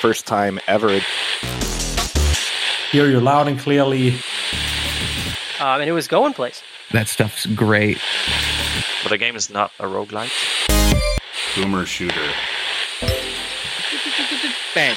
[0.00, 0.98] first time ever.
[2.90, 4.14] Hear you loud and clearly.
[5.60, 6.62] Um, and it was going place.
[6.92, 7.98] That stuff's great.
[9.02, 10.32] But the game is not a roguelike.
[11.54, 12.32] Boomer shooter.
[14.74, 14.96] Bang.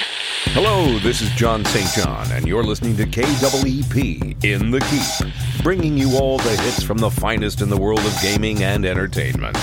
[0.52, 1.88] Hello, this is John St.
[2.04, 6.98] John, and you're listening to KWEP in the Keep, bringing you all the hits from
[6.98, 9.56] the finest in the world of gaming and entertainment.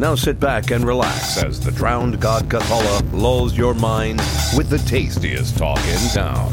[0.00, 4.18] Now sit back and relax as the drowned god Cathala lulls your mind
[4.56, 6.50] with the tastiest talk in town.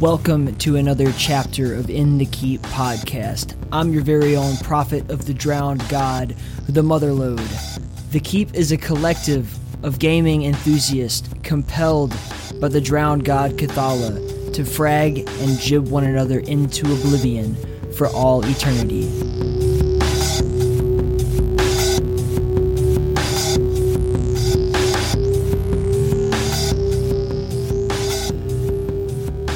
[0.00, 3.54] Welcome to another chapter of In the Keep podcast.
[3.70, 6.34] I'm your very own prophet of the drowned god,
[6.68, 8.10] the Motherlode.
[8.10, 12.16] The Keep is a collective of gaming enthusiasts compelled
[12.60, 17.54] by the drowned god Cathala to frag and gib one another into oblivion
[17.92, 19.08] for all eternity.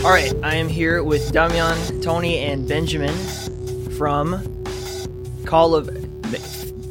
[0.04, 3.14] All right, I am here with Damian, Tony, and Benjamin
[3.96, 4.38] from
[5.46, 5.88] Call of.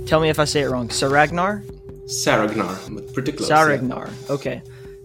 [0.07, 0.87] Tell me if I say it wrong.
[0.87, 1.63] Saragnar.
[2.05, 3.49] Saragnar, but pretty close.
[3.49, 4.11] Saragnar.
[4.31, 4.63] Okay,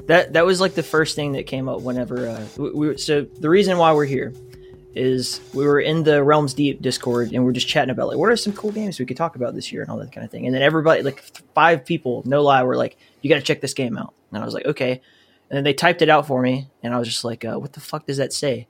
[0.08, 3.22] that that was like the first thing that came up whenever uh, we, we So
[3.22, 4.34] the reason why we're here
[4.94, 8.30] is we were in the Realms Deep Discord and we're just chatting about like what
[8.30, 10.30] are some cool games we could talk about this year and all that kind of
[10.30, 10.46] thing.
[10.46, 11.20] And then everybody, like
[11.54, 14.44] five people, no lie, were like, "You got to check this game out." And I
[14.44, 14.92] was like, "Okay."
[15.50, 17.74] And then they typed it out for me, and I was just like, uh, "What
[17.74, 18.66] the fuck does that say?"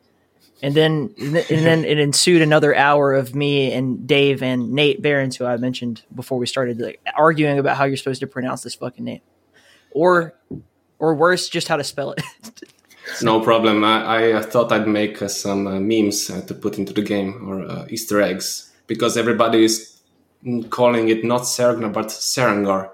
[0.61, 5.37] And then, and then it ensued another hour of me and Dave and Nate Behrens,
[5.37, 8.75] who I mentioned before we started, like arguing about how you're supposed to pronounce this
[8.75, 9.21] fucking name,
[9.93, 10.35] or,
[10.99, 12.23] or worse, just how to spell it.
[13.23, 13.85] no problem.
[13.85, 17.49] I, I thought I'd make uh, some uh, memes uh, to put into the game
[17.49, 20.01] or uh, Easter eggs because everybody is
[20.71, 22.91] calling it not Saregnar but Serengar.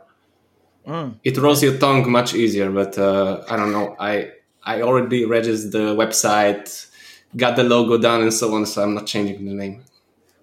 [0.87, 1.17] Mm.
[1.25, 3.97] It rolls your tongue much easier, but uh, I don't know.
[3.99, 4.33] I
[4.63, 6.91] I already registered the website,
[7.37, 8.67] got the logo done, and so on.
[8.67, 9.85] So I'm not changing the name.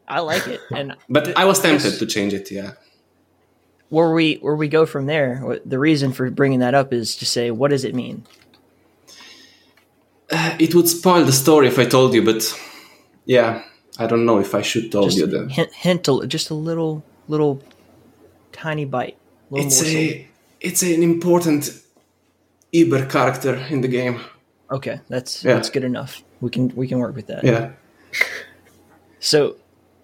[0.08, 2.50] I like it, and but th- I was tempted to change it.
[2.52, 2.72] Yeah.
[3.92, 7.26] Where we where we go from there, the reason for bringing that up is to
[7.26, 8.26] say, what does it mean?
[10.32, 12.42] Uh, it would spoil the story if I told you, but
[13.26, 13.64] yeah,
[14.00, 15.50] I don't know if I should tell just you then.
[15.50, 17.62] Hint, hint, a, just a little little
[18.54, 19.18] tiny bite.
[19.52, 20.26] It's a
[20.62, 21.78] it's an important
[22.74, 24.22] Iber character in the game.
[24.72, 25.56] Okay, that's yeah.
[25.56, 26.24] that's good enough.
[26.40, 27.44] We can we can work with that.
[27.44, 27.72] Yeah.
[29.20, 29.58] So,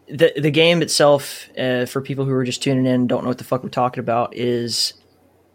[0.10, 3.38] the the game itself, uh, for people who are just tuning in, don't know what
[3.38, 4.94] the fuck we're talking about, is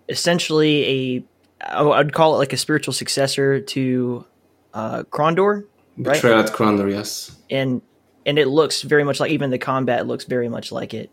[0.09, 1.25] essentially a
[1.71, 4.25] I'd call it like a spiritual successor to
[4.75, 5.65] uh, Krondor.
[5.97, 6.15] Right?
[6.15, 7.37] Betrayal at Krondor, yes.
[7.51, 7.83] And
[8.27, 11.11] and it looks very much like even the combat looks very much like it.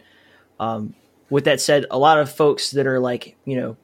[0.59, 0.95] Um,
[1.29, 3.77] with that said, a lot of folks that are like, you know,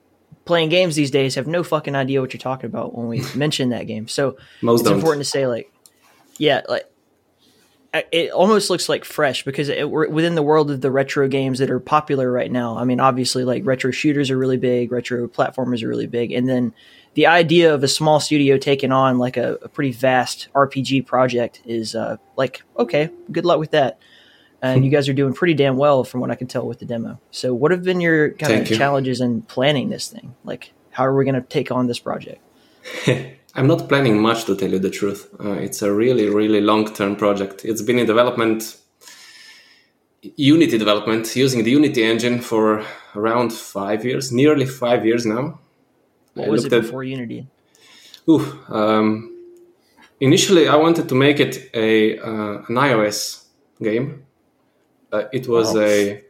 [0.45, 3.69] playing games these days have no fucking idea what you're talking about when we mention
[3.69, 4.07] that game.
[4.07, 4.97] So Most it's don't.
[4.97, 5.71] important to say, like,
[6.37, 6.89] yeah, like
[8.11, 11.69] it almost looks like fresh because it, within the world of the retro games that
[11.69, 12.77] are popular right now.
[12.77, 16.47] I mean, obviously, like retro shooters are really big, retro platformers are really big, and
[16.47, 16.73] then
[17.13, 21.61] the idea of a small studio taking on like a, a pretty vast RPG project
[21.65, 23.99] is uh, like okay, good luck with that
[24.73, 26.85] and you guys are doing pretty damn well from what I can tell with the
[26.85, 27.19] demo.
[27.31, 28.77] So, what have been your kind Thank of you.
[28.77, 30.35] challenges in planning this thing?
[30.43, 32.41] Like, how are we going to take on this project?
[33.55, 35.29] I'm not planning much to tell you the truth.
[35.39, 37.63] Uh, it's a really, really long term project.
[37.63, 38.77] It's been in development,
[40.37, 42.83] Unity development, using the Unity engine for
[43.15, 45.59] around five years, nearly five years now.
[46.33, 47.47] What I was it at- before Unity?
[48.27, 49.31] Ooh, um,
[50.19, 53.45] initially, I wanted to make it a uh, an iOS
[53.81, 54.25] game.
[55.11, 55.81] Uh, it was Wow.
[55.81, 56.23] a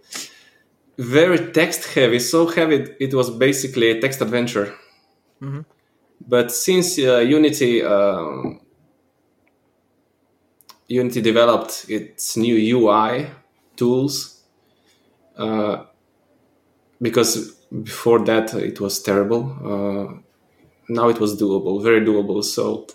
[0.98, 4.74] very text heavy, so heavy it was basically a text adventure.
[5.42, 5.64] Mhm.
[6.22, 8.62] But since uh, Unity um,
[10.88, 13.28] Unity developed its new UI
[13.76, 14.44] tools,
[15.38, 15.84] uh,
[17.02, 19.44] because before that it was terrible.
[19.64, 20.22] Uh,
[20.88, 22.44] now it was doable, very doable.
[22.44, 22.88] So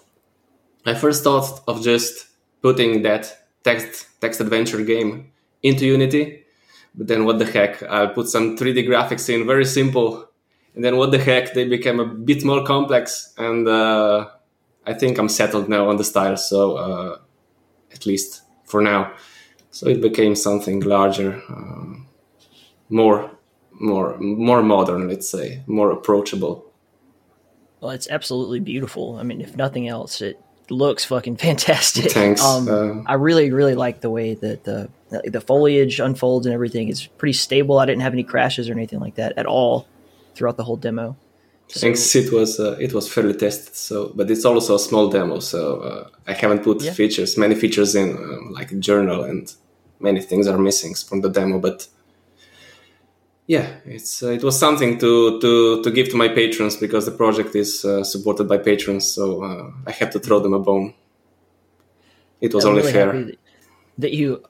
[0.86, 2.28] I first thought of just
[2.62, 5.32] putting that text text adventure game
[5.62, 6.44] into Unity,
[6.94, 7.82] but then what the heck?
[7.82, 10.29] I'll put some 3D graphics in, very simple,
[10.74, 11.54] and then what the heck?
[11.54, 14.28] They became a bit more complex, and uh,
[14.86, 16.36] I think I'm settled now on the style.
[16.36, 17.18] So uh,
[17.92, 19.12] at least for now,
[19.70, 21.98] so it became something larger, uh,
[22.88, 23.30] more
[23.72, 26.66] more more modern, let's say, more approachable.
[27.80, 29.16] Well, it's absolutely beautiful.
[29.16, 30.38] I mean, if nothing else, it
[30.68, 32.12] looks fucking fantastic.
[32.12, 32.44] Thanks.
[32.44, 34.88] Um, Uh, I really, really like the way that the
[35.24, 36.88] the foliage unfolds and everything.
[36.88, 37.78] It's pretty stable.
[37.78, 39.88] I didn't have any crashes or anything like that at all
[40.40, 41.16] throughout the whole demo.
[41.68, 42.16] Thanks.
[42.16, 43.76] It was uh, it was fairly tested.
[43.76, 45.38] So, but it's also a small demo.
[45.40, 46.94] So uh, I haven't put Yeah.
[46.94, 49.52] features, many features in, um, like a journal, and
[50.00, 51.60] many things are missing from the demo.
[51.60, 51.86] But
[53.46, 57.16] yeah, it's uh, it was something to to to give to my patrons because the
[57.16, 59.04] project is uh, supported by patrons.
[59.14, 60.94] So uh, I have to throw them a bone.
[62.40, 63.32] It was I'm only really fair.
[63.98, 64.42] that you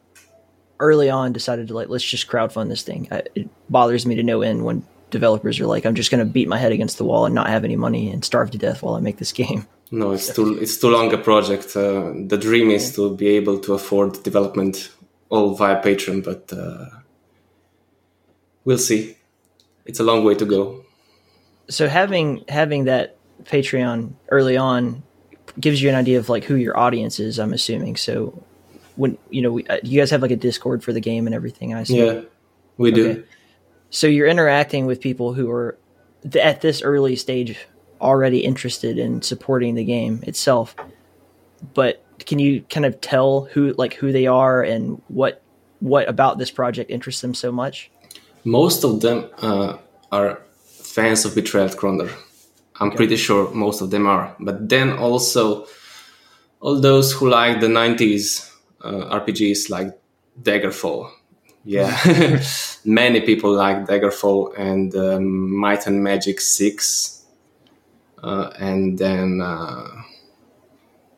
[0.78, 3.08] early on decided to like let's just crowdfund this thing.
[3.34, 6.48] It bothers me to no end when developers are like, I'm just going to beat
[6.48, 8.94] my head against the wall and not have any money and starve to death while
[8.94, 9.66] I make this game.
[9.92, 11.76] No, it's too it's too long a project.
[11.76, 14.90] Uh, the dream is to be able to afford development
[15.30, 16.86] all via Patreon, but uh,
[18.64, 19.16] we'll see.
[19.86, 20.84] It's a long way to go.
[21.68, 25.02] So having having that Patreon early on
[25.58, 27.40] gives you an idea of like who your audience is.
[27.40, 27.96] I'm assuming.
[27.96, 28.44] So
[28.96, 31.34] when you know, we, uh, you guys have like a Discord for the game and
[31.34, 31.74] everything.
[31.74, 31.96] I assume.
[31.96, 32.20] Yeah,
[32.76, 33.10] we do.
[33.10, 33.24] Okay.
[33.90, 35.78] So you're interacting with people who are
[36.22, 37.58] th- at this early stage
[38.00, 40.74] already interested in supporting the game itself.
[41.74, 45.42] But can you kind of tell who like who they are and what
[45.80, 47.90] what about this project interests them so much?
[48.44, 49.78] Most of them uh,
[50.12, 52.10] are fans of Betrayed Krondor.
[52.78, 54.34] I'm pretty sure most of them are.
[54.40, 55.66] But then also
[56.60, 58.50] all those who like the 90s
[58.82, 59.98] uh, RPGs like
[60.40, 61.10] Daggerfall.
[61.64, 61.96] Yeah,
[62.84, 67.24] many people like Daggerfall and um, Might and Magic 6.
[68.22, 69.88] Uh, and then uh,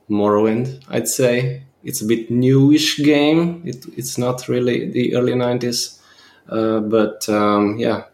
[0.08, 1.64] Morrowind, I'd say.
[1.84, 3.62] It's a bit newish game.
[3.64, 6.00] It, it's not really the early 90s.
[6.48, 8.04] Uh, but um, yeah,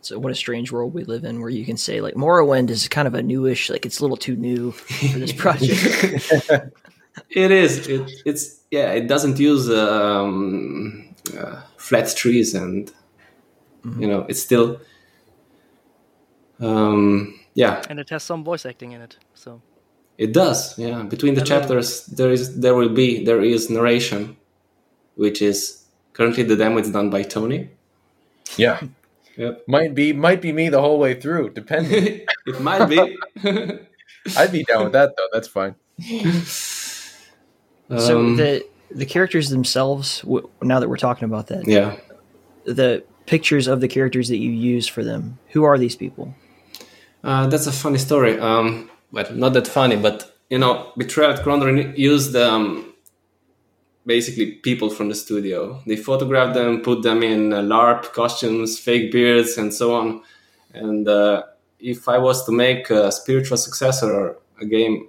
[0.00, 2.88] So what a strange world we live in where you can say like Morrowind is
[2.88, 5.80] kind of a newish like it's a little too new for this project.
[7.30, 7.86] it is.
[7.86, 8.92] It, it's yeah.
[8.92, 12.90] It doesn't use um, uh, flat trees, and
[13.98, 14.80] you know, it's still
[16.60, 17.82] um, yeah.
[17.90, 19.16] and it has some voice acting in it.
[19.34, 19.60] So
[20.18, 20.78] It does.
[20.78, 21.02] Yeah.
[21.02, 21.60] Between the Hello.
[21.60, 24.36] chapters, there is there will be there is narration,
[25.16, 27.70] which is currently the demo is done by Tony.
[28.56, 28.80] Yeah.
[29.36, 29.64] Yep.
[29.66, 32.26] Might be might be me the whole way through, depending.
[32.46, 33.16] it might be.
[34.36, 35.28] I'd be down with that though.
[35.32, 35.74] That's fine.
[36.44, 38.64] so Um, the
[38.94, 41.96] the characters themselves w- now that we're talking about that yeah.
[42.64, 46.34] the pictures of the characters that you use for them who are these people
[47.24, 48.38] Uh, that's a funny story.
[48.38, 52.92] Um, well, not that funny, but you know, Betrayed Krondor used um,
[54.04, 55.80] basically people from the studio.
[55.86, 60.22] They photographed them, put them in uh, LARP costumes, fake beards, and so on.
[60.74, 61.44] And uh,
[61.78, 65.08] if I was to make a spiritual successor or a game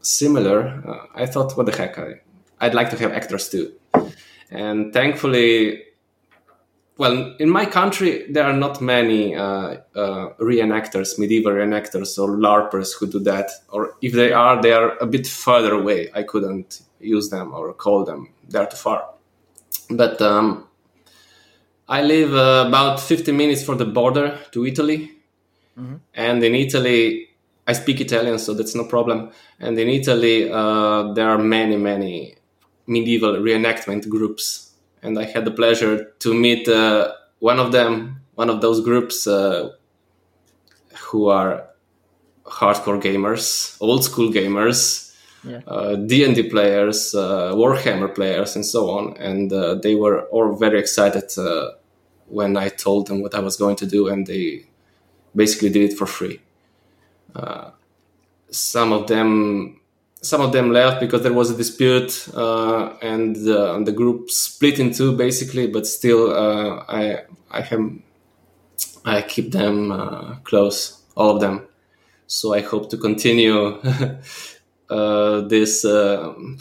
[0.00, 2.20] similar, uh, I thought, what the heck, I,
[2.60, 3.72] I'd like to have actors too.
[4.50, 5.82] And thankfully,
[6.96, 12.96] well, in my country, there are not many uh, uh, reenactors, medieval reenactors, or LARPers
[12.96, 13.50] who do that.
[13.68, 16.10] Or if they are, they are a bit further away.
[16.14, 19.10] I couldn't use them or call them; they're too far.
[19.90, 20.68] But um,
[21.88, 25.10] I live uh, about 50 minutes from the border to Italy,
[26.14, 27.28] and in Italy,
[27.66, 29.30] I speak Italian, so that's no problem.
[29.58, 32.36] And in Italy, uh, there are many, many
[32.86, 38.48] medieval reenactment groups and I had the pleasure to meet uh, one of them, one
[38.48, 39.70] of those groups uh,
[40.98, 41.66] who are
[42.44, 45.14] hardcore gamers, old school gamers,
[45.66, 49.14] uh, D&D players, uh, Warhammer players, and so on.
[49.18, 51.72] And uh, they were all very excited uh,
[52.28, 54.64] when I told them what I was going to do, and they
[55.36, 56.40] basically did it for free.
[57.36, 57.72] Uh,
[58.50, 59.80] some of them
[60.24, 64.78] some of them left because there was a dispute uh, and uh, the group split
[64.78, 67.18] in two basically but still uh, i
[67.50, 67.80] i have
[69.04, 71.66] i keep them uh, close all of them.
[72.26, 73.78] So i hope to continue
[74.90, 76.58] uh, this um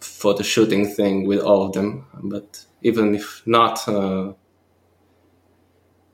[0.00, 2.06] photo shooting thing with all of them.
[2.22, 4.32] But even if not uh,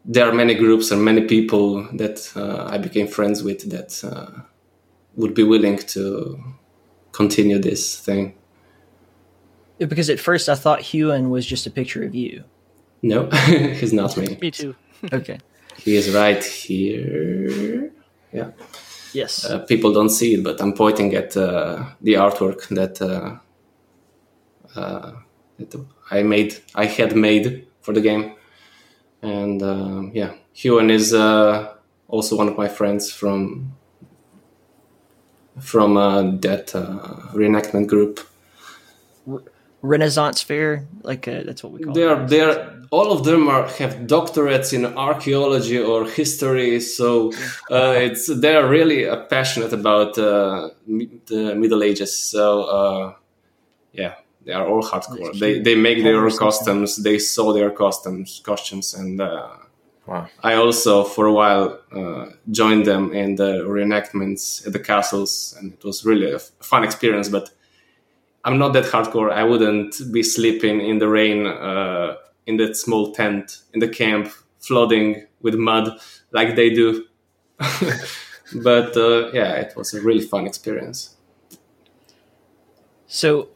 [0.05, 4.43] there are many groups and many people that uh, i became friends with that uh,
[5.17, 6.39] would be willing to
[7.13, 8.35] continue this thing.
[9.79, 12.45] Yeah, because at first i thought hewan was just a picture of you
[13.03, 13.29] No,
[13.81, 14.39] he's not me.
[14.41, 14.75] me too.
[15.13, 15.39] okay
[15.85, 17.91] He is right here.
[18.33, 18.51] Yeah,
[19.13, 23.39] yes uh, people don't see it, but I'm pointing at uh, the artwork that uh,
[24.79, 25.13] uh,
[25.59, 25.75] that
[26.11, 26.51] I made.
[26.75, 28.25] I had made for the game,
[29.23, 31.75] and um, yeah, Hewan is uh,
[32.09, 33.73] also one of my friends from
[35.61, 36.99] from uh, that uh,
[37.35, 38.21] reenactment group.
[39.83, 43.49] Renaissance fair, like uh, that's what we call They are they are all of them
[43.49, 47.33] are have doctorates in archaeology or history, so
[47.71, 52.17] uh, it's they are really uh, passionate about uh, the Middle Ages.
[52.17, 53.15] So uh,
[53.93, 55.37] yeah, they are all hardcore.
[55.39, 59.49] They they make their costumes, they sew their costumes, costumes, and uh,
[60.07, 60.29] Wow.
[60.43, 65.73] I also for a while uh, joined them in the reenactments at the castles, and
[65.73, 67.29] it was really a f- fun experience.
[67.29, 67.51] But
[68.45, 69.33] I'm not that hardcore.
[69.33, 72.17] I wouldn't be sleeping in the rain uh,
[72.47, 76.01] in that small tent in the camp, flooding with mud
[76.33, 77.07] like they do.
[77.59, 81.17] but uh, yeah, it was a really fun experience.
[83.07, 83.51] So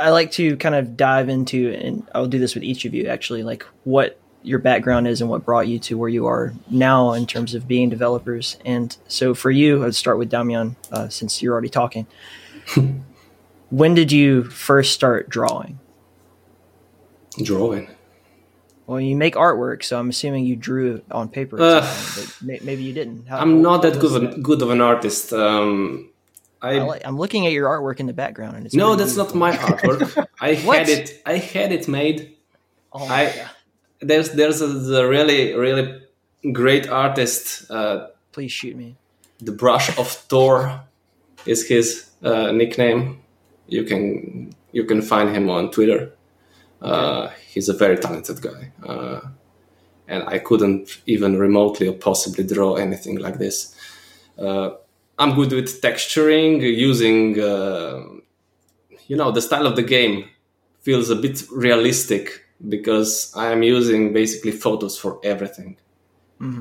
[0.00, 3.06] I like to kind of dive into, and I'll do this with each of you
[3.06, 7.12] actually, like what your background is and what brought you to where you are now
[7.12, 8.58] in terms of being developers.
[8.64, 12.06] And so for you, I'd start with Damian, uh, since you're already talking.
[13.70, 15.80] when did you first start drawing?
[17.42, 17.88] Drawing.
[18.86, 21.56] Well, you make artwork, so I'm assuming you drew it on paper.
[21.58, 21.80] Uh,
[22.44, 23.26] but maybe you didn't.
[23.26, 25.32] How- I'm not that good of, good of an artist.
[25.32, 26.10] Um,
[26.60, 29.52] I I'm looking at your artwork in the background, and it's no, that's not my
[29.52, 30.26] artwork.
[30.40, 31.22] I had it.
[31.26, 32.36] I had it made.
[32.92, 33.50] Oh I God.
[34.00, 36.02] There's there's a, the really really
[36.52, 37.70] great artist.
[37.70, 38.96] Uh, Please shoot me.
[39.40, 40.82] the brush of Thor
[41.46, 43.20] is his uh, nickname.
[43.68, 46.12] You can you can find him on Twitter.
[46.82, 49.20] Uh, he's a very talented guy, uh,
[50.06, 53.74] and I couldn't even remotely or possibly draw anything like this.
[54.38, 54.70] Uh,
[55.18, 58.02] I'm good with texturing, using uh,
[59.06, 60.28] you know the style of the game
[60.80, 65.76] feels a bit realistic because I am using basically photos for everything.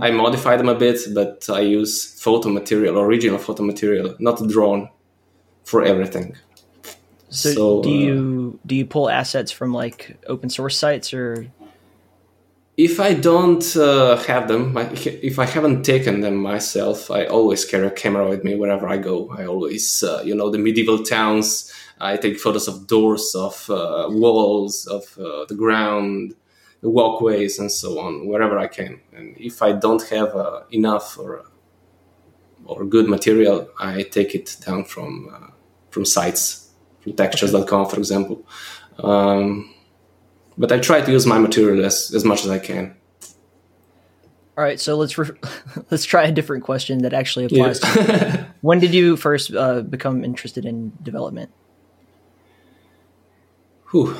[0.01, 4.89] I modify them a bit, but I use photo material, original photo material, not drawn,
[5.63, 6.35] for everything.
[7.29, 11.47] So, So, do uh, you do you pull assets from like open source sites or
[12.75, 17.87] If I don't uh, have them, if I haven't taken them myself, I always carry
[17.87, 19.29] a camera with me wherever I go.
[19.29, 21.71] I always, uh, you know, the medieval towns.
[21.99, 26.35] I take photos of doors, of uh, walls, of uh, the ground,
[26.81, 28.99] the walkways, and so on, wherever I can.
[29.13, 31.45] And if I don't have uh, enough or
[32.65, 35.51] or good material, I take it down from uh,
[35.91, 36.71] from sites,
[37.01, 38.45] from textures.com, for example.
[38.99, 39.73] Um,
[40.57, 42.95] but I try to use my material as, as much as I can.
[44.57, 45.39] all right so let's re-
[45.91, 47.87] let's try a different question that actually applies to
[48.37, 48.45] you.
[48.61, 51.49] When did you first uh, become interested in development
[53.93, 54.15] Whew.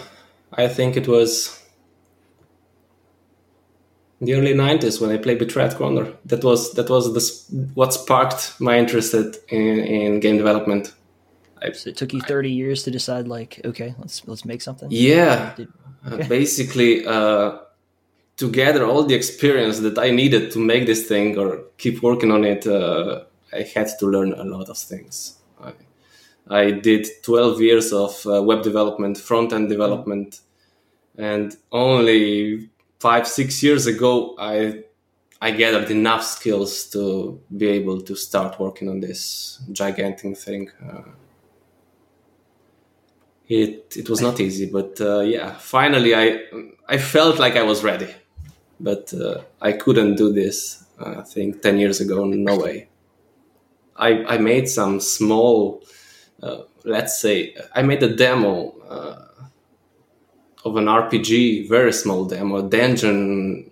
[0.53, 1.59] I think it was
[4.21, 6.13] the early '90s when I played Red Corner.
[6.25, 9.13] That was that was the, what sparked my interest
[9.49, 10.93] in, in game development.
[11.73, 15.53] so it took you 30 years to decide like okay let's let's make something Yeah,
[15.57, 15.73] Did-
[16.05, 17.49] Uh, basically, uh,
[18.35, 22.29] to gather all the experience that I needed to make this thing or keep working
[22.31, 23.23] on it, uh,
[23.59, 25.37] I had to learn a lot of things.
[26.49, 30.41] I, did 12 years of uh, web development, front end development,
[31.17, 32.69] and only
[32.99, 34.83] five, six years ago, I
[35.41, 40.71] I gathered enough skills to be able to start working on this gigantic thing.
[40.81, 41.01] Uh,
[43.49, 46.25] it it was not easy, but uh, yeah, finally I
[46.87, 48.09] I felt like I was ready,
[48.79, 50.85] but uh, I couldn't do this.
[50.97, 52.87] Uh, I think ten years ago, in no way.
[53.97, 55.83] I I made some small,
[56.43, 59.27] uh, let's say, I made a demo uh,
[60.65, 63.71] of an RPG, very small demo, a dungeon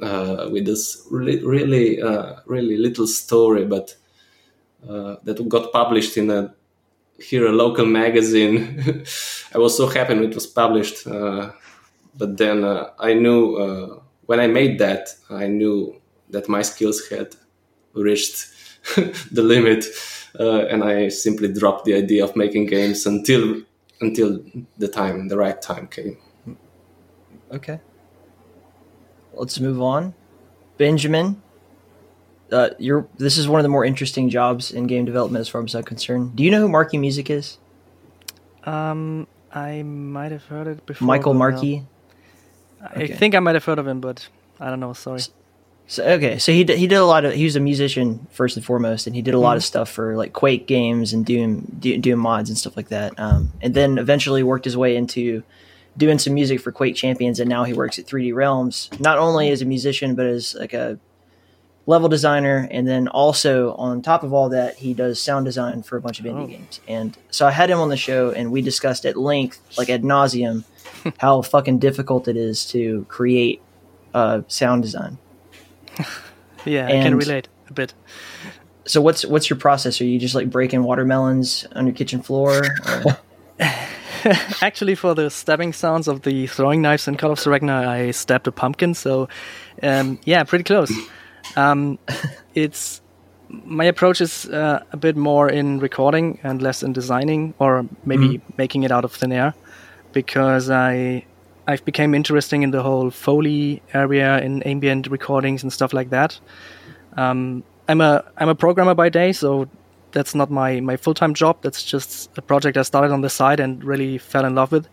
[0.00, 3.94] uh, with this really really uh, really little story, but
[4.88, 6.54] uh, that got published in a
[7.18, 8.82] here a local magazine.
[9.54, 12.64] I was so happy when it was published, but then
[12.98, 17.36] I knew when I made that, I knew that my skills had
[17.92, 18.51] reached
[19.32, 19.86] the limit,
[20.40, 23.62] uh, and I simply dropped the idea of making games until
[24.00, 24.40] until
[24.78, 26.16] the time, the right time came.
[27.52, 27.78] okay
[29.34, 30.14] let's move on
[30.78, 31.40] benjamin
[32.50, 35.62] uh, you're this is one of the more interesting jobs in game development as far
[35.62, 37.58] as i'm concerned do you know who marky music is
[38.64, 41.06] Um, I might have heard it before.
[41.06, 41.38] michael but no.
[41.50, 41.84] markey
[42.82, 43.14] I Okay.
[43.14, 44.26] think I might have heard of him, but
[44.58, 44.92] I don't know.
[44.92, 45.22] Sorry.
[45.88, 48.56] So okay, so he did, he did a lot of he was a musician first
[48.56, 49.42] and foremost, and he did a Mm-hmm.
[49.44, 52.88] lot of stuff for like Quake games and doing Do- Doom mods and stuff like
[52.88, 53.18] that.
[53.18, 55.42] Um, and then eventually worked his way into
[55.98, 59.50] doing some music for Quake Champions, and now he works at 3D Realms, not only
[59.50, 60.98] as a musician but as like a
[61.84, 65.96] level designer, and then also on top of all that, he does sound design for
[65.96, 66.46] a bunch of indie Oh.
[66.46, 66.80] games.
[66.88, 70.04] And so I had him on the show, and we discussed at length, like ad
[70.04, 70.64] nauseum,
[71.18, 73.60] how fucking difficult it is to create
[74.14, 75.18] uh, sound design.
[76.64, 77.92] Yeah, I can relate a bit.
[78.84, 80.00] So what's what's your process?
[80.00, 82.62] Are you just like breaking watermelons on your kitchen floor?
[84.62, 88.46] Actually, for the stabbing sounds of the throwing knives in Call of Saregnar, I stabbed
[88.46, 88.94] a pumpkin.
[88.94, 89.28] So,
[89.82, 90.92] um, yeah, pretty close.
[91.56, 91.98] Um,
[92.54, 93.00] it's
[93.48, 98.40] my approach is uh, a bit more in recording and less in designing, or maybe
[98.56, 99.54] making it out of thin air,
[100.12, 101.24] because I
[101.66, 106.40] I've become interesting in the whole foley area in ambient recordings and stuff like that.
[107.16, 109.68] Um, I'm a I'm a programmer by day, so
[110.12, 111.58] that's not my my full time job.
[111.62, 114.88] That's just a project I started on the side and really fell in love with.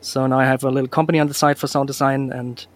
[0.00, 2.66] So now I have a little company on the side for sound design, and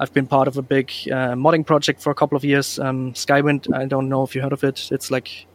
[0.00, 2.78] I've been part of a big uh, modding project for a couple of years.
[2.78, 4.88] Um, Skywind, I don't know if you heard of it.
[4.90, 5.46] It's like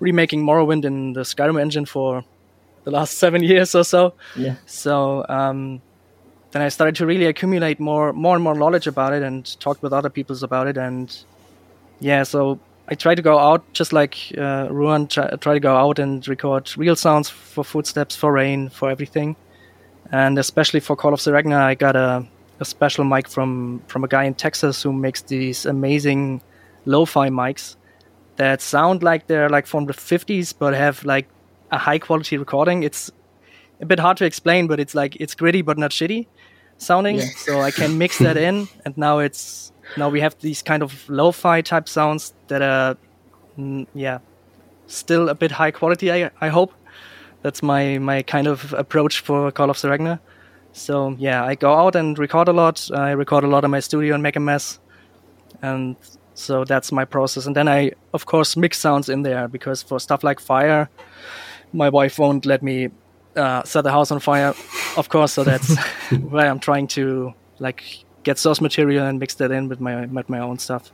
[0.00, 2.24] remaking Morrowind in the Skyrim engine for
[2.84, 4.14] the last seven years or so.
[4.34, 4.56] yeah.
[4.66, 5.82] So um,
[6.52, 9.82] then I started to really accumulate more, more and more knowledge about it, and talked
[9.82, 10.76] with other peoples about it.
[10.76, 11.14] And
[11.98, 15.76] yeah, so I try to go out, just like uh, Ruan, try, try to go
[15.76, 19.34] out and record real sounds for footsteps, for rain, for everything.
[20.10, 22.26] And especially for Call of Saregnar, I got a,
[22.60, 26.42] a special mic from from a guy in Texas who makes these amazing
[26.84, 27.76] lo-fi mics
[28.36, 31.28] that sound like they're like from the 50s, but have like
[31.70, 32.82] a high quality recording.
[32.82, 33.10] It's
[33.82, 36.26] a bit hard to explain, but it's like it's gritty but not shitty
[36.78, 37.16] sounding.
[37.16, 37.26] Yeah.
[37.36, 41.08] So I can mix that in, and now it's now we have these kind of
[41.08, 42.96] lo-fi type sounds that are,
[43.58, 44.18] mm, yeah,
[44.86, 46.10] still a bit high quality.
[46.12, 46.72] I I hope
[47.42, 50.20] that's my my kind of approach for Call of Saregnar.
[50.72, 52.88] So yeah, I go out and record a lot.
[52.94, 54.78] I record a lot in my studio and make a mess,
[55.60, 55.96] and
[56.34, 57.46] so that's my process.
[57.46, 60.88] And then I of course mix sounds in there because for stuff like fire,
[61.72, 62.88] my wife won't let me
[63.36, 64.54] uh, set the house on fire,
[64.96, 65.32] of course.
[65.32, 65.76] So that's
[66.30, 67.82] where I'm trying to like
[68.22, 70.90] get source material and mix that in with my with my own stuff.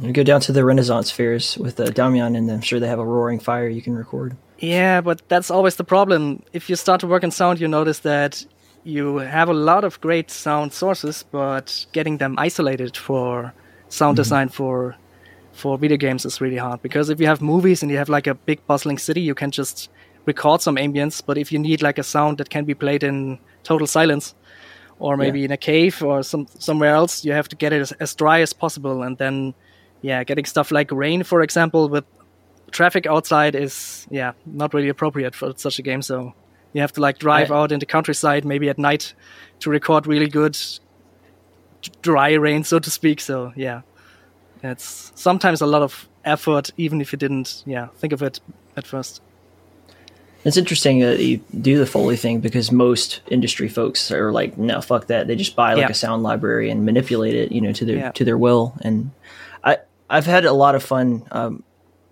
[0.00, 2.98] You go down to the Renaissance fairs with uh, Damian, and I'm sure they have
[2.98, 4.36] a roaring fire you can record.
[4.58, 6.42] Yeah, but that's always the problem.
[6.52, 8.44] If you start to work in sound, you notice that
[8.82, 13.52] you have a lot of great sound sources, but getting them isolated for
[13.88, 14.96] sound design for
[15.52, 18.26] for video games is really hard because if you have movies and you have like
[18.26, 19.88] a big bustling city, you can just
[20.26, 21.22] record some ambience.
[21.24, 24.34] But if you need like a sound that can be played in total silence,
[24.98, 27.92] or maybe in a cave or some somewhere else, you have to get it as,
[27.92, 29.02] as dry as possible.
[29.02, 29.54] And then,
[30.02, 32.04] yeah, getting stuff like rain, for example, with
[32.70, 36.02] traffic outside is yeah not really appropriate for such a game.
[36.02, 36.34] So
[36.72, 39.14] you have to like drive I- out in the countryside, maybe at night,
[39.60, 40.56] to record really good
[42.02, 43.20] dry rain, so to speak.
[43.20, 43.82] So yeah,
[44.62, 48.40] it's sometimes a lot of effort, even if you didn't yeah think of it
[48.76, 49.22] at first.
[50.44, 54.80] It's interesting that you do the Foley thing because most industry folks are like, no,
[54.82, 55.26] fuck that.
[55.26, 55.88] They just buy like Yeah.
[55.88, 58.10] a sound library and manipulate it, you know, to their Yeah.
[58.12, 58.74] to their will.
[58.82, 59.10] And
[59.62, 59.78] I
[60.10, 61.22] I've had a lot of fun.
[61.30, 61.62] Um,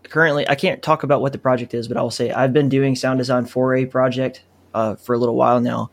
[0.05, 2.69] currently, I can't talk about what the project is, but I will say I've been
[2.71, 4.43] doing sound design for a project
[4.75, 5.91] uh, for a little while now,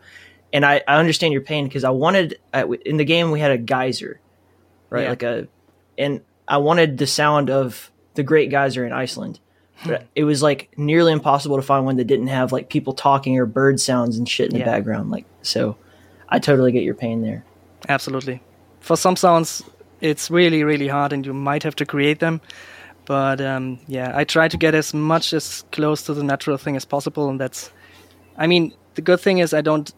[0.54, 3.52] and I, I understand your pain because I wanted uh, in the game we had
[3.52, 4.21] a geyser,
[4.89, 5.04] right?
[5.04, 5.10] Yeah.
[5.10, 5.47] Like a,
[5.97, 9.39] and I wanted the sound of the Great Geyser in Iceland.
[9.86, 13.38] But it was like nearly impossible to find one that didn't have like people talking
[13.38, 15.10] or bird sounds and shit in the background.
[15.10, 15.78] Like, so
[16.28, 17.46] I totally get your pain there.
[17.88, 18.42] Absolutely.
[18.82, 19.63] For some sounds,
[20.02, 22.42] it's really, really hard, and you might have to create them.
[23.06, 26.76] But um, yeah, I try to get as much as close to the natural thing
[26.76, 27.72] as possible, and that's.
[28.38, 29.92] I mean, the good thing is I don't,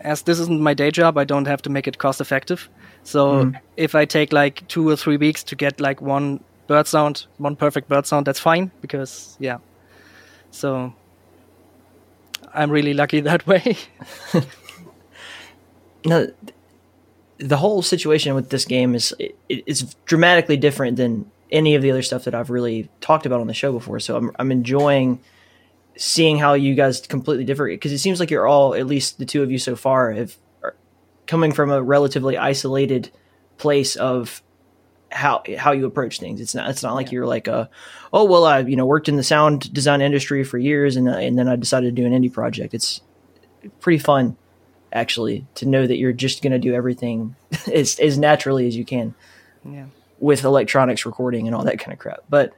[0.00, 2.68] as this isn't my day job, I don't have to make it cost effective.
[3.02, 6.40] So if I take like two or three weeks to get like one
[6.72, 9.58] bird sound, one perfect bird sound, that's fine because yeah.
[10.50, 10.94] So
[12.54, 13.76] I'm really lucky that way.
[16.04, 16.26] No,
[17.38, 21.92] the whole situation with this game is it, it's dramatically different than any of the
[21.92, 24.00] other stuff that I've really talked about on the show before.
[24.00, 25.20] So I'm I'm enjoying
[25.96, 29.26] seeing how you guys completely differ because it seems like you're all at least the
[29.26, 30.36] two of you so far have
[31.26, 33.10] coming from a relatively isolated
[33.58, 34.42] place of
[35.12, 36.40] how how you approach things.
[36.40, 37.68] It's not it's not like you're like a
[38.12, 41.38] oh well I you know worked in the sound design industry for years and and
[41.38, 42.74] then I decided to do an indie project.
[42.74, 43.00] It's
[43.80, 44.36] pretty fun
[44.92, 47.36] actually to know that you're just going to do everything
[47.72, 49.14] as as naturally as you can
[49.64, 49.86] yeah.
[50.18, 52.20] with electronics recording and all that kind of crap.
[52.28, 52.54] But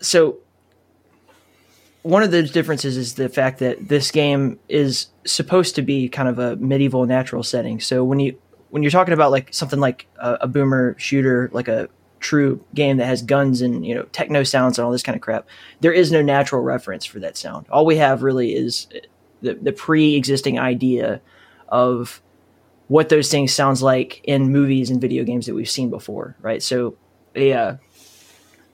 [0.00, 0.38] so
[2.02, 6.28] one of the differences is the fact that this game is supposed to be kind
[6.28, 7.80] of a medieval natural setting.
[7.80, 8.38] So when you
[8.70, 12.96] when you're talking about like something like a, a boomer shooter, like a true game
[12.96, 15.46] that has guns and you know techno sounds and all this kind of crap,
[15.80, 17.66] there is no natural reference for that sound.
[17.70, 18.88] All we have really is
[19.42, 21.20] the, the pre-existing idea
[21.68, 22.22] of
[22.88, 26.62] what those things sounds like in movies and video games that we've seen before, right?
[26.62, 26.96] So,
[27.34, 27.76] a uh,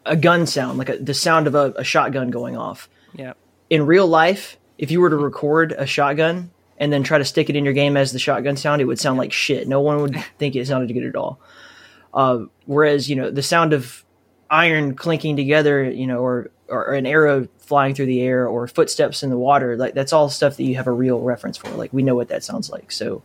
[0.05, 2.89] a gun sound, like a, the sound of a, a shotgun going off.
[3.15, 3.35] Yeah.
[3.71, 7.49] In real life, if you were to record a shotgun and then try to stick
[7.51, 9.69] it in your game as the shotgun sound, it would sound like shit.
[9.69, 11.39] No one would think it sounded good at all.
[12.15, 14.05] Uh, whereas, you know, the sound of
[14.51, 19.23] iron clinking together, you know, or, or an arrow flying through the air or footsteps
[19.23, 21.69] in the water, like that's all stuff that you have a real reference for.
[21.71, 22.93] Like we know what that sounds like.
[22.93, 23.23] So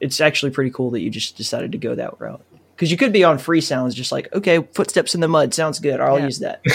[0.00, 2.44] it's actually pretty cool that you just decided to go that route.
[2.74, 5.78] Because you could be on free sounds, just like, okay, footsteps in the mud sounds
[5.78, 5.98] good.
[6.00, 6.24] I'll Yeah.
[6.26, 6.60] use that.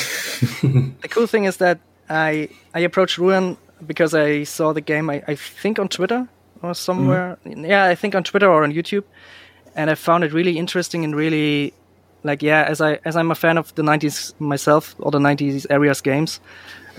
[1.01, 5.09] The cool thing is that I I approached Ruin because I saw the game.
[5.09, 6.27] I, I think on Twitter
[6.61, 7.37] or somewhere.
[7.45, 9.03] Yeah, I think on Twitter or on YouTube,
[9.75, 11.73] and I found it really interesting and really
[12.23, 12.63] like yeah.
[12.67, 16.39] As I as I'm a fan of the '90s myself, all the '90s areas games.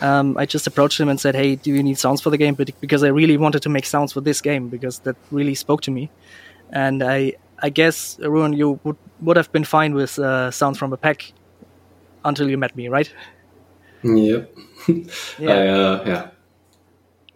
[0.01, 2.55] Um, I just approached him and said, "Hey, do you need sounds for the game?"
[2.55, 5.83] But because I really wanted to make sounds for this game because that really spoke
[5.83, 6.11] to me,
[6.71, 10.92] and I I guess Ruin, you would would have been fine with uh, sounds from
[10.92, 11.33] a pack
[12.25, 13.12] until you met me, right?
[14.03, 14.53] Yep.
[15.38, 15.51] Yeah.
[15.51, 16.31] I, uh, yeah.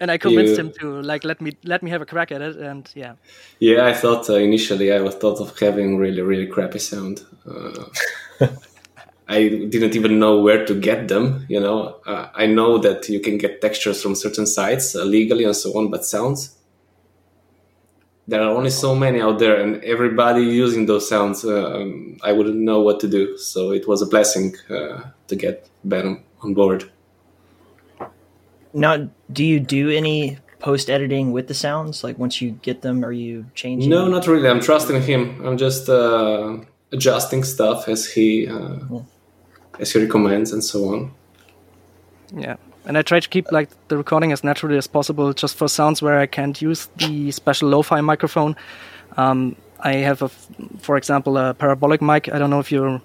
[0.01, 2.41] And I convinced You- him to like let me let me have a crack at
[2.43, 3.15] it, and yeah,
[3.61, 7.23] Yeah, I thought uh, initially I was thought of having really really crappy sound.
[7.49, 7.85] Uh,
[9.29, 11.47] I didn't even know where to get them.
[11.49, 15.45] You know, uh, I know that you can get textures from certain sites uh, legally
[15.45, 16.53] and so on, but sounds
[18.29, 22.33] there are only so many out there, and everybody using those sounds, uh, um, I
[22.33, 23.39] wouldn't know what to do.
[23.39, 26.91] So it was a blessing uh, to get Ben on board.
[28.77, 32.05] Now, do you do any post editing with the sounds?
[32.05, 33.89] Like once you get them, are you changing?
[33.89, 34.49] No, not really.
[34.49, 35.41] I'm trusting him.
[35.47, 36.59] I'm just uh,
[36.93, 39.01] adjusting stuff as he uh,
[39.81, 41.12] as he recommends and so on.
[42.37, 42.57] yeah.
[42.85, 46.03] And I try to keep like the recording as naturally as possible, just for sounds
[46.03, 48.55] where I can't use the special lo-fi microphone.
[49.17, 50.47] Um, I have, a, f-
[50.79, 52.33] for example, a parabolic mic.
[52.33, 53.03] I don't know if you're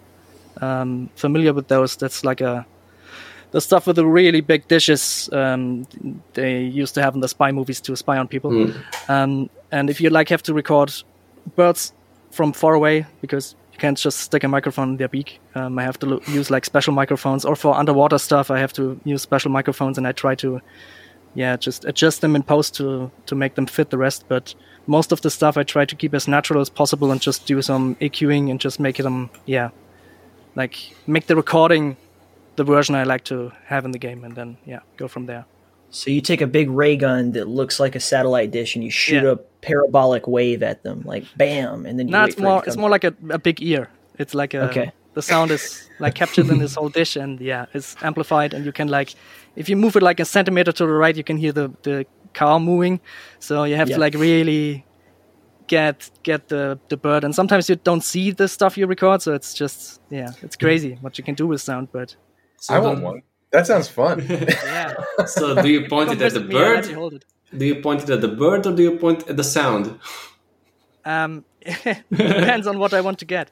[0.61, 1.95] um, familiar with those.
[1.95, 2.65] That's like a
[3.51, 5.85] the stuff with the really big dishes um,
[6.33, 8.51] they used to have in the spy movies to spy on people.
[9.07, 10.93] Um, and if you like have to record
[11.55, 11.93] birds
[12.31, 15.83] from far away because you can't just stick a microphone in their beak, um, I
[15.83, 17.45] have to lo- use like special microphones.
[17.45, 20.61] Or for underwater stuff, I have to use special microphones, and I try to,
[21.35, 24.25] yeah, just adjust them in post to to make them fit the rest.
[24.29, 24.55] But
[24.87, 27.61] most of the stuff I try to keep as natural as possible and just do
[27.61, 29.69] some EQing and just make it um yeah,
[30.55, 31.97] like make the recording
[32.55, 35.45] the version I like to have in the game, and then yeah, go from there.
[35.89, 38.89] So you take a big ray gun that looks like a satellite dish and you
[38.91, 39.31] shoot Yeah.
[39.31, 42.63] a parabolic wave at them, like bam, and then you No, it's for it more
[42.65, 43.89] it's more like a, a big ear.
[44.17, 44.91] It's like a Okay.
[45.15, 48.71] the sound is like captured in this whole dish and yeah, it's amplified and you
[48.71, 49.13] can like
[49.55, 52.05] if you move it like a centimeter to the right you can hear the, the
[52.33, 53.01] car moving.
[53.39, 53.95] So you have Yeah.
[53.95, 54.85] to like really
[55.67, 59.33] get get the, the bird and sometimes you don't see the stuff you record, so
[59.33, 62.15] it's just yeah, it's crazy what you can do with sound, but
[62.61, 63.21] So I want one.
[63.51, 64.25] That sounds fun.
[64.29, 64.93] yeah.
[65.25, 66.89] So do you point it at visit the me, I'll let bird?
[66.91, 67.25] you hold it.
[67.57, 69.99] Do you point it at the bird or do you point at the sound?
[71.03, 71.43] Um,
[72.11, 73.49] depends on what I want to get.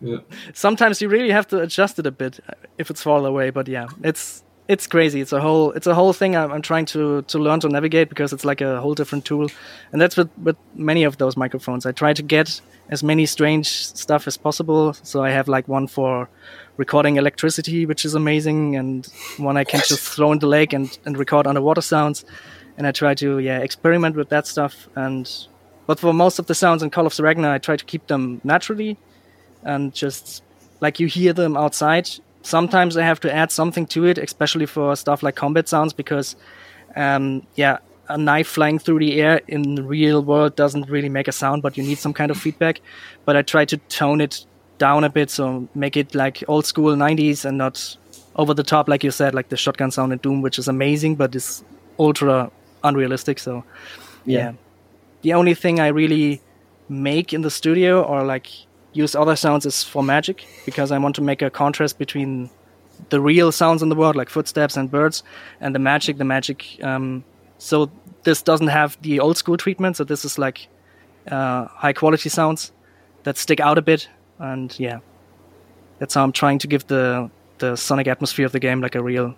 [0.00, 0.18] Yeah.
[0.52, 3.50] Sometimes you really have to adjust it a bit uh, if it's far away.
[3.50, 5.20] But yeah, it's it's crazy.
[5.20, 6.36] It's a whole it's a whole thing.
[6.36, 9.48] I'm, I'm trying to to learn to navigate because it's like a whole different tool,
[9.92, 11.86] and that's with with many of those microphones.
[11.86, 14.92] I try to get as many strange stuff as possible.
[14.92, 16.28] So I have like one for
[16.76, 19.06] recording electricity, which is amazing, and
[19.36, 22.24] one I can just throw in the lake and and record underwater sounds.
[22.76, 25.30] And I try to yeah experiment with that stuff and
[25.86, 28.40] but for most of the sounds in Call of Saregnar, I try to keep them
[28.42, 28.96] naturally
[29.62, 30.42] and just
[30.80, 32.08] like you hear them outside.
[32.42, 36.36] Sometimes I have to add something to it, especially for stuff like combat sounds, because
[36.96, 41.28] um, yeah, a knife flying through the air in the real world doesn't really make
[41.28, 42.80] a sound, but you need some kind of feedback.
[43.24, 44.46] But I try to tone it
[44.78, 47.96] down a bit, so make it like old school 90s and not
[48.36, 51.14] over the top, like you said, like the shotgun sound in Doom, which is amazing,
[51.14, 51.64] but is
[51.98, 52.50] ultra
[52.82, 53.38] unrealistic.
[53.38, 53.64] So
[54.24, 54.52] yeah.
[55.22, 56.42] The only thing I really
[56.88, 58.48] make in the studio or like
[58.92, 62.50] use other sounds is for magic because I want to make a contrast between
[63.10, 65.22] the real sounds in the world, like footsteps and birds,
[65.60, 66.18] and the magic.
[66.18, 66.78] The magic.
[66.82, 67.24] Um,
[67.58, 67.90] so
[68.22, 69.96] this doesn't have the old school treatment.
[69.96, 70.68] So this is like
[71.30, 72.72] uh, high quality sounds
[73.24, 74.08] that stick out a bit,
[74.38, 74.98] and yeah,
[75.98, 79.02] that's how I'm trying to give the the sonic atmosphere of the game like a
[79.02, 79.34] real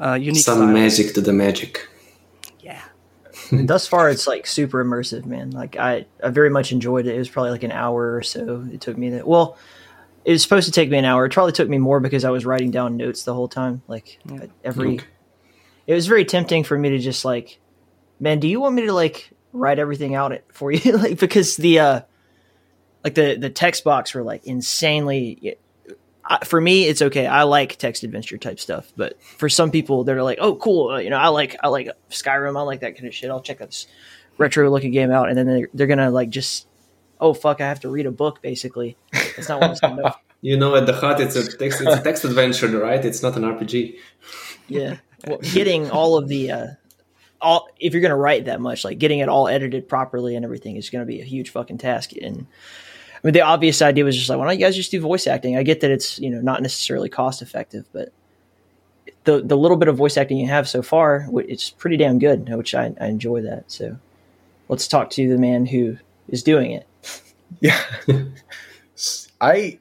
[0.00, 0.66] uh, unique Some style.
[0.68, 1.88] magic to the magic.
[2.60, 2.82] Yeah.
[3.50, 5.50] And thus far, it's like super immersive, man.
[5.50, 7.14] Like I, I very much enjoyed it.
[7.14, 8.66] It was probably like an hour or so.
[8.72, 9.26] It took me that.
[9.26, 9.56] Well,
[10.24, 11.24] it was supposed to take me an hour.
[11.26, 13.82] It probably took me more because I was writing down notes the whole time.
[13.88, 14.18] Like
[14.64, 15.04] every, Okay.
[15.86, 17.60] it was very tempting for me to just like,
[18.20, 20.92] man, do you want me to like write everything out it- for you?
[20.98, 22.00] like because the uh,
[23.04, 25.58] like the the text box were like insanely.
[26.44, 27.26] For me, it's okay.
[27.26, 30.92] I like text adventure type stuff, but for some people, they're like, "Oh, cool!
[30.92, 32.58] Uh, you know, I like I like Skyrim.
[32.58, 33.30] I like that kind of shit.
[33.30, 33.86] I'll check this
[34.38, 36.66] retro looking game out." And then they're, they're gonna like just,
[37.20, 37.60] "Oh fuck!
[37.60, 39.98] I have to read a book." Basically, that's not what I'm saying.
[40.40, 43.02] You know, at the heart, it's a text, it's a text adventure, right?
[43.02, 43.96] It's not an RPG.
[44.68, 46.66] Yeah, well, getting all of the uh,
[47.40, 50.76] all if you're gonna write that much, like getting it all edited properly and everything
[50.76, 52.10] is gonna be a huge fucking task.
[52.20, 52.46] And
[53.24, 55.26] I mean, the obvious idea was just like, why don't you guys just do voice
[55.26, 55.56] acting?
[55.56, 58.12] I get that it's you know not necessarily cost effective, but
[59.24, 62.46] the the little bit of voice acting you have so far, it's pretty damn good,
[62.54, 63.64] which I, I enjoy that.
[63.70, 63.96] So
[64.68, 65.96] let's talk to the man who
[66.28, 66.86] is doing it.
[67.60, 67.82] Yeah.
[69.40, 69.78] I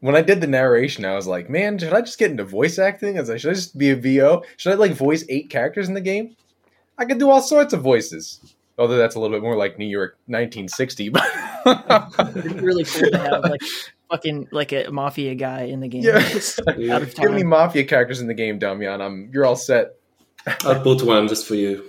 [0.00, 2.80] when I did the narration, I was like, man, should I just get into voice
[2.80, 3.16] acting?
[3.16, 4.42] I was like, should I just be a VO?
[4.56, 6.36] Should I like voice eight characters in the game?
[6.98, 8.40] I could do all sorts of voices.
[8.78, 11.24] Although that's a little bit more like New York 1960, but
[11.66, 13.60] It'd be really cool to have like
[14.10, 16.02] fucking like a mafia guy in the game.
[16.02, 16.20] Yeah.
[16.28, 19.00] Just out of Give me mafia characters in the game, Damian.
[19.00, 19.96] I'm you're all set.
[20.64, 21.84] I'll put one just for you.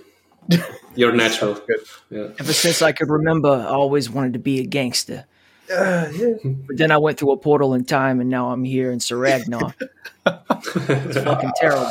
[0.94, 1.54] You're natural.
[1.66, 1.80] Good.
[2.10, 2.28] Yeah.
[2.38, 5.26] Ever since I could remember, I always wanted to be a gangster.
[5.72, 6.34] Uh, yeah.
[6.42, 9.72] But then I went through a portal in time, and now I'm here in Saregnar.
[10.26, 11.90] it's fucking terrible.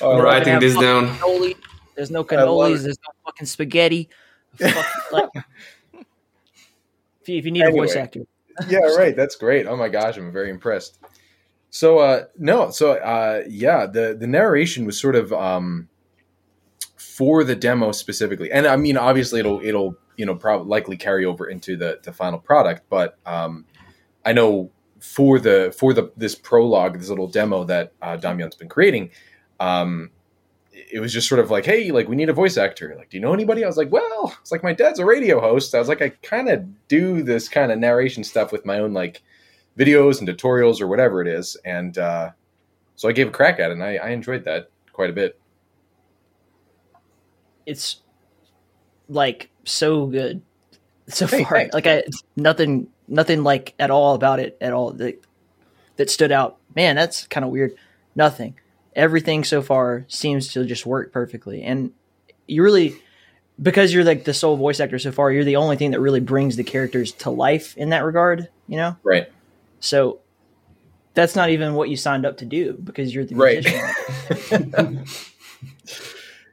[0.00, 1.08] I'm writing this down.
[1.08, 1.56] Cannoli.
[1.96, 2.82] There's no cannolis.
[2.82, 4.08] There's no fucking spaghetti.
[4.54, 5.28] Fuck, like,
[7.22, 8.22] if, you, if you need a voice actor,
[8.68, 9.14] yeah, right.
[9.14, 9.66] That's great.
[9.66, 10.98] Oh my gosh, I'm very impressed.
[11.70, 15.88] So uh no, so uh yeah, the the narration was sort of um
[16.96, 18.50] for the demo specifically.
[18.50, 22.12] And I mean obviously it'll it'll, you know, probably likely carry over into the the
[22.12, 23.66] final product, but um
[24.24, 28.68] I know for the for the this prologue, this little demo that uh Damian's been
[28.68, 29.10] creating,
[29.60, 30.10] um
[30.92, 32.94] it was just sort of like, hey, like we need a voice actor.
[32.98, 33.64] Like, do you know anybody?
[33.64, 35.74] I was like, well, it's like my dad's a radio host.
[35.74, 38.92] I was like, I kind of do this kind of narration stuff with my own
[38.92, 39.22] like
[39.78, 42.30] videos and tutorials or whatever it is, and uh,
[42.94, 45.38] so I gave a crack at it, and I, I enjoyed that quite a bit.
[47.66, 48.02] it's
[49.08, 50.42] like so good
[51.08, 51.52] so Hey, far.
[51.58, 51.74] thanks.
[51.74, 52.02] Like I
[52.36, 55.20] nothing, nothing like at all about it at all that
[55.96, 56.58] that stood out.
[56.74, 57.74] Man, that's kind of weird.
[58.14, 58.58] Nothing.
[58.96, 61.92] Everything so far seems to just work perfectly, and
[62.48, 62.96] you really
[63.62, 65.30] because you're like the sole voice actor so far.
[65.30, 68.48] You're the only thing that really brings the characters to life in that regard.
[68.66, 68.96] You know.
[69.04, 69.30] Right.
[69.78, 70.20] So
[71.14, 73.64] that's not even what you signed up to do because you're the Right.
[74.50, 75.04] musician.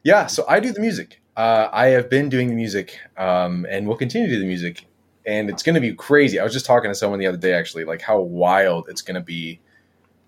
[0.03, 1.21] Yeah, so I do the music.
[1.37, 4.85] Uh, I have been doing the music, um, and will continue to do the music,
[5.25, 6.39] and it's going to be crazy.
[6.39, 9.15] I was just talking to someone the other day, actually, like how wild it's going
[9.15, 9.61] to be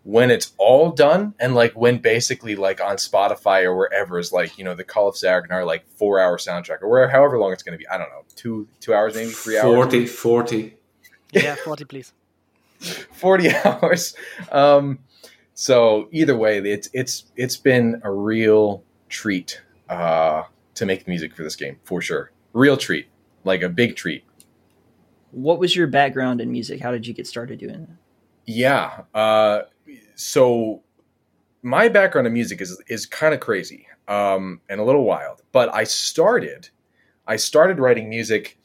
[0.06, 4.58] when it's all done, and like when basically like on Spotify or wherever is like
[4.58, 7.64] you know the Call of Saregnar like four hour soundtrack or where however long it's
[7.64, 7.88] going to be.
[7.88, 9.76] I don't know, two two hours maybe three hours.
[9.76, 10.78] 40, 40.
[11.34, 12.14] Yeah, 40, please.
[12.80, 14.16] 40 hours.
[14.52, 15.00] Um,
[15.56, 20.44] so either way, it's it's it's been a real treat uh,
[20.76, 22.32] to make music for this game for sure.
[22.54, 23.08] Real treat,
[23.44, 24.24] like a big treat.
[25.32, 26.80] what was your background in music?
[26.80, 27.98] How did you get started doing that?
[28.46, 29.02] Yeah.
[29.14, 29.62] Uh,
[30.16, 30.82] so
[31.62, 35.42] my background in music is is kind of crazy um, and a little wild.
[35.52, 36.70] But I started,
[37.28, 38.58] I started writing music.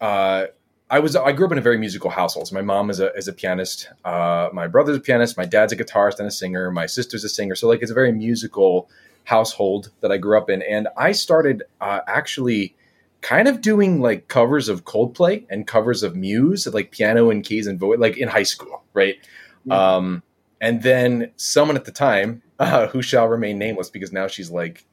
[0.00, 0.46] Uh,
[0.90, 2.48] I was I grew up in a very musical household.
[2.48, 3.88] So my mom is a is a pianist.
[4.04, 5.36] Uh, my brother's a pianist.
[5.36, 6.70] My dad's a guitarist and a singer.
[6.70, 7.54] My sister's a singer.
[7.54, 8.88] So like it's a very musical
[9.24, 10.62] household that I grew up in.
[10.62, 12.76] And I started uh, actually
[13.22, 17.66] kind of doing like covers of Coldplay and covers of Muse, like piano and keys
[17.66, 19.16] and voice, like in high school, right?
[19.64, 19.96] Yeah.
[19.96, 20.22] Um,
[20.64, 24.86] and then someone at the time, uh, who shall remain nameless, because now she's like,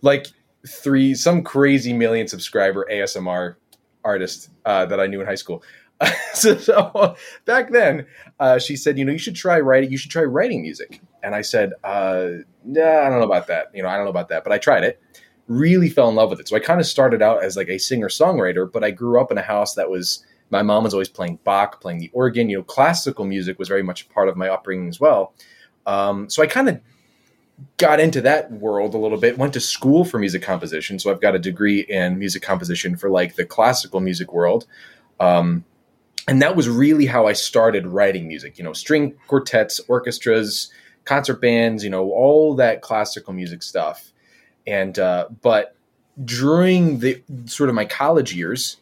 [0.00, 0.28] like
[0.66, 3.56] three, some crazy million subscriber ASMR
[4.02, 5.62] artist uh, that I knew in high school.
[6.32, 8.06] so, so back then,
[8.40, 9.90] uh, she said, you know, you should try writing.
[9.90, 11.02] You should try writing music.
[11.22, 12.28] And I said, uh,
[12.64, 13.66] nah, I don't know about that.
[13.74, 14.42] You know, I don't know about that.
[14.42, 15.02] But I tried it.
[15.48, 16.48] Really fell in love with it.
[16.48, 19.30] So I kind of started out as like a singer songwriter, but I grew up
[19.30, 22.48] in a house that was my mom was always playing Bach, playing the organ.
[22.48, 25.34] You know, classical music was very much part of my upbringing as well.
[25.86, 26.80] Um, so I kind of
[27.78, 29.38] got into that world a little bit.
[29.38, 33.10] Went to school for music composition, so I've got a degree in music composition for
[33.10, 34.66] like the classical music world.
[35.18, 35.64] Um,
[36.28, 38.58] and that was really how I started writing music.
[38.58, 40.70] You know, string quartets, orchestras,
[41.04, 41.84] concert bands.
[41.84, 44.12] You know, all that classical music stuff.
[44.66, 45.76] And uh, but
[46.24, 48.78] during the sort of my college years,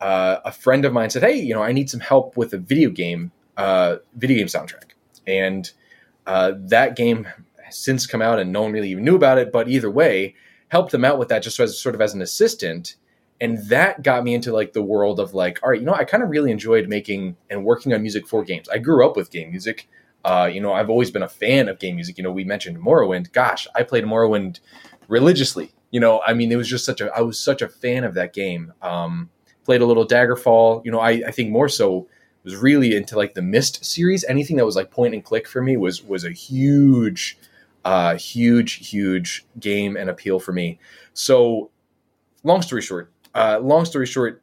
[0.00, 2.58] uh, a friend of mine said, "Hey, you know, I need some help with a
[2.58, 4.92] video game, uh, video game soundtrack,"
[5.26, 5.70] and
[6.26, 7.26] uh, that game
[7.62, 9.52] has since come out, and no one really even knew about it.
[9.52, 10.34] But either way,
[10.68, 12.96] helped them out with that just as sort of as an assistant,
[13.40, 16.04] and that got me into like the world of like, all right, you know, I
[16.04, 18.68] kind of really enjoyed making and working on music for games.
[18.68, 19.88] I grew up with game music.
[20.24, 22.16] Uh, you know, I've always been a fan of game music.
[22.16, 23.32] You know, we mentioned Morrowind.
[23.32, 24.60] Gosh, I played Morrowind
[25.08, 25.72] religiously.
[25.90, 28.14] You know, I mean, it was just such a I was such a fan of
[28.14, 28.72] that game.
[28.82, 29.30] Um,
[29.64, 30.84] played a little Daggerfall.
[30.84, 32.06] You know, I, I think more so
[32.44, 34.24] was really into like the Myst series.
[34.24, 37.38] Anything that was like point and click for me was was a huge,
[37.84, 40.78] uh, huge, huge game and appeal for me.
[41.14, 41.70] So,
[42.42, 44.42] long story short, uh, long story short,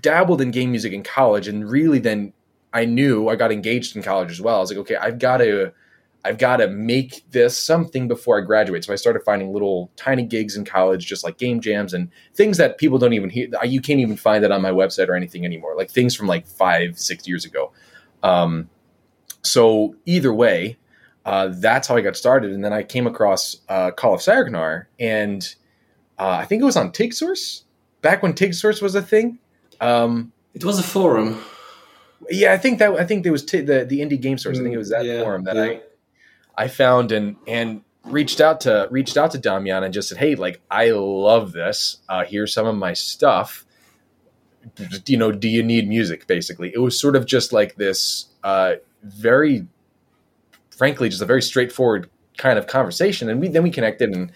[0.00, 2.32] dabbled in game music in college, and really then
[2.72, 4.56] I knew I got engaged in college as well.
[4.56, 5.72] I was like, okay, I've got to
[6.24, 8.84] I've got to make this something before I graduate.
[8.84, 12.58] So I started finding little tiny gigs in college, just like game jams and things
[12.58, 13.48] that people don't even hear.
[13.64, 15.74] You can't even find that on my website or anything anymore.
[15.76, 17.72] Like things from like five, six years ago.
[18.22, 18.70] Um,
[19.42, 20.76] so either way,
[21.24, 22.52] uh, that's how I got started.
[22.52, 25.54] And then I came across uh, Call of Saregnar, and
[26.18, 27.62] uh, I think it was on TigSource
[28.00, 29.38] back when TigSource was a thing.
[29.80, 31.42] Um, It was a forum.
[32.30, 34.58] yeah, I think that I think there was t- the the indie game source.
[34.58, 35.62] I think it was that Yeah, forum that yeah.
[35.62, 35.80] I
[36.56, 40.34] I found and and reached out to reached out to Damian and just said, "Hey,
[40.34, 41.98] like I love this.
[42.08, 43.64] Uh, here's some of my stuff.
[45.06, 48.74] You know, do you need music?" Basically, it was sort of just like this uh,
[49.02, 49.66] very,
[50.70, 54.32] frankly, just a very straightforward kind of conversation, and we then we connected and.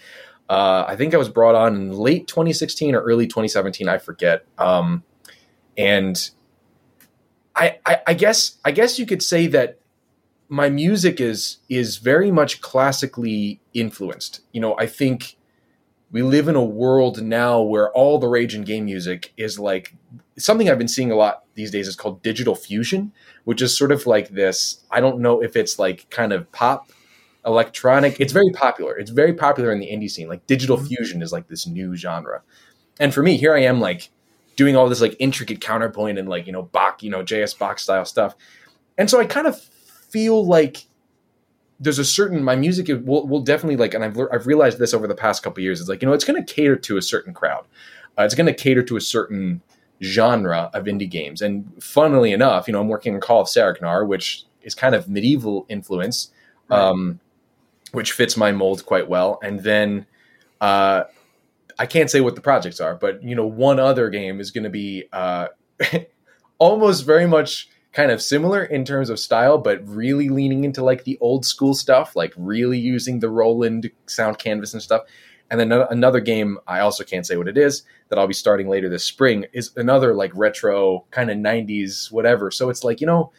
[0.49, 3.89] Uh, I think I was brought on in late 2016 or early 2017.
[3.89, 4.45] I forget.
[4.57, 5.03] Um,
[5.77, 6.29] and
[7.53, 9.79] I, I, I guess I guess you could say that
[10.49, 14.41] my music is is very much classically influenced.
[14.51, 15.37] You know, I think
[16.11, 19.93] we live in a world now where all the rage in game music is like
[20.37, 23.11] something I've been seeing a lot these days is called digital fusion,
[23.43, 24.83] which is sort of like this.
[24.89, 26.91] I don't know if it's like kind of pop
[27.45, 28.19] electronic.
[28.19, 28.97] It's very popular.
[28.97, 30.29] It's very popular in the indie scene.
[30.29, 30.87] Like digital mm-hmm.
[30.87, 32.41] fusion is like this new genre.
[32.99, 34.09] And for me, here I am like
[34.55, 37.79] doing all this like intricate counterpoint and like, you know, Bach, you know, JS Bach
[37.79, 38.35] style stuff.
[38.97, 39.69] And so I kind of
[40.09, 40.85] feel like
[41.79, 45.07] there's a certain my music will, will definitely like and I've, I've realized this over
[45.07, 47.33] the past couple years it's like you know it's going to cater to a certain
[47.33, 47.65] crowd.
[48.17, 49.61] Uh, it's going to cater to a certain
[50.01, 51.41] genre of indie games.
[51.41, 55.07] And funnily enough you know i'm working on call of saregnar which is kind of
[55.07, 56.31] medieval influence
[56.69, 57.19] um,
[57.93, 59.39] which fits my mold quite well.
[59.43, 60.05] And then
[60.59, 61.03] uh,
[61.79, 64.63] i can't say what the projects are but you know one other game is going
[64.63, 65.47] to be uh,
[66.57, 71.03] almost very much kind of similar in terms of style, but really leaning into like
[71.03, 75.01] the old school stuff, like really using the Roland sound canvas and stuff.
[75.49, 78.67] And then another game, I also can't say what it is, that I'll be starting
[78.67, 82.51] later this spring is another like retro kind of 90s, whatever.
[82.51, 83.31] So it's like, you know,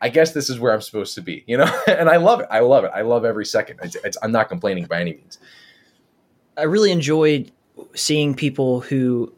[0.00, 1.70] I guess this is where I'm supposed to be, you know?
[1.86, 2.46] and I love it.
[2.50, 2.92] I love it.
[2.94, 3.80] I love every second.
[3.82, 5.36] It's, it's, I'm not complaining by any means.
[6.56, 7.52] I really enjoyed
[7.94, 9.30] seeing people who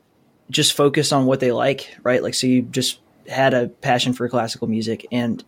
[0.50, 2.22] just focus on what they like, right?
[2.22, 5.44] Like, so you just had a passion for classical music and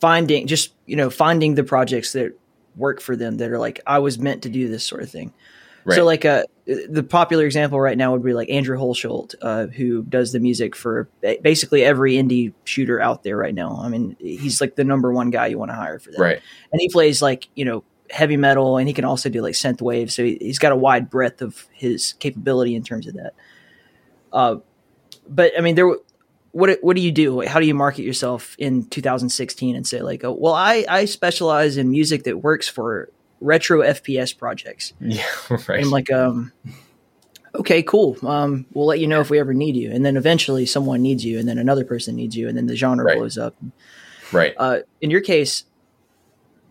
[0.00, 2.38] finding just, you know, finding the projects that
[2.76, 5.32] work for them that are like, I was meant to do this sort of thing.
[5.84, 5.96] Right.
[5.96, 10.04] So, like, uh, the popular example right now would be like Andrew Hulshult, uh, who
[10.04, 11.08] does the music for
[11.42, 13.80] basically every indie shooter out there right now.
[13.82, 16.40] I mean, he's like the number one guy you want to hire for that right.
[16.70, 19.80] and he plays like you know heavy metal and he can also do like synth
[19.80, 23.32] wave so he, he's got a wide breadth of his capability in terms of that
[24.32, 24.56] uh,
[25.28, 25.88] but i mean there
[26.52, 30.22] what what do you do how do you market yourself in 2016 and say like
[30.24, 33.08] oh, well i i specialize in music that works for
[33.40, 35.24] retro fps projects Yeah.
[35.50, 35.82] Right.
[35.82, 36.52] i'm like um
[37.54, 40.64] okay cool um we'll let you know if we ever need you and then eventually
[40.66, 43.16] someone needs you and then another person needs you and then the genre Right.
[43.18, 43.54] blows up
[44.32, 44.54] right.
[44.58, 45.64] uh, in your case,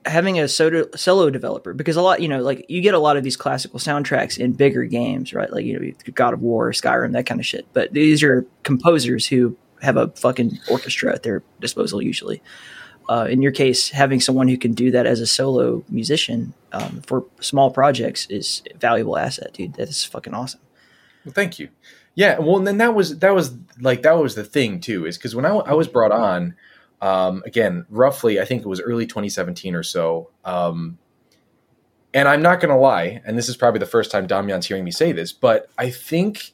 [0.06, 3.17] having a solo, solo developer, because a lot, you know, like you get a lot
[3.17, 5.52] of these classical soundtracks in bigger games, right?
[5.54, 7.67] Like, you know, God of War, Skyrim, that kind of shit.
[7.74, 12.41] But these are composers who have a fucking orchestra at their disposal usually.
[13.10, 17.02] Uh, in your case, having someone who can do that as a solo musician um,
[17.06, 19.74] for small projects is valuable asset, dude.
[19.74, 20.62] That is fucking awesome.
[21.26, 21.70] Well, thank you.
[22.16, 25.18] Yeah, well, and then that was that was like that was the thing too, is
[25.18, 26.56] because when I, I was brought on,
[27.01, 30.30] um, again, roughly, I think it was early 2017 or so.
[30.45, 30.97] Um,
[32.14, 34.84] and I'm not going to lie, and this is probably the first time Damian's hearing
[34.84, 36.51] me say this, but I think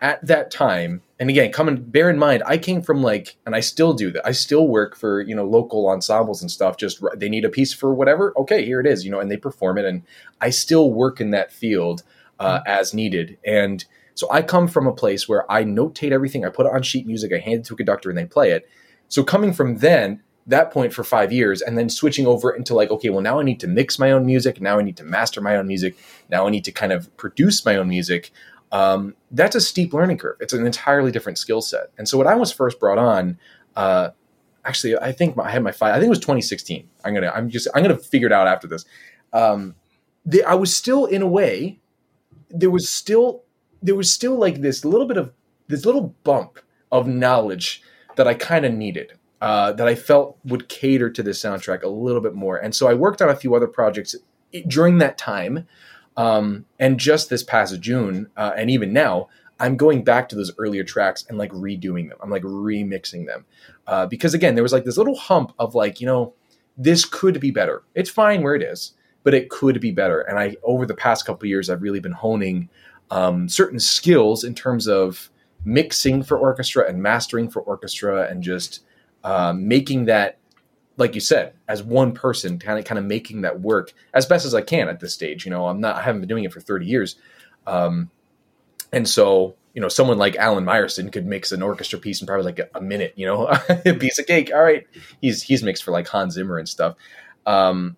[0.00, 3.54] at that time, and again, come and bear in mind, I came from like, and
[3.54, 4.26] I still do that.
[4.26, 6.76] I still work for you know local ensembles and stuff.
[6.76, 8.32] Just they need a piece for whatever.
[8.36, 9.04] Okay, here it is.
[9.04, 10.02] You know, and they perform it, and
[10.40, 12.02] I still work in that field
[12.40, 13.38] uh, as needed.
[13.46, 16.82] And So I come from a place where I notate everything, I put it on
[16.82, 18.68] sheet music, I hand it to a conductor, and they play it.
[19.08, 22.90] So coming from then, that point for five years, and then switching over into like,
[22.90, 25.40] okay, well now I need to mix my own music, now I need to master
[25.40, 25.96] my own music,
[26.30, 28.32] now I need to kind of produce my own music.
[28.72, 30.38] Um, that's a steep learning curve.
[30.40, 31.90] It's an entirely different skill set.
[31.98, 33.38] And so when I was first brought on,
[33.76, 34.10] uh,
[34.64, 35.94] actually, I think I had my five.
[35.94, 36.88] I think it was 2016.
[37.04, 38.86] I'm gonna, I'm just, I'm gonna figure it out after this.
[39.32, 39.74] Um,
[40.24, 41.80] the, I was still in a way,
[42.48, 43.42] there was still,
[43.82, 45.32] there was still like this little bit of
[45.68, 46.58] this little bump
[46.90, 47.82] of knowledge
[48.16, 49.12] that I kind of needed.
[49.40, 52.86] Uh, that I felt would cater to the soundtrack a little bit more, and so
[52.86, 54.14] I worked on a few other projects
[54.68, 55.66] during that time.
[56.16, 59.28] Um, and just this past June, uh, and even now,
[59.60, 62.18] I'm going back to those earlier tracks and like redoing them.
[62.20, 63.44] I'm like remixing them
[63.86, 66.34] uh, because again, there was like this little hump of like, you know,
[66.76, 67.82] this could be better.
[67.94, 70.22] It's fine where it is, but it could be better.
[70.22, 72.68] And I, over the past couple years, I've really been honing
[73.10, 75.30] um, certain skills in terms of
[75.64, 78.80] mixing for orchestra and mastering for orchestra, and just
[79.22, 80.38] um, making that,
[80.96, 84.44] like you said, as one person, kind of kind of making that work as best
[84.44, 85.44] as I can at this stage.
[85.44, 87.16] You know, I'm not, I haven't been doing it for 30 years,
[87.66, 88.10] um,
[88.92, 92.44] and so you know, someone like Alan Meyerson could mix an orchestra piece in probably
[92.44, 94.50] like a, a minute, you know, a piece of cake.
[94.54, 94.86] All right.
[95.20, 96.96] He's, he's mixed for like Hans Zimmer and stuff.
[97.46, 97.96] Um,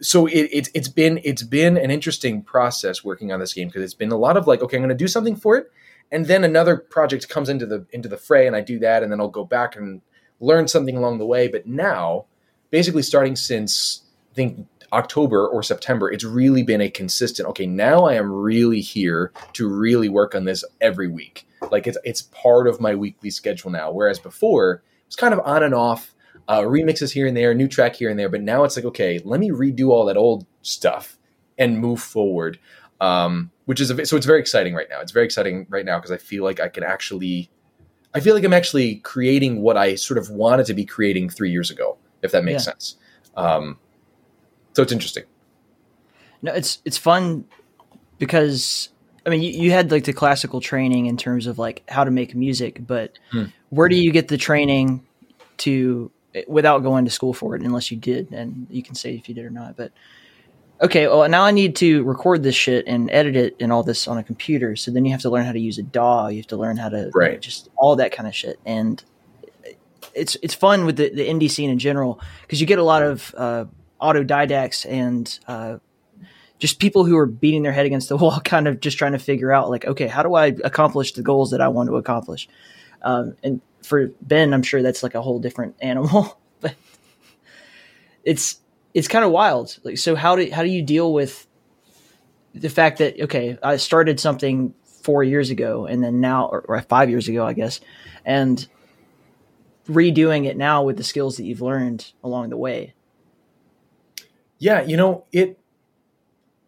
[0.00, 3.82] so it, it, it's been, it's been an interesting process working on this game because
[3.82, 5.70] it's been a lot of like, okay, I'm going to do something for it.
[6.10, 9.02] And then another project comes into the, into the fray and I do that.
[9.02, 10.00] And then I'll go back and
[10.42, 11.48] learn something along the way.
[11.48, 12.26] But now
[12.70, 17.48] basically starting since I think October or September, it's really been a consistent.
[17.50, 21.46] Okay, now I am really here to really work on this every week.
[21.70, 23.90] Like it's it's part of my weekly schedule now.
[23.90, 26.14] Whereas before it was kind of on and off,
[26.48, 28.28] uh, remixes here and there, new track here and there.
[28.28, 31.16] But now it's like okay, let me redo all that old stuff
[31.56, 32.58] and move forward.
[33.00, 35.00] Um, which is a, so it's very exciting right now.
[35.00, 37.50] It's very exciting right now because I feel like I can actually,
[38.14, 41.50] I feel like I'm actually creating what I sort of wanted to be creating three
[41.50, 42.72] years ago, if that makes Yeah.
[42.72, 42.96] sense.
[43.36, 43.78] Um,
[44.74, 45.24] so it's interesting.
[46.42, 47.44] No, it's it's fun
[48.18, 48.88] because
[49.24, 52.10] I mean you, you had like the classical training in terms of like how to
[52.10, 53.44] make music, but Hmm.
[53.70, 55.06] where do you get the training
[55.58, 56.10] to
[56.48, 59.34] without going to school for it unless you did and you can say if you
[59.34, 59.76] did or not.
[59.76, 59.92] But
[60.82, 64.08] okay, well now I need to record this shit and edit it and all this
[64.08, 64.76] on a computer.
[64.76, 66.76] So then you have to learn how to use a DAW, you have to learn
[66.76, 67.40] how to Right.
[67.40, 68.58] just all that kind of shit.
[68.66, 69.02] And
[70.14, 73.02] it's it's fun with the, the indie scene in general because you get a lot
[73.02, 73.64] of uh,
[74.00, 75.78] autodidacts and uh,
[76.58, 79.18] just people who are beating their head against the wall, kind of just trying to
[79.18, 82.48] figure out like, okay, how do I accomplish the goals that I want to accomplish?
[83.02, 86.74] Um, and for Ben, I'm sure that's like a whole different animal, but
[88.24, 88.60] it's
[88.94, 89.78] it's kind of wild.
[89.84, 91.46] Like, so how do how do you deal with
[92.54, 96.80] the fact that okay, I started something four years ago, and then now, or, or
[96.82, 97.80] five years ago, I guess,
[98.24, 98.66] and
[99.88, 102.94] redoing it now with the skills that you've learned along the way.
[104.58, 105.58] Yeah, you know, it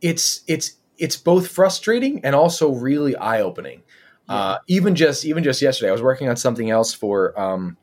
[0.01, 3.83] it's it's it's both frustrating and also really eye opening.
[4.29, 7.39] Uh, even just even just yesterday, I was working on something else for.
[7.39, 7.77] Um,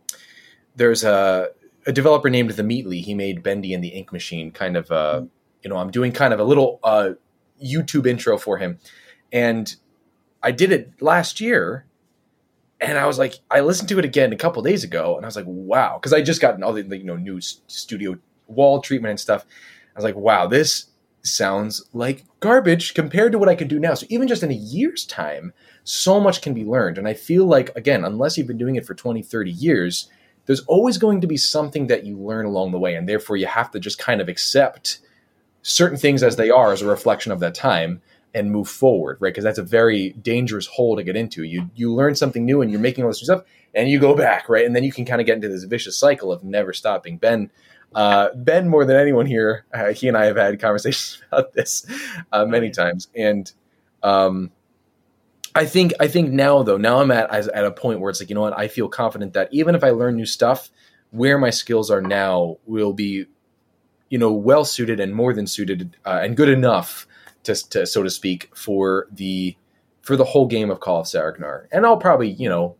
[0.75, 1.49] there's a
[1.85, 3.01] a developer named the Meatly.
[3.01, 4.51] He made Bendy and the Ink Machine.
[4.51, 5.23] Kind of, uh,
[5.63, 7.11] you know, I'm doing kind of a little uh,
[7.63, 8.79] YouTube intro for him,
[9.31, 9.75] and
[10.43, 11.85] I did it last year.
[12.79, 15.27] And I was like, I listened to it again a couple days ago, and I
[15.27, 18.17] was like, wow, because I just gotten all the you know new studio
[18.47, 19.45] wall treatment and stuff.
[19.95, 20.87] I was like, wow, this
[21.23, 23.93] sounds like garbage compared to what I can do now.
[23.93, 25.53] So even just in a year's time,
[25.83, 26.97] so much can be learned.
[26.97, 30.09] And I feel like, again, unless you've been doing it for 20, 30 years,
[30.45, 32.95] there's always going to be something that you learn along the way.
[32.95, 34.99] And therefore, you have to just kind of accept
[35.61, 38.01] certain things as they are as a reflection of that time
[38.33, 39.33] and move forward, right?
[39.33, 41.43] Because that's a very dangerous hole to get into.
[41.43, 43.43] You you learn something new and you're making all this new stuff,
[43.75, 44.65] and you go back, right?
[44.65, 47.17] And then you can kind of get into this vicious cycle of never stopping.
[47.17, 47.51] Ben,
[47.93, 51.85] uh, Ben, more than anyone here, uh, he and I have had conversations about this
[52.31, 53.51] uh, many times, and
[54.01, 54.51] um,
[55.53, 58.29] I think I think now though now I'm at at a point where it's like
[58.29, 60.69] you know what I feel confident that even if I learn new stuff,
[61.11, 63.25] where my skills are now will be,
[64.09, 67.05] you know, well suited and more than suited uh, and good enough
[67.43, 69.55] to, to so to speak for the
[70.01, 71.67] for the whole game of Call of Saregnar.
[71.71, 72.75] And I'll probably you know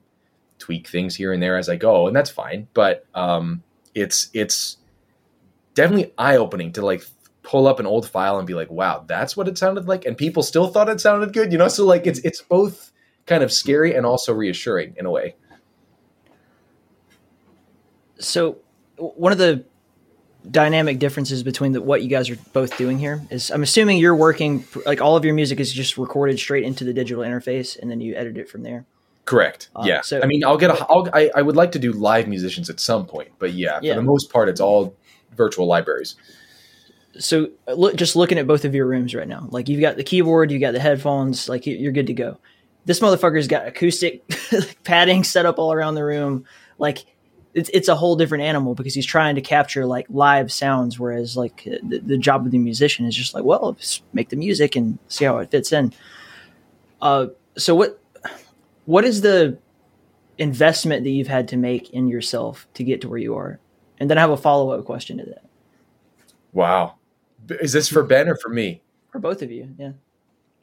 [0.59, 2.67] tweak things here and there as I go, and that's fine.
[2.73, 3.63] But um,
[3.93, 4.77] it's it's
[5.73, 7.05] definitely eye opening to like
[7.43, 10.17] pull up an old file and be like, wow, that's what it sounded like, and
[10.17, 11.67] people still thought it sounded good, you know.
[11.67, 12.91] So like it's it's both
[13.25, 15.35] kind of scary and also reassuring in a way.
[18.19, 18.57] so
[18.97, 19.63] one of the
[20.49, 24.15] dynamic differences between the, what you guys are both doing here is I'm assuming you're
[24.15, 27.89] working like all of your music is just recorded straight into the digital interface and
[27.89, 28.85] then you edit it from there.
[29.25, 29.69] Correct.
[29.75, 30.01] Uh, yeah.
[30.01, 30.85] so- I mean, I'll get a.
[30.89, 33.93] I'll, I I would like to do live musicians at some point, but yeah, Yeah.
[33.93, 34.95] for the most part, it's all
[35.35, 36.15] virtual libraries.
[37.19, 39.97] So uh, look, just looking at both of your rooms right now, like you've got
[39.97, 42.37] the keyboard, you've got the headphones, like you- you're good to go.
[42.85, 44.23] This motherfucker's got acoustic
[44.83, 46.45] padding set up all around the room.
[46.77, 47.05] Like
[47.53, 51.35] it's it's a whole different animal because he's trying to capture like live sounds, whereas
[51.35, 54.35] like uh, the, the job of the musician is just like, well, just make the
[54.37, 55.93] music and see how it fits in.
[57.01, 58.01] Uh, so what
[58.85, 59.59] what is the
[60.37, 63.59] investment that you've had to make in yourself to get to where you are?
[63.99, 65.43] And then I have a follow up question to that
[66.53, 66.95] Wow.
[67.51, 68.81] B- Is this for Ben or for me?
[69.11, 69.69] for both of you.
[69.77, 69.91] Yeah.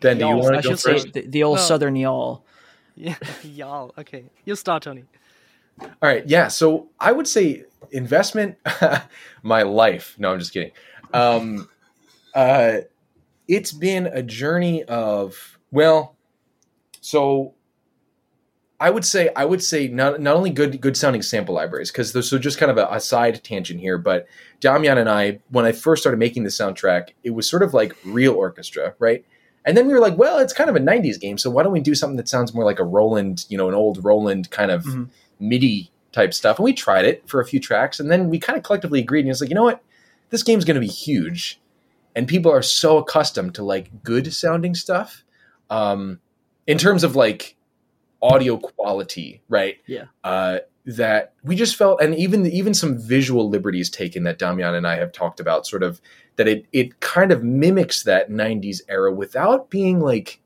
[0.01, 1.13] Ben, do you Y'all, want to go should say first?
[1.13, 2.45] the, the old Well- Southern y'all.
[2.95, 3.93] Yeah, y'all.
[3.99, 5.05] Okay, you'll start, Tony.
[5.81, 6.27] All right.
[6.27, 6.49] Yeah.
[6.49, 8.57] So I would say investment,
[9.43, 10.17] my life.
[10.19, 10.73] No, I'm just kidding.
[11.15, 11.69] Um,
[12.35, 12.79] uh,
[13.47, 16.17] it's been a journey of, well,
[17.01, 17.55] so
[18.81, 22.13] I would say, I would say not, not only good, good sounding sample libraries, because
[22.29, 24.29] so just kind of a, a side tangent here, but
[24.61, 27.97] Damian and I, when I first started making the soundtrack, it was sort of like
[28.05, 29.25] real orchestra, right?
[29.65, 31.73] And then we were like, well, it's kind of a 90s game, so why don't
[31.73, 34.71] we do something that sounds more like a Roland, you know, an old Roland kind
[34.71, 35.09] of Mhm.
[35.41, 36.59] MIDI type stuff.
[36.59, 39.21] And we tried it for a few tracks, and then we kind of collectively agreed.
[39.23, 39.83] And it's like, you know what?
[40.31, 41.61] This game's going to be huge,
[42.15, 45.25] and people are so accustomed to like good sounding stuff,
[45.69, 46.21] um,
[46.67, 47.57] in terms of like
[48.23, 49.77] audio quality, right?
[49.87, 50.05] Yeah.
[50.25, 54.87] Uh, that we just felt, and even even some visual liberties taken that Damian and
[54.87, 56.01] I have talked about, sort of
[56.37, 60.41] that it it kind of mimics that '90s era without being like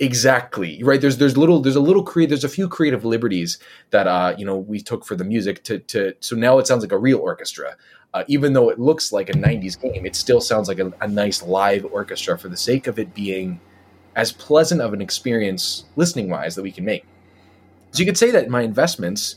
[0.00, 4.08] exactly right there's there's little there's a little create there's a few creative liberties that
[4.08, 6.90] uh you know we took for the music to to so now it sounds like
[6.90, 7.76] a real orchestra
[8.14, 11.06] uh, even though it looks like a 90s game it still sounds like a, a
[11.06, 13.60] nice live orchestra for the sake of it being
[14.14, 17.04] as pleasant of an experience listening wise that we can make.
[17.92, 19.36] So you could say that my investments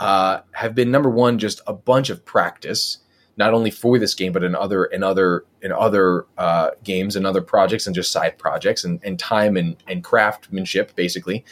[0.00, 2.98] uh, have been number one just a bunch of practice
[3.38, 7.26] not only for this game but in other in other in other uh, games and
[7.26, 11.44] other projects and just side projects and, and time and, and craftsmanship basically.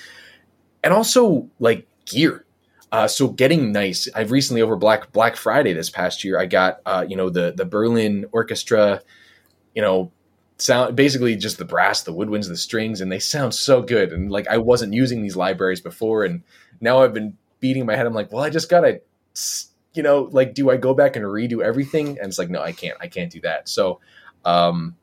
[0.83, 2.45] And also like gear.
[2.93, 4.09] Uh, so getting nice.
[4.14, 7.53] I've recently over black black friday this past year i got uh, you know the
[7.57, 9.03] the berlin orchestra
[9.75, 10.12] you know
[10.59, 14.12] sound basically just the brass the woodwinds the strings and they sound so good.
[14.12, 16.42] And like i wasn't using these libraries before and
[16.80, 18.07] now i've been beating my head.
[18.07, 19.00] I'm like well i just gotta
[19.94, 22.18] you know like do i go back and redo everything?
[22.18, 22.96] And it's like no i can't.
[23.00, 23.68] I can't do that.
[23.68, 24.00] So
[24.44, 24.96] um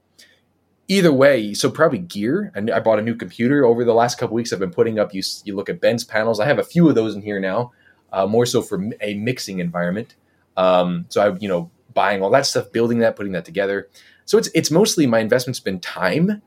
[0.87, 2.51] either way so probably gear.
[2.55, 4.53] And i bought a new computer over the last couple weeks.
[4.53, 6.39] I've been putting up you, you look at ben's panels.
[6.39, 7.73] I have a few of those in here now
[8.13, 10.15] uh, more so for a mixing environment.
[10.55, 13.89] Um so i you know buying all that stuff building that putting that together
[14.25, 16.41] so it's it's mostly my investment's been time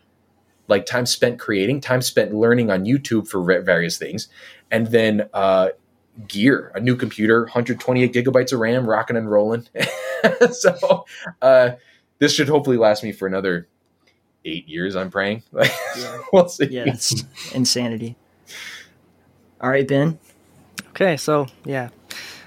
[0.69, 4.29] like time spent creating time spent learning on youtube for various things
[4.71, 5.69] and then uh
[6.29, 9.67] gear a new computer 128 gigabytes of ram rocking and rolling
[10.53, 11.05] so
[11.43, 11.71] uh
[12.19, 13.69] this should hopefully last me for another
[14.45, 16.19] eight years i'm praying Yeah.
[16.33, 18.17] we'll see Yeah, that's insanity.
[19.61, 20.19] All right, Ben.
[20.91, 21.89] Okay, so yeah,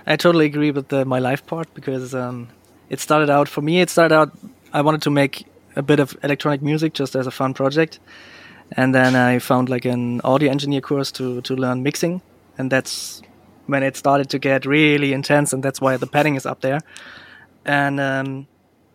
[0.05, 2.49] I totally agree with the my life part because um,
[2.89, 3.81] it started out for me.
[3.81, 4.37] It started out
[4.73, 5.45] I wanted to make
[5.75, 7.99] a bit of electronic music just as a fun project,
[8.71, 12.21] and then I found like an audio engineer course to to learn mixing,
[12.57, 13.21] and that's
[13.67, 16.79] when it started to get really intense, and that's why the padding is up there.
[17.65, 18.47] And um,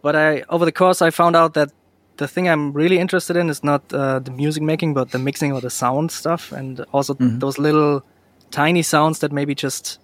[0.03, 1.73] but I over the course I found out that
[2.17, 5.53] the thing I'm really interested in is not uh, the music making, but the mixing
[5.53, 8.03] or the sound stuff, and also those little
[8.51, 9.99] tiny sounds that maybe just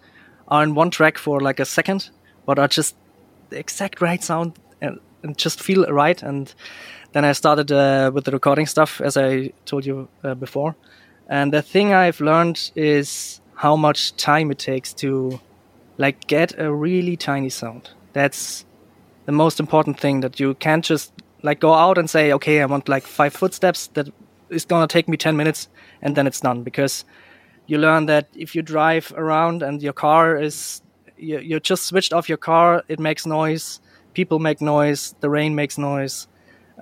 [0.48, 2.10] are in one track for like a second,
[2.46, 2.96] but are just
[3.50, 4.58] the exact right sound
[5.36, 6.22] just feel right.
[6.22, 6.52] And
[7.12, 10.74] then I started uh, with the recording stuff, as I told you uh, before.
[11.28, 15.40] And the thing I've learned is how much time it takes to
[15.98, 17.90] like get a really tiny sound.
[18.12, 18.64] That's
[19.26, 21.12] the most important thing that you can't just
[21.42, 24.08] like go out and say, okay, I want like five footsteps that
[24.48, 25.68] is gonna take me 10 minutes
[26.00, 27.04] and then it's done because
[27.66, 30.82] you learn that if you drive around and your car is
[31.16, 33.80] you, you just switched off your car it makes noise
[34.14, 36.26] people make noise the rain makes noise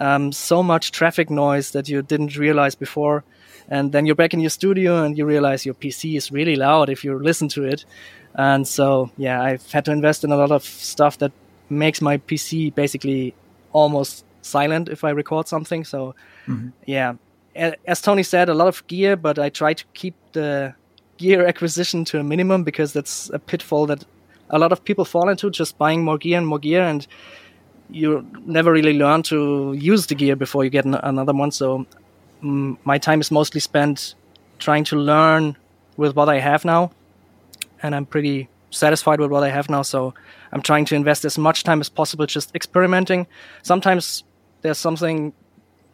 [0.01, 3.25] um, so much traffic noise that you didn't realize before.
[3.69, 6.89] And then you're back in your studio and you realize your pc is really loud
[6.89, 7.85] if you listen to it.
[8.35, 11.33] And so yeah i've had to invest in a lot of stuff that
[11.69, 13.35] makes my pc basically
[13.73, 15.85] almost silent if i record something.
[15.85, 16.15] So
[16.85, 17.15] yeah.
[17.87, 20.75] As Tony said, a lot of gear, but I try to keep the
[21.17, 24.05] gear acquisition to a minimum because that's a pitfall that
[24.51, 27.07] a lot of people fall into just buying more gear and more gear, and
[27.91, 31.51] you never really learn to use the gear before you get an- another one.
[31.51, 31.87] So
[32.43, 34.15] mm, my time is mostly spent
[34.59, 35.57] trying to learn
[35.97, 36.91] with what I have now,
[37.83, 39.83] and I'm pretty satisfied with what I have now.
[39.83, 40.15] So
[40.53, 43.27] I'm trying to invest as much time as possible just experimenting.
[43.63, 44.25] Sometimes
[44.63, 45.33] there's something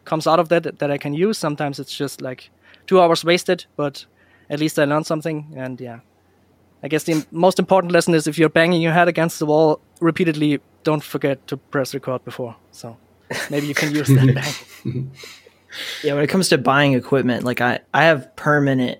[0.05, 1.37] comes out of that that I can use.
[1.37, 2.49] Sometimes it's just like
[2.87, 4.05] two hours wasted, but
[4.49, 5.53] at least I learned something.
[5.55, 5.99] And yeah,
[6.83, 9.79] I guess the most important lesson is if you're banging your head against the wall
[10.01, 12.55] repeatedly, don't forget to press record before.
[12.71, 12.97] So
[13.49, 14.33] maybe you can use that
[14.83, 15.11] bang.
[16.03, 18.99] Yeah, when it comes to buying equipment, like I, I have permanent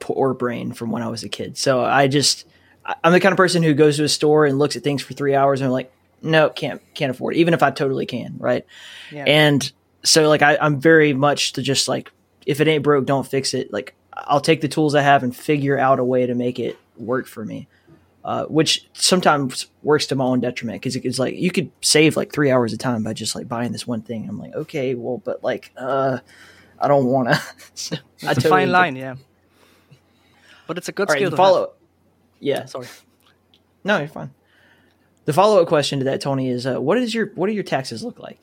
[0.00, 1.56] poor brain from when I was a kid.
[1.58, 2.44] So I just,
[2.84, 5.02] I- I'm the kind of person who goes to a store and looks at things
[5.02, 8.06] for three hours and I'm like, no, can't, can't afford it, even if I totally
[8.06, 8.36] can.
[8.38, 8.64] Right.
[9.12, 9.24] Yeah.
[9.26, 9.70] And
[10.02, 12.10] so like, I, I'm very much to just like,
[12.46, 13.72] if it ain't broke, don't fix it.
[13.72, 16.78] Like I'll take the tools I have and figure out a way to make it
[16.98, 17.68] work for me.
[18.24, 22.30] Uh, which sometimes works to my own detriment because it's like you could save like
[22.30, 24.28] three hours of time by just like buying this one thing.
[24.28, 26.18] I'm like, okay, well, but like, uh,
[26.78, 28.02] I don't want to.
[28.20, 29.14] It's a fine line, yeah.
[30.66, 31.48] But it's a good All right, skill the to have.
[31.48, 31.72] follow.
[32.40, 32.86] Yeah, Sorry.
[33.84, 34.34] no, you're fine.
[35.24, 37.64] The follow up question to that, Tony, is uh, what is your what do your
[37.64, 38.38] taxes look like?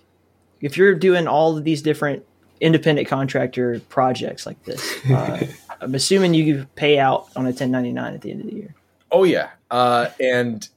[0.61, 2.25] If you're doing all of these different
[2.59, 5.45] independent contractor projects like this, uh,
[5.81, 8.75] I'm assuming you pay out on a 1099 at the end of the year.
[9.11, 10.67] Oh yeah, uh, and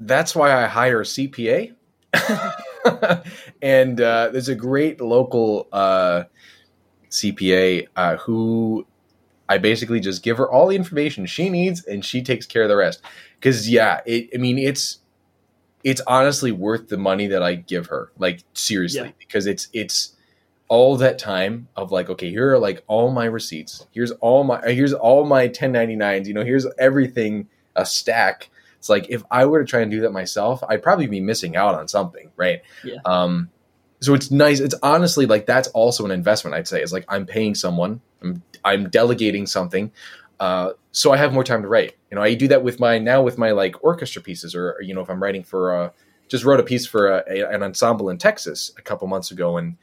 [0.00, 1.74] that's why I hire a CPA.
[3.62, 6.24] and uh, there's a great local uh,
[7.10, 8.86] CPA uh, who
[9.48, 12.68] I basically just give her all the information she needs, and she takes care of
[12.68, 13.02] the rest.
[13.38, 14.98] Because yeah, it, I mean it's
[15.84, 18.10] it's honestly worth the money that I give her.
[18.18, 19.12] Like seriously, Yeah.
[19.18, 20.11] because it's it's
[20.72, 23.86] all that time of like okay here are like all my receipts.
[23.92, 27.46] Here's all my here's all my 1099s you know here's everything
[27.76, 28.48] a stack.
[28.78, 31.56] It's like if i were to try and do that myself i'd probably be missing
[31.56, 32.62] out on something right?
[32.82, 32.96] Yeah.
[33.04, 33.50] um
[34.00, 37.26] so it's nice it's honestly like that's also an investment i'd say it's like i'm
[37.26, 39.92] paying someone i'm i'm delegating something
[40.40, 41.92] uh so i have more time to write.
[42.10, 44.94] You know i do that with my now with my like orchestra pieces or you
[44.94, 45.90] know if i'm writing for uh
[46.28, 49.58] just wrote a piece for a, a, an ensemble in texas a couple months ago
[49.58, 49.76] and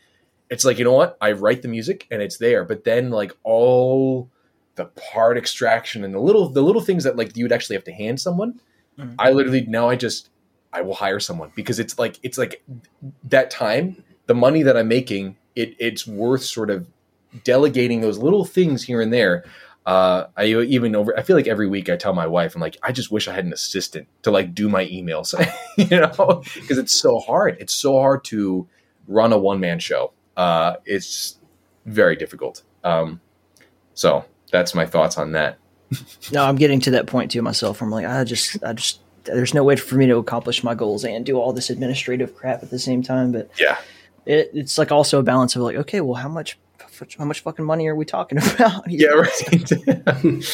[0.50, 3.32] it's like you know what i write the music and it's there but then like
[3.44, 4.30] all
[4.76, 7.84] the part extraction and the little the little things that like you would actually have
[7.84, 8.60] to hand someone
[8.98, 9.16] Mhm.
[9.20, 10.30] i literally now i just
[10.74, 12.64] i will hire someone because it's like it's like
[13.24, 16.88] that time the money that i'm making it it's worth sort of
[17.44, 19.44] delegating those little things here and there
[19.86, 21.18] uh, I even over.
[21.18, 23.34] I feel like every week I tell my wife, I'm like, I just wish I
[23.34, 25.34] had an assistant to like do my emails,
[25.78, 27.58] you know, because it's so hard.
[27.60, 28.68] It's so hard to
[29.08, 30.12] run a one man show.
[30.40, 31.38] Uh, it's
[31.86, 32.64] very difficult.
[32.84, 33.20] Um,
[33.94, 35.58] so that's my thoughts on that.
[36.32, 37.82] No, I'm getting to that point too myself.
[37.82, 41.04] I'm like, I just, I just, there's no way for me to accomplish my goals
[41.04, 43.32] and do all this administrative crap at the same time.
[43.32, 43.78] But Yeah.
[44.26, 46.58] it, it's like also a balance of like, okay, well, how much,
[47.18, 48.90] how much fucking money are we talking about?
[48.90, 49.72] Yeah, right.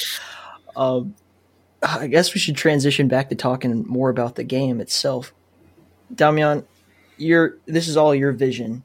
[0.75, 1.15] Um,
[1.81, 5.33] I guess we should transition back to talking more about the game itself.
[6.13, 6.65] Damian,
[7.17, 8.83] your this is all your vision.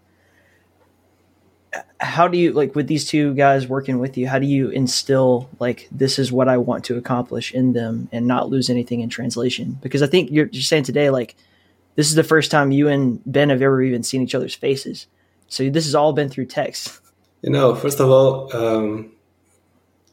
[2.01, 4.27] How do you like with these two guys working with you?
[4.29, 8.27] How do you instill like this is what I want to accomplish in them and
[8.27, 9.79] not lose anything in translation?
[9.81, 11.37] Because I think you're just saying today like
[11.95, 15.07] this is the first time you and Ben have ever even seen each other's faces.
[15.49, 17.01] So this has all been through text.
[17.43, 19.13] You know, first of all, um,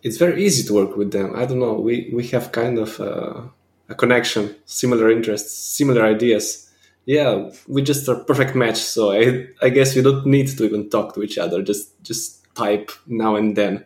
[0.04, 1.36] it's very easy to work with them.
[1.36, 1.74] I don't know.
[1.74, 3.42] We we have kind of uh,
[3.90, 6.67] a connection, similar interests, similar ideas.
[7.08, 8.76] Yeah, we just are perfect match.
[8.78, 11.64] So I I guess we don't need to even talk to each other.
[11.64, 13.86] Just just type now and then.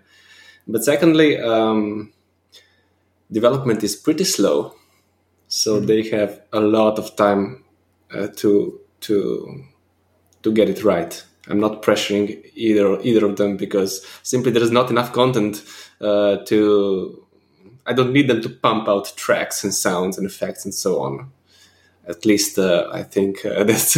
[0.68, 2.12] But secondly, um,
[3.32, 4.74] development is pretty slow,
[5.48, 7.64] so they have a lot of time
[8.12, 9.66] uh, to to
[10.42, 11.24] to get it right.
[11.48, 15.64] I'm not pressuring either either of them because simply there is not enough content
[16.02, 17.28] uh, to.
[17.86, 21.32] I don't need them to pump out tracks and sounds and effects and so on.
[22.08, 23.94] At least uh, I think uh, that's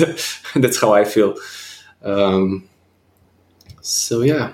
[0.53, 1.35] that's how I feel.
[2.03, 2.69] Um,
[3.81, 4.53] so yeah,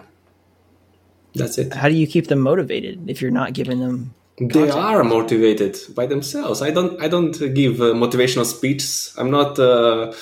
[1.36, 1.74] that's it.
[1.74, 6.06] How do you keep them motivated if you're not giving them They are motivated by
[6.06, 6.62] themselves.
[6.62, 7.02] I don't.
[7.02, 9.14] I don't give uh, motivational speeches.
[9.18, 9.60] I'm not.
[9.60, 10.14] Uh,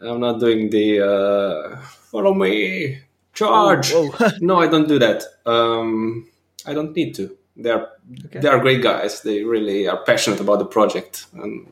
[0.00, 1.76] I'm not doing the uh,
[2.10, 3.00] follow me,
[3.34, 3.92] charge.
[3.92, 4.10] Whoa.
[4.40, 5.24] no, I don't do that.
[5.44, 6.26] Um,
[6.64, 7.36] I don't need to.
[7.56, 7.88] They are.
[8.26, 8.40] Okay.
[8.40, 9.22] They are great guys.
[9.22, 11.66] They really are passionate about the project, and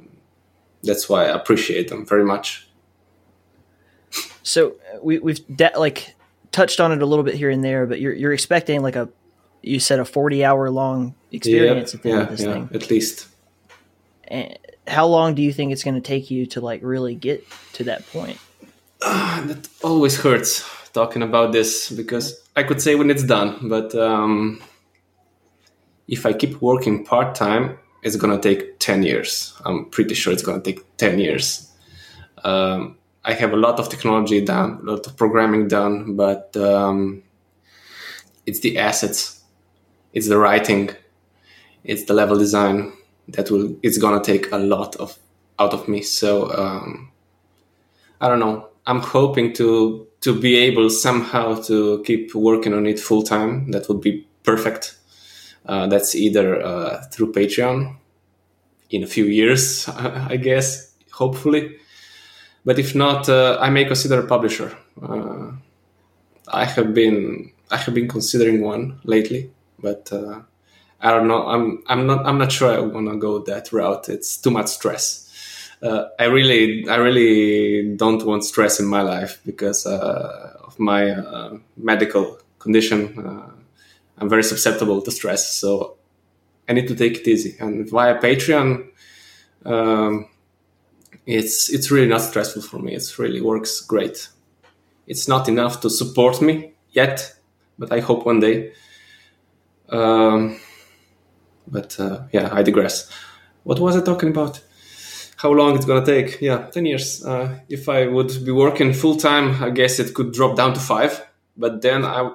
[0.84, 2.68] that's why I appreciate them very much.
[4.42, 6.14] So uh, we we've de- like
[6.52, 9.08] touched on it a little bit here and there, but you're you're expecting like a
[9.62, 12.68] you said a forty hour long experience yeah, at the end of this yeah, thing.
[12.74, 13.28] at least.
[14.28, 17.46] And how long do you think it's going to take you to like really get
[17.74, 18.38] to that point?
[19.00, 24.62] that always hurts talking about this because I could say when it's done, but um,
[26.08, 29.54] if I keep working part time, it's gonna take ten years.
[29.64, 31.72] I'm pretty sure it's gonna take ten years.
[32.44, 37.22] Um, I have a lot of technology done, a lot of programming done, but um,
[38.44, 39.42] it's the assets,
[40.12, 40.90] it's the writing,
[41.82, 42.92] it's the level design
[43.28, 43.76] that will.
[43.82, 45.18] It's gonna take a lot of
[45.58, 46.02] out of me.
[46.02, 47.10] So um,
[48.20, 48.68] I don't know.
[48.86, 53.70] I'm hoping to to be able somehow to keep working on it full time.
[53.70, 54.96] That would be perfect.
[55.66, 57.96] Uh, that's either uh, through Patreon
[58.90, 61.76] in a few years, I guess, hopefully.
[62.64, 64.76] But if not, uh, I may consider a publisher.
[65.02, 65.52] Uh,
[66.48, 69.50] I have been I have been considering one lately,
[69.80, 70.40] but uh,
[71.00, 71.46] I don't know.
[71.46, 74.08] I'm I'm not I'm not sure I want to go that route.
[74.08, 75.20] It's too much stress.
[75.82, 81.16] Uh, I really I really don't want stress in my life because of my
[81.76, 83.53] medical condition.
[84.18, 85.96] I'm very susceptible to stress, so
[86.68, 87.56] I need to take it easy.
[87.58, 88.88] And via Patreon,
[89.64, 90.28] um,
[91.26, 92.94] it's it's really not stressful for me.
[92.94, 94.28] It really works great.
[95.06, 97.34] It's not enough to support me yet,
[97.78, 98.72] but I hope one day.
[99.88, 100.58] Um,
[101.66, 103.10] but uh, yeah, I digress.
[103.64, 104.60] What was I talking about?
[105.36, 106.40] How long it's gonna take?
[106.40, 107.24] Yeah, ten years.
[107.24, 110.80] Uh, if I would be working full time, I guess it could drop down to
[110.80, 111.26] five.
[111.56, 112.32] But then I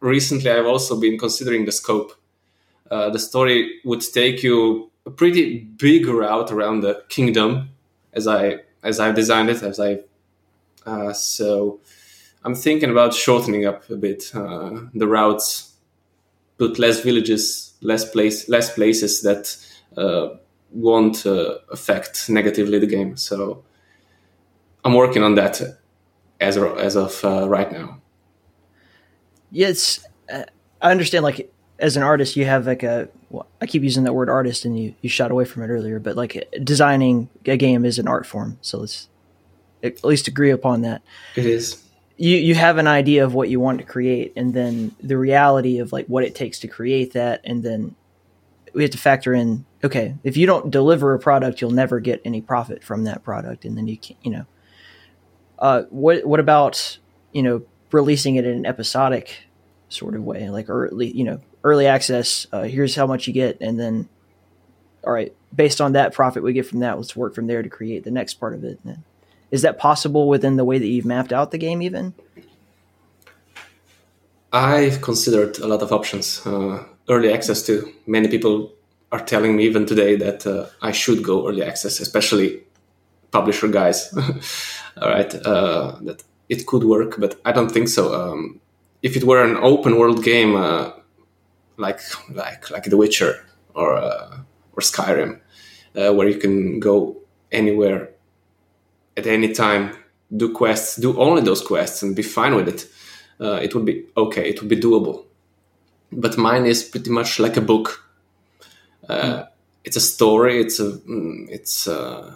[0.00, 2.12] recently I've also been considering the scope.
[2.90, 7.70] Uh, the story would take you a pretty big route around the kingdom,
[8.12, 10.00] as I as I've designed it, as I.
[10.86, 11.80] Uh, so,
[12.42, 15.74] I'm thinking about shortening up a bit uh, the routes,
[16.58, 19.56] put less villages, less place, less places that
[19.96, 20.36] uh,
[20.70, 23.16] won't uh, affect negatively the game.
[23.16, 23.62] So,
[24.84, 25.60] I'm working on that
[26.40, 28.00] as as of uh, right now
[29.50, 30.44] yes, uh,
[30.80, 31.24] I understand.
[31.24, 33.08] Like as an artist, you have like a.
[33.30, 35.98] Well, I keep using that word artist, and you you shot away from it earlier.
[35.98, 39.08] But like designing a game is an art form, so let's
[39.82, 41.02] at least agree upon that.
[41.36, 41.82] It is.
[42.16, 45.78] You you have an idea of what you want to create, and then the reality
[45.78, 47.96] of like what it takes to create that, and then
[48.74, 49.64] we have to factor in.
[49.82, 53.64] Okay, if you don't deliver a product, you'll never get any profit from that product,
[53.64, 54.18] and then you can't.
[54.22, 54.46] you know.
[55.58, 56.98] Uh, what what about
[57.32, 57.62] you know
[57.92, 59.44] releasing it in an episodic
[59.88, 62.46] sort of way, like early, you know, early access.
[62.52, 64.08] Uh, here's how much you get, and then,
[65.04, 67.68] all right, based on that profit we get from that, let's work from there to
[67.68, 68.78] create the next part of it.
[69.50, 72.14] Is that possible within the way that you've mapped out the game, even?
[74.52, 76.44] I've considered a lot of options.
[76.44, 77.92] Uh, early access too.
[78.06, 78.72] Many people
[79.12, 82.62] are telling me even today that uh, I should go early access, especially
[83.30, 84.12] publisher guys.
[85.00, 88.12] All right, uh, that it could work, but I don't think so.
[88.12, 88.60] Um,
[89.02, 90.90] if it were an open world game uh,
[91.76, 94.38] like like like The Witcher or uh,
[94.72, 95.40] or Skyrim,
[95.96, 97.16] uh, where you can go
[97.52, 98.10] anywhere
[99.16, 99.96] at any time,
[100.36, 102.86] do quests, do only those quests, and be fine with it,
[103.40, 104.50] uh, it would be okay.
[104.50, 105.24] It would be doable.
[106.12, 108.04] But mine is pretty much like a book.
[109.08, 109.46] Mm.
[109.84, 110.60] It's a story.
[110.60, 112.34] It's a mm, it's uh,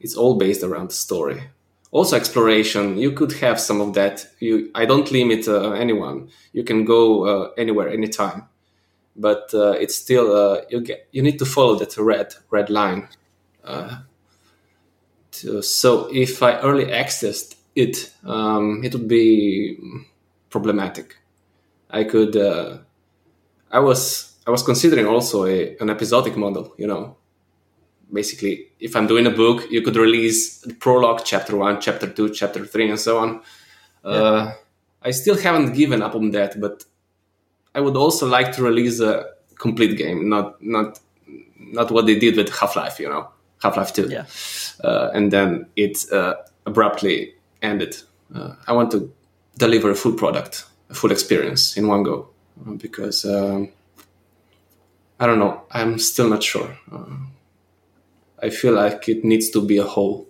[0.00, 1.40] it's all based around the story
[1.90, 4.26] also exploration you could have some of that.
[4.40, 6.28] You i don't limit uh, anyone.
[6.52, 8.48] You can go uh, anywhere anytime.
[9.16, 13.08] But uh, it's still uh, you get you need to follow that red red line
[13.64, 13.98] uh,
[15.32, 19.78] to, so if i early accessed it um, it would be
[20.50, 21.16] problematic.
[21.90, 22.78] I could uh,
[23.70, 27.16] i was i was considering also a, an episodic model you know
[28.12, 32.30] basically if i'm doing a book you could release the prologue chapter one chapter two
[32.30, 33.40] chapter three and so on
[34.04, 34.10] yeah.
[34.10, 34.52] uh,
[35.02, 36.84] i still haven't given up on that but
[37.74, 39.26] i would also like to release a
[39.58, 40.98] complete game not not
[41.58, 43.28] not what they did with half-life you know
[43.62, 44.24] half-life 2 yeah.
[44.82, 46.34] Uh, and then it uh,
[46.64, 47.96] abruptly ended
[48.34, 49.12] uh, i want to
[49.58, 52.28] deliver a full product a full experience in one go
[52.78, 53.68] because um,
[55.20, 57.04] i don't know i'm still not sure uh,
[58.42, 60.28] I feel like it needs to be a whole,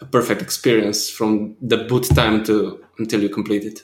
[0.00, 3.82] a perfect experience from the boot time to until you complete it.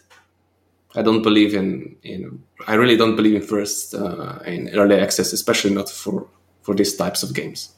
[0.95, 5.33] I don't believe in in I really don't believe in first uh, in early access,
[5.33, 6.27] especially not for
[6.63, 7.73] for these types of games.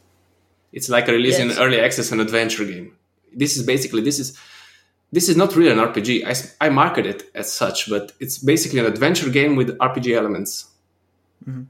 [0.73, 1.59] It's like releasing yes.
[1.59, 2.97] early access an adventure game.
[3.35, 4.39] This is basically this is
[5.13, 6.25] this is not really an RPG.
[6.25, 10.69] I, I market it as such, but it's basically an adventure game with RPG elements.
[11.47, 11.63] Mm-hmm.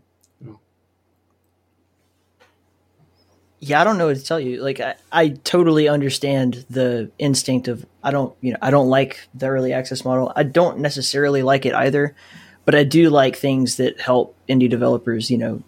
[3.61, 4.63] Yeah, I don't know what to tell you.
[4.63, 9.29] Like, I, I totally understand the instinct of I don't, you know, I don't like
[9.35, 10.33] the early access model.
[10.35, 12.17] I don't necessarily like it either,
[12.65, 15.63] but I do like things that help indie developers, you know,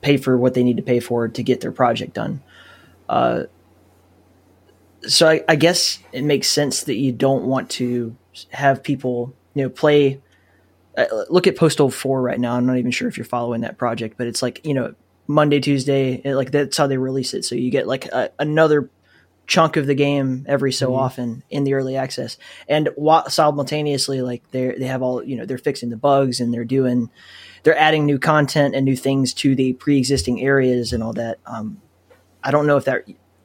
[0.00, 2.42] pay for what they need to pay for to get their project done.
[3.06, 3.44] Uh,
[5.02, 8.16] so I, I guess it makes sense that you don't want to
[8.50, 10.22] have people, you know, play.
[10.96, 12.54] Uh, look at Postal Four right now.
[12.56, 14.94] I'm not even sure if you're following that project, but it's like you know
[15.26, 17.44] Monday, Tuesday, it, like that's how they release it.
[17.44, 18.90] So you get like a, another
[19.46, 20.96] chunk of the game every so Mm-hmm.
[20.96, 22.36] often in the early access,
[22.68, 26.52] and wa- simultaneously, like they they have all you know they're fixing the bugs and
[26.52, 27.10] they're doing
[27.62, 31.38] they're adding new content and new things to the pre-existing areas and all that.
[31.46, 31.80] Um,
[32.42, 33.04] I don't know if that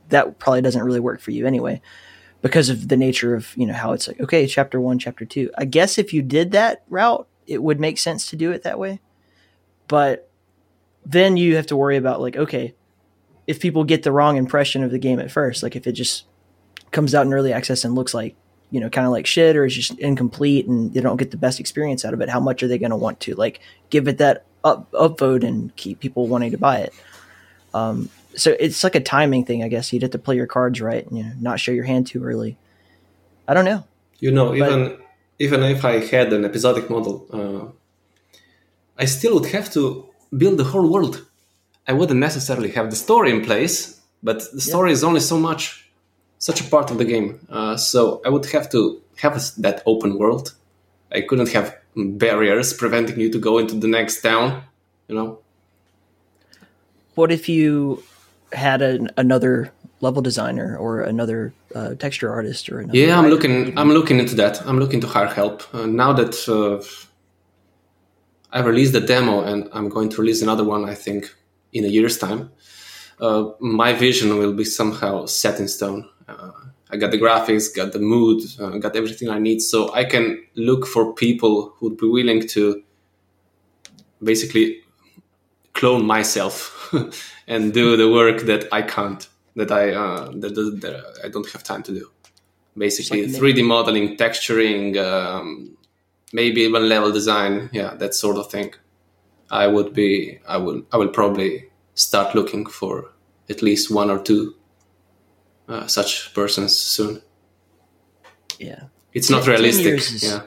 [0.09, 1.81] that probably doesn't really work for you anyway
[2.41, 5.49] because of the nature of you know how it's like okay chapter one chapter two
[5.57, 8.79] i guess if you did that route it would make sense to do it that
[8.79, 8.99] way
[9.87, 10.30] but
[11.05, 12.73] then you have to worry about like okay
[13.47, 16.25] if people get the wrong impression of the game at first like if it just
[16.91, 18.35] comes out in early access and looks like
[18.69, 21.37] you know kind of like shit or is just incomplete and they don't get the
[21.37, 24.07] best experience out of it how much are they going to want to like give
[24.07, 26.93] it that up upvote and keep people wanting to buy it?
[27.73, 29.91] Um, so it's like a timing thing i guess.
[29.91, 32.23] You'd have to play your cards right and you know not show your hand too
[32.23, 32.57] early.
[33.47, 33.85] I don't know.
[34.19, 34.97] You know, But- even
[35.39, 37.71] even if I had an episodic model, uh,
[38.97, 41.25] I still would have to build the whole world.
[41.87, 45.89] I wouldn't necessarily have the story in place, but the story is only so much,
[46.39, 47.39] such a part of the game.
[47.49, 50.53] Uh, so I would have to have that open world.
[51.11, 54.63] I couldn't have barriers preventing you to go into the next town.
[55.07, 55.39] You know,
[57.15, 58.03] what if you
[58.53, 63.77] had an, another level designer or another uh, texture artist or another Yeah, I'm looking.
[63.77, 64.65] I'm looking into that.
[64.65, 66.83] I'm looking to hire help uh, now that uh,
[68.51, 70.85] I released the demo and I'm going to release another one.
[70.85, 71.33] I think
[71.73, 72.51] in a year's time.
[73.19, 76.09] Uh, my vision will be somehow set in stone.
[76.27, 76.51] Uh,
[76.89, 80.43] I got the graphics, got the mood, uh, got everything I need, so I can
[80.55, 82.83] look for people who'd be willing to
[84.21, 84.81] basically
[85.73, 86.93] clone myself
[87.47, 89.25] and do the work that I can't,
[89.55, 92.11] that I uh, that, that, that I don't have time to do.
[92.77, 95.77] Basically, like 3D modeling, texturing, um,
[96.33, 98.73] maybe even level design, yeah, that sort of thing.
[99.49, 101.65] I would be, I will, I will probably
[101.95, 103.11] start looking for
[103.49, 104.55] at least one or two
[105.67, 107.21] uh, such persons soon.
[108.59, 110.41] yeah It's not 10 realistic, is- yeah.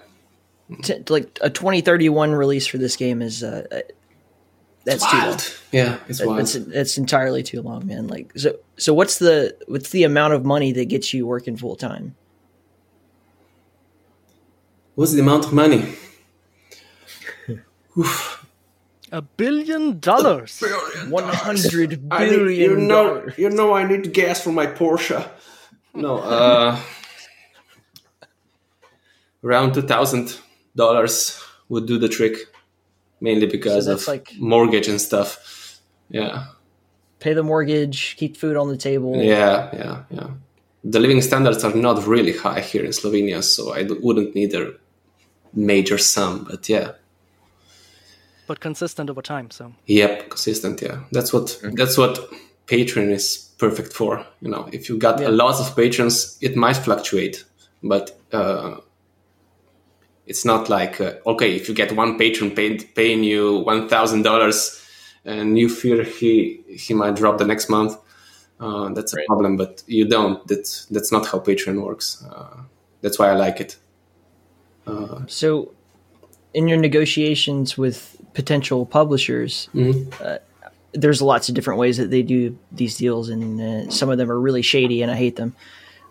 [0.82, 3.80] T- like a 2031 release for this game is uh, uh,
[4.87, 5.39] that's too long
[5.72, 6.41] yeah, it's That- wild.
[6.41, 8.07] It's it's entirely too long, man.
[8.07, 11.76] Like so so what's the what's the amount of money that gets you working full
[11.76, 12.14] time?
[14.95, 15.95] What's the amount of money?
[19.12, 20.61] A billion dollars.
[21.09, 23.34] One hundred I need, you know, dollars.
[23.38, 25.28] you know, I need gas for my Porsche.
[25.95, 26.76] No, uh,
[29.45, 30.36] around two thousand
[30.74, 32.36] dollars would do the trick,
[33.20, 35.80] mainly because that's of like- mortgage and stuff.
[36.11, 36.47] Yeah,
[37.20, 39.16] Pay the mortgage, keep food on the table.
[39.16, 40.28] yeah, yeah, yeah.
[40.82, 44.74] The living standards are not really high here in Slovenia, so I wouldn't need a
[45.55, 46.46] major sum.
[46.50, 46.92] But yeah,
[48.46, 49.50] but consistent over time.
[49.50, 50.82] So Yep, consistent.
[50.82, 52.30] Yeah, that's what that's what
[52.66, 54.26] Patreon is perfect for.
[54.40, 57.44] You know, if you got a lot of patrons, it might fluctuate,
[57.82, 58.76] but uh,
[60.26, 64.22] it's not like uh, okay, if you get one patron pay, paying you one thousand
[64.22, 64.80] dollars,
[65.24, 67.96] and you fear he he might drop the next month.
[68.61, 70.46] Uh, that's a problem, but you don't.
[70.46, 72.24] That's that's not how Patreon works.
[72.24, 72.62] Uh,
[73.00, 73.76] that's why I like it.
[75.26, 75.72] So
[76.53, 79.68] in your negotiations with potential publishers,
[80.20, 80.39] uh,
[80.93, 84.30] there's lots of different ways that they do these deals, and uh, some of them
[84.30, 85.55] are really shady, and I hate them.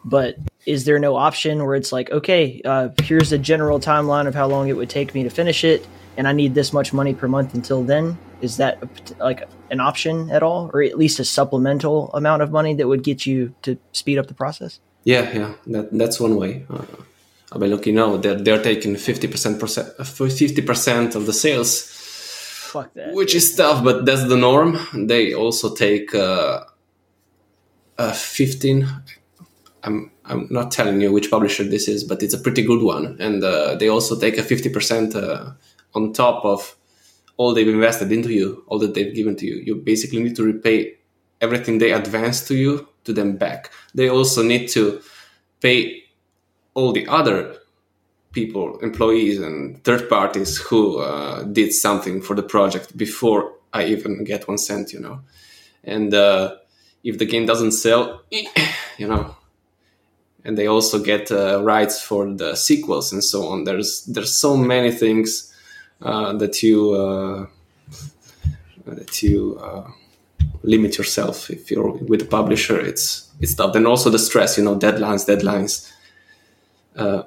[0.06, 4.36] But is there no option where it's like, okay, uh, here's a general timeline of
[4.36, 7.14] how long it would take me to finish it, and I need this much money
[7.14, 8.18] per month until then?
[8.42, 12.52] Is that a, like an option at all, or at least a supplemental amount of
[12.52, 14.82] money that would get you to speed up the process?
[15.06, 16.66] Yeah, yeah, that that's one way.
[16.70, 16.84] Uh,
[17.54, 21.34] I mean, look, you know, they're they're taking fifty percent percent fifty percent of the
[21.34, 21.82] sales,
[22.72, 23.14] Fuck that.
[23.14, 24.80] which is tough, but that's the norm.
[24.94, 26.64] They also take uh,
[27.98, 28.88] uh, fifteen.
[29.84, 33.18] I'm I'm not telling you which publisher this is, but it's a pretty good one,
[33.20, 35.52] and uh, they also take a fifty percent uh,
[35.94, 36.76] on top of
[37.38, 39.56] all they've invested into you, all that they've given to you.
[39.66, 40.96] You basically need to repay
[41.42, 43.72] everything they advanced to you to them back.
[43.94, 45.02] They also need to
[45.62, 46.03] pay
[46.74, 47.56] all the other
[48.32, 54.24] people, employees, and third parties who uh, did something for the project before I even
[54.24, 55.22] get one cent, you know.
[55.84, 56.56] And uh,
[57.04, 58.24] if the game doesn't sell,
[58.98, 59.36] you know,
[60.46, 63.64] and they also get uh, rights for the sequels and so on.
[63.64, 65.54] There's there's so many things
[66.02, 67.46] uh, that you uh,
[68.86, 69.90] that you uh,
[70.64, 72.80] limit yourself if you're with a publisher.
[72.80, 73.74] It's it's tough.
[73.74, 75.92] Then also the stress, you know, deadlines, deadlines.
[76.96, 77.24] Uh,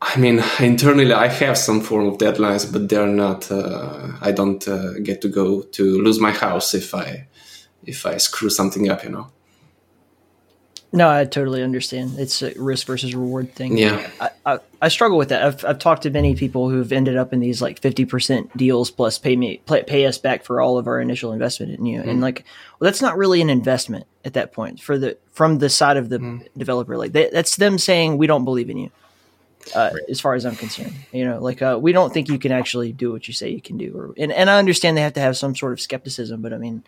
[0.00, 3.50] I mean, internally, I have some form of deadlines, but they're not.
[3.50, 7.28] Uh, I don't uh, get to go to lose my house if I
[7.84, 9.32] if I screw something up, you know.
[10.92, 12.18] No, I totally understand.
[12.18, 13.76] It's a risk versus reward thing.
[13.76, 14.08] Yeah.
[14.20, 15.42] I, I, I struggle with that.
[15.42, 19.18] I've, I've talked to many people who've ended up in these like 50% deals plus
[19.18, 22.00] pay me, pay, pay us back for all of our initial investment in you.
[22.00, 22.44] And like,
[22.78, 26.08] well, that's not really an investment at that point for the, from the side of
[26.08, 26.18] the
[26.56, 26.96] developer.
[26.96, 28.90] Like they, that's them saying, we don't believe in you.
[29.74, 32.52] Uh, as far as I'm concerned, you know, like, uh, we don't think you can
[32.52, 33.92] actually do what you say you can do.
[33.96, 36.58] Or, and, and I understand they have to have some sort of skepticism, but I
[36.58, 36.84] mean,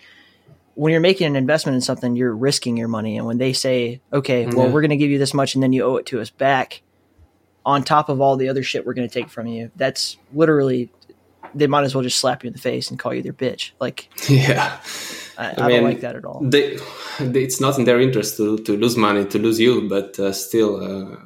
[0.79, 3.17] when you're making an investment in something, you're risking your money.
[3.19, 4.73] And when they say, okay, well, Yeah.
[4.73, 6.83] we're going to give you this much and then you owe it to us back
[7.67, 10.89] on top of all the other shit we're going to take from you, that's literally,
[11.53, 13.73] they might as well just slap you in the face and call you their bitch.
[13.81, 14.79] Like, Yeah.
[15.37, 16.41] I, I, I don't like that at all.
[16.45, 16.79] They,
[17.19, 20.33] they, it's not in their interest to, to lose money, to lose you, but uh,
[20.33, 20.73] still,
[21.13, 21.17] uh,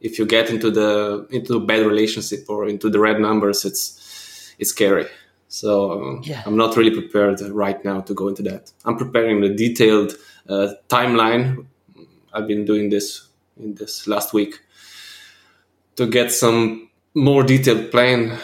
[0.00, 4.54] if you get into the into a bad relationship or into the red numbers, it's
[4.58, 5.06] it's scary.
[5.54, 6.42] So uh, Yeah.
[6.46, 8.72] I'm not really prepared right now to go into that.
[8.84, 10.16] I'm preparing the detailed
[10.48, 11.66] uh, timeline.
[12.32, 14.58] I've been doing this in this last week
[15.94, 18.36] to get some more detailed plan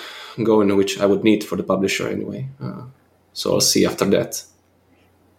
[0.44, 2.48] going, which I would need for the publisher anyway.
[2.62, 2.82] Uh,
[3.32, 4.44] so I'll see after that.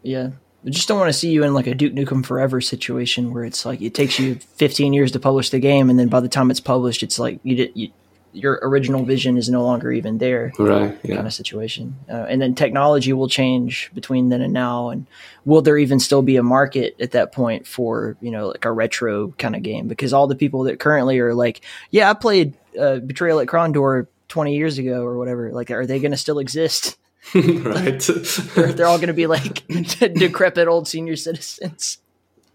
[0.04, 0.32] Yeah.
[0.66, 3.46] I just don't want to see you in like a Duke Nukem Forever situation where
[3.46, 6.30] it's like it takes you 15 years to publish the game, and then by the
[6.30, 7.90] time it's published, it's like you did you,
[8.34, 10.52] your original vision is no longer even there.
[10.58, 10.98] Right.
[11.04, 11.16] Yeah.
[11.16, 11.96] kind of situation.
[12.10, 14.90] Uh, and then technology will change between then and now.
[14.90, 15.06] And
[15.46, 18.72] will there even still be a market at that point for, you know, like a
[18.72, 19.88] retro kind of game?
[19.88, 24.08] Because all the people that currently are like, yeah, I played uh, Betrayal at Krondor
[24.30, 26.98] 20 years ago or whatever, like, are they going to still exist?
[27.36, 28.10] right.
[28.58, 29.68] Or they're all going to be like
[30.00, 31.98] decrepit old senior citizens.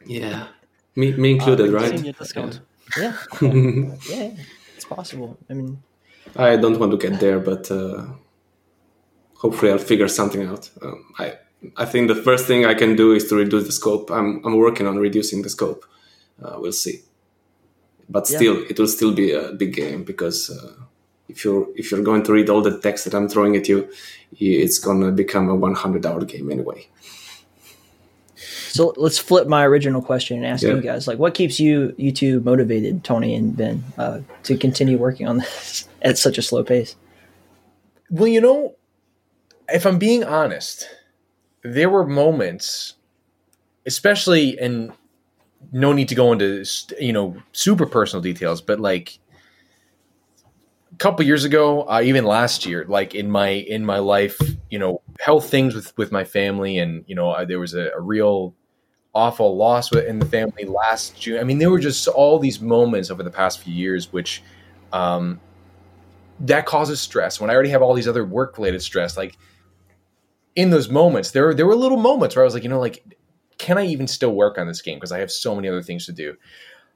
[0.06, 0.48] yeah.
[0.98, 1.90] Me, me included, Uh, right?
[1.90, 2.60] senior discount.
[2.96, 3.16] Yeah.
[4.08, 4.30] yeah.
[4.76, 5.36] It's possible.
[5.50, 5.82] I mean,
[6.36, 8.04] I don't want to get there, but uh,
[9.34, 10.70] hopefully I'll figure something out.
[10.82, 11.34] Um, I
[11.76, 14.10] I think the first thing I can do is to reduce the scope.
[14.10, 15.84] I'm I'm working on reducing the scope.
[16.42, 17.02] Uh, we'll see.
[18.08, 18.36] But Yeah.
[18.38, 20.72] still, it will still be a big game because uh,
[21.28, 23.88] if you're if you're going to read all the text that I'm throwing at you,
[24.38, 26.86] it's gonna become a 100 hour game anyway.
[28.76, 30.74] So let's flip my original question and ask Yeah.
[30.74, 34.98] you guys, like, what keeps you, you two motivated, Tony and Ben, uh, to continue
[34.98, 36.96] working on this at such a slow pace?
[38.10, 38.76] Well, you know,
[39.68, 40.88] if I'm being honest,
[41.62, 42.94] there were moments,
[43.84, 44.92] especially, and
[45.72, 46.64] no need to go into
[47.00, 49.18] you know super personal details, but like
[50.92, 54.38] a couple years ago, uh, even last year, like in my in my life,
[54.70, 57.90] you know, health things with with my family, and you know, uh, there was a,
[57.90, 58.54] a real
[59.16, 61.40] awful loss in the family last June.
[61.40, 64.42] I mean, there were just all these moments over the past few years, which
[64.92, 65.40] um,
[66.40, 67.40] that causes stress.
[67.40, 69.38] When I already have all these other work related stress, like
[70.54, 73.16] in those moments, there there were little moments where I was like, you know, like,
[73.56, 76.04] can I even still work on this game because I have so many other things
[76.06, 76.36] to do?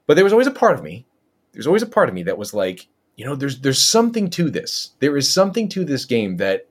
[0.06, 1.06] But there was always a part of me.
[1.52, 4.50] There's always a part of me that was like, you know, there's there's something to
[4.50, 4.90] this.
[4.98, 6.66] There is something to this game that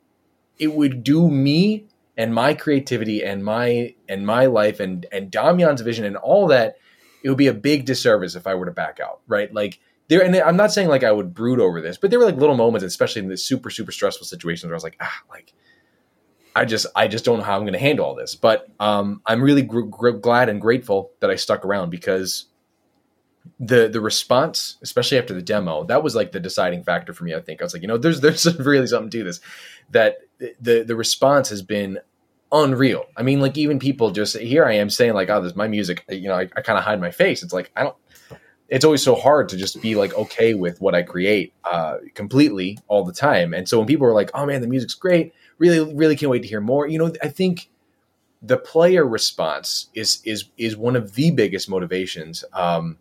[0.59, 1.85] it would do me
[2.19, 6.75] and my creativity and my and my life and and Damian's vision and all that.
[7.23, 9.53] It would be a big disservice if I were to back out, right?
[9.53, 12.25] Like there, and I'm not saying like I would brood over this, but there were
[12.25, 15.21] like little moments, especially in the super super stressful situations, where I was like, ah,
[15.29, 15.53] like
[16.55, 18.35] I just I just don't know how I'm going to handle all this.
[18.35, 22.47] But um, I'm really gr- gr- glad and grateful that I stuck around because
[23.61, 27.33] the the response, especially after the demo, that was like the deciding factor for me.
[27.33, 29.39] I think I was like, you know, there's there's really something to this.
[29.91, 30.17] That
[30.61, 31.99] the the response has been
[32.51, 33.05] unreal.
[33.15, 35.67] I mean, like even people just here I am saying like, oh, this is my
[35.67, 36.05] music.
[36.09, 37.43] You know, I, I kind of hide my face.
[37.43, 37.95] It's like I don't.
[38.69, 42.77] It's always so hard to just be like okay with what I create uh, completely
[42.87, 43.53] all the time.
[43.53, 46.43] And so when people are like, oh man, the music's great, really really can't wait
[46.43, 46.87] to hear more.
[46.87, 47.69] You know, I think
[48.41, 52.43] the player response is is is one of the biggest motivations.
[52.53, 52.97] Um,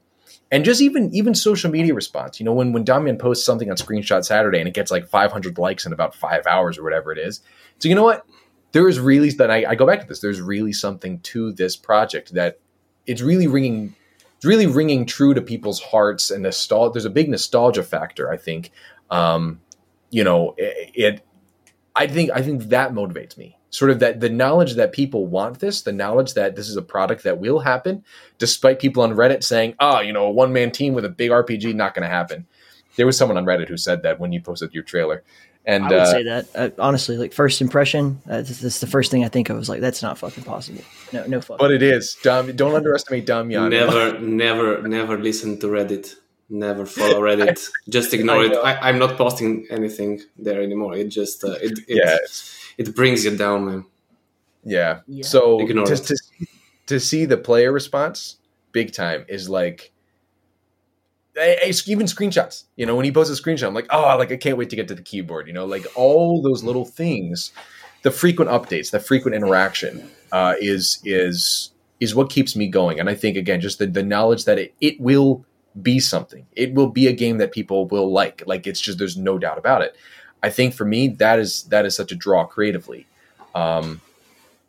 [0.51, 2.40] and just even even social media response.
[2.40, 5.59] You know, when when Damian posts something on Screenshot Saturday and it gets like 500
[5.59, 7.40] likes in about five hours or whatever it is.
[7.78, 8.26] So you know what?
[8.72, 10.20] There is really that I, I go back to this.
[10.20, 12.59] There's really something to this project that
[13.07, 13.94] it's really ringing.
[14.36, 16.92] It's really ringing true to people's hearts and nostalgia.
[16.92, 18.30] There's a big nostalgia factor.
[18.30, 18.70] I think.
[19.11, 19.61] Um,
[20.11, 21.26] you know, it, it.
[21.94, 25.60] I think I think that motivates me sort of that the knowledge that people want
[25.60, 28.04] this, the knowledge that this is a product that will happen,
[28.38, 31.30] despite people on Reddit saying, "Oh, you know, a one man team with a big
[31.30, 32.46] RPG not going to happen."
[32.96, 35.22] There was someone on Reddit who said that when you posted your trailer,
[35.64, 38.80] and I would uh, say that uh, honestly, like first impression, uh, this, this is
[38.80, 39.56] the first thing I think of.
[39.56, 40.82] Was like, that's not fucking possible.
[41.12, 41.58] No, no fucking.
[41.58, 42.16] but it is.
[42.22, 43.68] Dom, don't underestimate Damian.
[43.68, 46.14] Never, never, never listen to Reddit.
[46.50, 47.68] Never follow Reddit.
[47.90, 48.52] just ignore I it.
[48.64, 50.96] I, I'm not posting anything there anymore.
[50.96, 53.85] It just uh, it it, Yeah, it's- it brings you down, man.
[54.64, 55.01] Yeah.
[55.07, 55.24] Yeah.
[55.24, 56.07] So Ignore to, it.
[56.07, 56.16] to
[56.87, 58.37] to see the player response,
[58.72, 59.93] big time, is like.
[61.37, 64.33] I- I- even screenshots, you know, when he posts a screenshot, I'm like, oh, like
[64.33, 67.53] I can't wait to get to the keyboard, you know, like all those little things,
[68.03, 71.70] the frequent updates, the frequent interaction, uh, is is
[72.01, 72.99] is what keeps me going.
[72.99, 75.45] And I think again, just the, the knowledge that it, it will
[75.81, 78.43] be something, it will be a game that people will like.
[78.47, 79.95] Like it's just there's no doubt about it.
[80.43, 83.07] I think for me, that is that is such a draw creatively.
[83.55, 84.01] Um,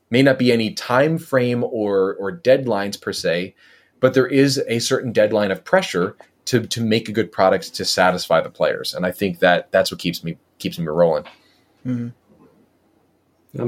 [0.10, 3.54] may not be any time frame or or deadlines per se,
[4.00, 6.16] but there is a certain deadline of pressure
[6.46, 9.92] to to make a good product to satisfy the players, and I think that that's
[9.92, 11.26] what keeps me keeps me rolling.
[11.86, 12.14] I'm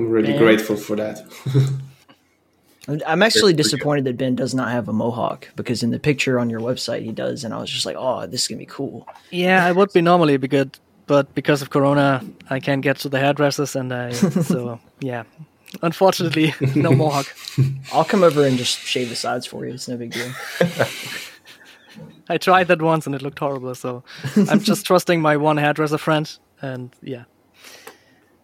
[0.10, 0.38] really Man.
[0.38, 1.20] grateful for that.
[2.88, 6.40] I'm- I'm actually disappointed that Ben does not have a mohawk because in the picture
[6.40, 8.66] on your website he does, and I was just like, oh, this is gonna be
[8.66, 9.08] cool.
[9.30, 10.78] Yeah, it would be normally be good,
[11.12, 14.12] but because of Corona, I can't get to the hairdressers, and I
[14.54, 15.24] so yeah,
[15.82, 17.26] unfortunately, no mohawk.
[17.92, 19.74] I'll come over and just shave the sides for you.
[19.74, 20.32] It's no big deal.
[22.30, 24.06] I tried that once and it looked horrible, so
[24.50, 26.32] I'm just trusting my one hairdresser friend,
[26.62, 27.26] and yeah.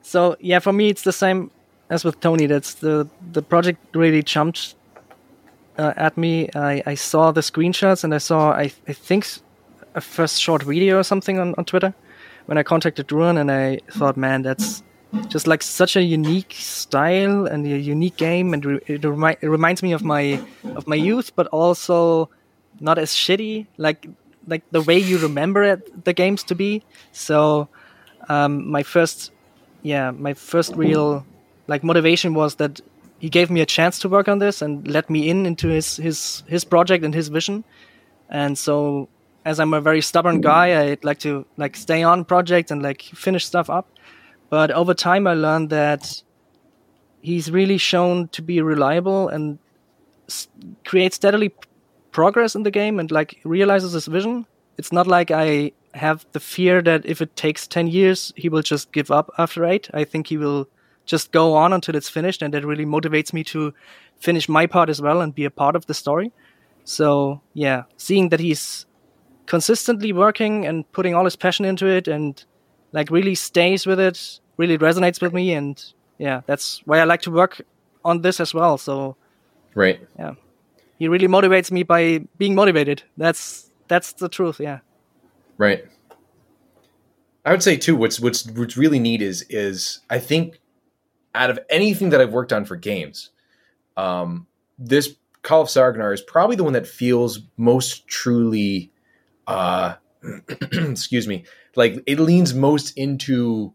[0.01, 1.49] So yeah, for me it's the same
[1.89, 2.47] as with Tony.
[2.47, 4.75] That's the the project really jumped
[5.77, 6.49] uh, at me.
[6.53, 9.25] I, I saw the screenshots and I saw I I think
[9.95, 11.93] a first short video or something on, on Twitter
[12.47, 14.83] when I contacted Ruan and I thought, man, that's
[15.27, 19.47] just like such a unique style and a unique game, and re- it, remi- it
[19.47, 20.41] reminds me of my
[20.75, 22.29] of my youth, but also
[22.79, 24.07] not as shitty like
[24.47, 26.83] like the way you remember it, the games to be.
[27.11, 27.67] So
[28.29, 29.31] um, my first
[29.83, 31.25] yeah my first real
[31.67, 32.81] like motivation was that
[33.19, 35.97] he gave me a chance to work on this and let me in into his
[35.97, 37.63] his his project and his vision.
[38.29, 39.09] And so
[39.47, 40.51] as I'm a very stubborn mm-hmm.
[40.53, 43.87] guy, I'd like to like stay on project and like finish stuff up.
[44.49, 46.21] But over time, I learned that
[47.21, 49.57] he's really shown to be reliable and
[50.27, 50.49] s-
[50.85, 51.57] create steadily p-
[52.11, 54.45] progress in the game and like realizes his vision.
[54.77, 58.61] It's not like I have the fear that if it takes 10 years, he will
[58.61, 59.89] just give up after eight.
[59.93, 60.67] I think he will
[61.05, 62.41] just go on until it's finished.
[62.41, 63.73] And that really motivates me to
[64.19, 66.33] finish my part as well and be a part of the story.
[66.83, 68.85] So, yeah, seeing that he's
[69.47, 72.45] consistently working and putting all his passion into it and
[72.91, 77.21] like really stays with it really resonates with me and yeah that's why i like
[77.21, 77.61] to work
[78.05, 79.15] on this as well so
[79.75, 79.99] Right.
[80.17, 80.33] Yeah.
[80.97, 84.79] He really motivates me by being motivated that's that's the truth yeah
[85.57, 85.85] Right.
[87.45, 87.95] I would say too.
[87.95, 90.59] What's what's what's really neat is is I think
[91.33, 93.29] out of anything that I've worked on for games,
[93.95, 98.91] um, this Call of Saregnar is probably the one that feels most truly,
[99.47, 99.95] uh,
[100.71, 101.45] excuse me,
[101.75, 103.73] like it leans most into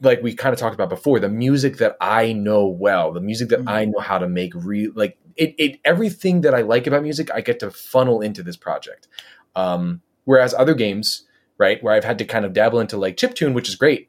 [0.00, 3.48] like we kind of talked about before the music that I know well, the music
[3.48, 7.02] that I know how to make real like it, it everything that I like about
[7.02, 9.08] music I get to funnel into this project.
[9.56, 11.24] Um, whereas other games,
[11.56, 14.08] right, where I've had to kind of dabble into like chiptune, which is great,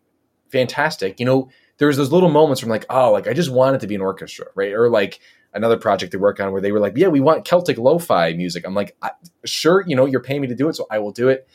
[0.51, 1.19] fantastic.
[1.19, 3.87] You know, there's those little moments from like, oh, like I just want it to
[3.87, 4.73] be an orchestra, right?
[4.73, 5.19] Or like
[5.53, 8.65] another project they work on where they were like, yeah, we want Celtic lo-fi music.
[8.65, 8.95] I'm like,
[9.45, 11.47] sure, you know, you're paying me to do it, so I will do it.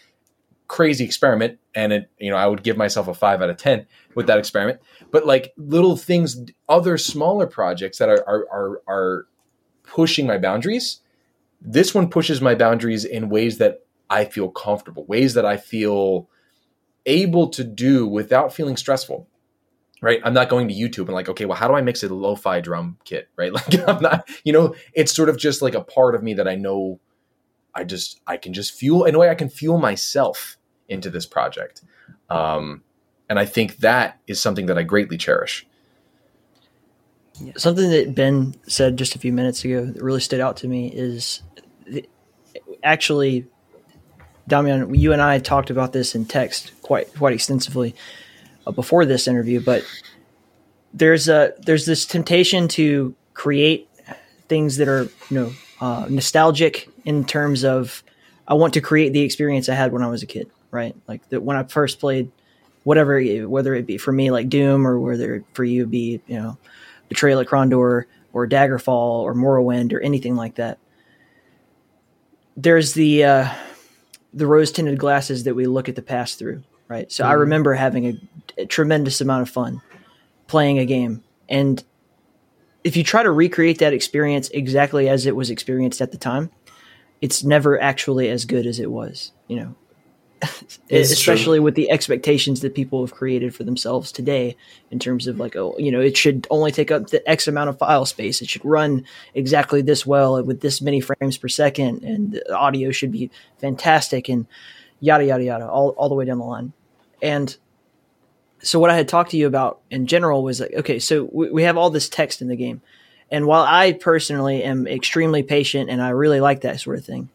[0.66, 3.86] Crazy experiment, and it, you know, I would give myself a five out of ten
[4.14, 4.80] with that experiment.
[5.10, 9.26] But like little things, other smaller projects that are are are, are
[9.82, 11.00] pushing my boundaries.
[11.60, 16.30] This one pushes my boundaries in ways that I feel comfortable, ways that I feel
[17.04, 19.28] able to do without feeling stressful.
[20.04, 20.20] Right?
[20.22, 22.60] I'm not going to YouTube and like, okay, well, how do I mix a lo-fi
[22.60, 23.30] drum kit?
[23.36, 23.50] Right?
[23.54, 26.46] Like I'm not, you know, it's sort of just like a part of me that
[26.46, 27.00] I know
[27.74, 30.58] I just I can just fuel in a way I can fuel myself
[30.90, 31.80] into this project.
[32.28, 32.82] Um
[33.30, 35.66] and I think that is something that I greatly cherish.
[37.56, 40.88] Something that Ben said just a few minutes ago that really stood out to me
[40.88, 41.42] is
[41.86, 42.10] th-
[42.82, 43.46] actually,
[44.46, 47.94] Damian, you and I talked about this in text quite quite extensively
[48.66, 49.84] uh, before this interview, but
[50.92, 53.88] there's a there's this temptation to create
[54.48, 58.02] things that are you know uh, nostalgic in terms of
[58.46, 60.94] I want to create the experience I had when I was a kid, right?
[61.08, 62.30] Like that when I first played
[62.84, 66.58] whatever, whether it be for me like Doom or whether for you be you know
[67.08, 70.78] Betrayal at Krondor or Daggerfall or Morrowind or anything like that.
[72.56, 73.54] There's the uh,
[74.32, 77.10] the rose tinted glasses that we look at the past through, right?
[77.10, 78.20] So I remember having a,
[78.58, 79.82] a tremendous amount of fun
[80.46, 81.82] playing a game, and
[82.84, 86.50] if you try to recreate that experience exactly as it was experienced at the time,
[87.20, 89.32] it's never actually as good as it was.
[89.48, 89.74] You know,
[90.90, 94.56] especially with the expectations that people have created for themselves today
[94.90, 97.70] in terms of like oh you know it should only take up the x amount
[97.70, 98.42] of file space.
[98.42, 99.04] It should run
[99.34, 104.28] exactly this well with this many frames per second and the audio should be fantastic
[104.28, 104.46] and
[105.00, 106.72] yada yada yada all, all the way down the line.
[107.22, 107.56] And
[108.64, 111.50] so what i had talked to you about in general was like okay so we,
[111.50, 112.80] we have all this text in the game
[113.30, 117.28] and while i personally am extremely patient and i really like that sort of thing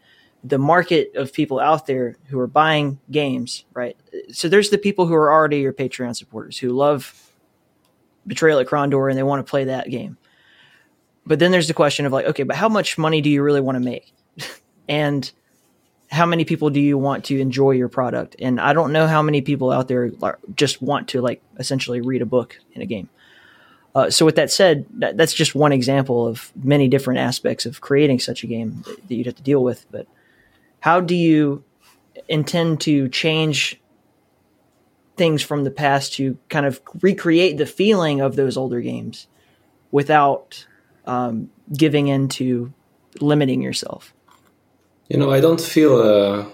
[0.43, 3.97] the market of people out there who are buying games, right?
[4.31, 7.31] So there's the people who are already your Patreon supporters who love
[8.25, 10.17] Betrayal at Krondor and they want to play that game.
[11.25, 13.61] But then there's the question of like, okay, but how much money do you really
[13.61, 14.13] want to make?
[14.87, 15.29] and
[16.11, 18.35] how many people do you want to enjoy your product?
[18.39, 20.11] And I don't know how many people out there
[20.55, 23.09] just want to like essentially read a book in a game.
[23.93, 27.81] Uh, so with that said, that, that's just one example of many different aspects of
[27.81, 29.85] creating such a game that you'd have to deal with.
[29.91, 30.07] But
[30.79, 31.63] how do you
[32.27, 33.79] intend to change
[35.17, 39.27] things from the past to kind of recreate the feeling of those older games
[39.91, 40.65] without
[41.05, 42.73] um, giving in to
[43.19, 44.13] limiting yourself?
[45.09, 46.45] You know, I don't feel uh,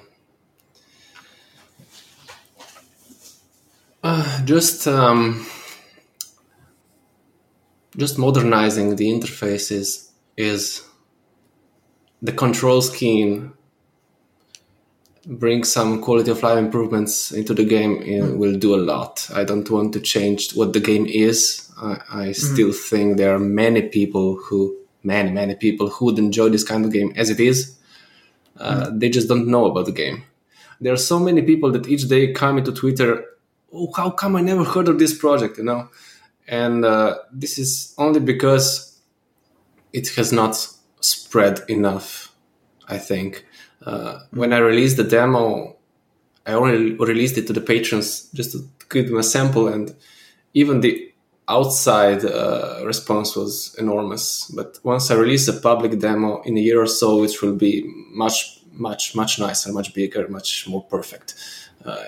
[4.01, 5.45] uh, just um,
[7.97, 10.87] just modernizing the interfaces is
[12.21, 13.53] the control scheme
[15.25, 19.27] bring some quality of life improvements into the game it will do a lot.
[19.33, 21.69] I don't want to change what the game is.
[21.81, 26.47] I, I still think there are many people who many many people who would enjoy
[26.47, 27.74] this kind of game as it is
[28.59, 30.23] uh, they just don't know about the game.
[30.81, 33.25] There are so many people that each day come into twitter
[33.73, 35.57] oh how come i never heard of this project?
[35.57, 35.89] You know?
[36.47, 38.99] And uh, this is only because
[39.93, 40.55] it has not
[40.99, 42.31] spread enough
[42.87, 43.45] i think.
[43.85, 45.75] Uh, when i released the demo
[46.45, 49.95] i only released it to the patrons just to give them a sample and
[50.53, 51.11] even the
[51.47, 54.51] outside uh, response was enormous.
[54.55, 57.83] But once i release a public demo in a year or so it will be
[58.11, 61.35] much much much nicer much bigger much more perfect.
[61.85, 62.03] Uh,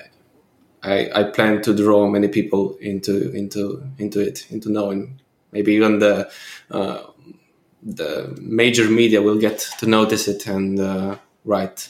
[0.84, 5.20] I, I plan to draw many people into into into it into knowing.
[5.52, 6.30] Maybe even the
[6.72, 7.02] uh,
[7.84, 11.16] the major media will get to notice it and uh,
[11.46, 11.90] write.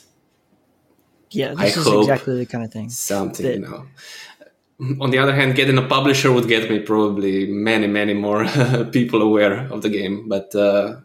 [1.32, 2.90] Yeah, I this is exactly the kind of thing.
[2.90, 3.86] something that- you know
[5.02, 8.46] on the other hand getting a publisher would get me probably many many more
[8.92, 10.96] people aware of the game but uh,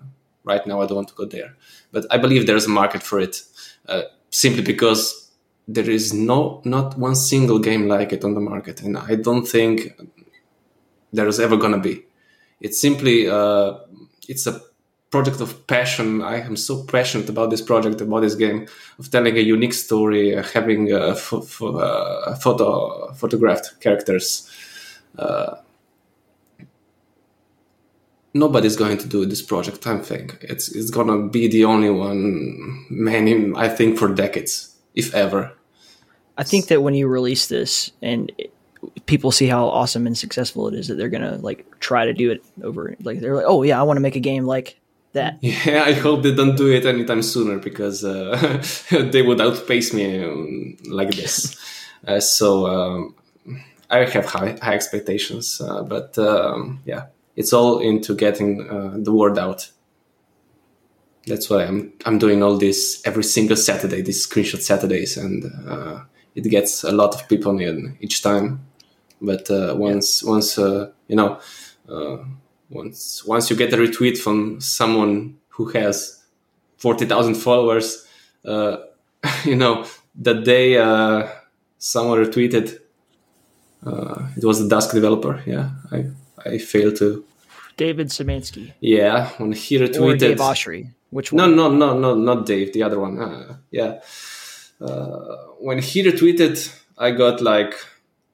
[0.45, 1.55] right now i don't want to go there.
[1.93, 3.43] But i believe there's a market for it
[3.89, 5.31] uh, simply because
[5.69, 9.47] there is no not one single game like it on the market and i don't
[9.47, 9.95] think
[11.13, 12.05] there's ever gonna be.
[12.61, 13.79] It's simply uh,
[14.29, 14.61] it's a
[15.13, 16.23] project of passion.
[16.23, 18.67] I am so passionate about this project about this game
[18.99, 24.51] of telling a unique story uh, having uh, uh, photo photographed characters.
[25.17, 25.57] Uh,
[28.35, 30.39] nobody's going to do this project i think.
[30.41, 35.53] It's it's gonna be the only one many i think for decades if ever.
[36.39, 38.53] I think that when you release this and it,
[39.05, 42.31] people see how awesome and successful it is, that they're gonna like try to do
[42.31, 42.97] it over.
[43.03, 44.81] Like they're like, oh yeah, I want to make a game like
[45.13, 45.39] that.
[45.43, 50.25] Yeah, I hope they don't do it anytime sooner because uh, they would outpace me
[50.25, 51.57] um, like this.
[52.05, 53.15] Uh, so um,
[53.89, 57.07] I have high, high expectations, uh, but um, yeah,
[57.37, 59.71] it's all into getting uh, the word out.
[61.29, 66.01] That's why I'm I'm doing all this every single Saturday, these screenshot Saturdays, and uh,
[66.35, 68.67] it gets a lot of people in each time.
[69.21, 71.39] But uh, once once uh, you know
[71.89, 72.25] uh,
[72.73, 76.23] once once you get a retweet from someone who has
[76.79, 78.07] 40,000 followers
[78.45, 78.79] uh,
[79.45, 79.87] you know
[80.17, 81.29] that day uh,
[81.79, 82.79] someone retweeted
[83.87, 86.07] uh, it was a dusk developer yeah i
[86.47, 87.25] i failed to
[87.77, 90.15] David Szymanski yeah when he retweeted.
[90.15, 90.91] or Dave Oshry.
[91.11, 91.57] Which one?
[91.57, 94.01] no no no no, not dave the other one uh, yeah
[94.81, 96.57] uh, when he retweeted
[96.99, 97.75] i got like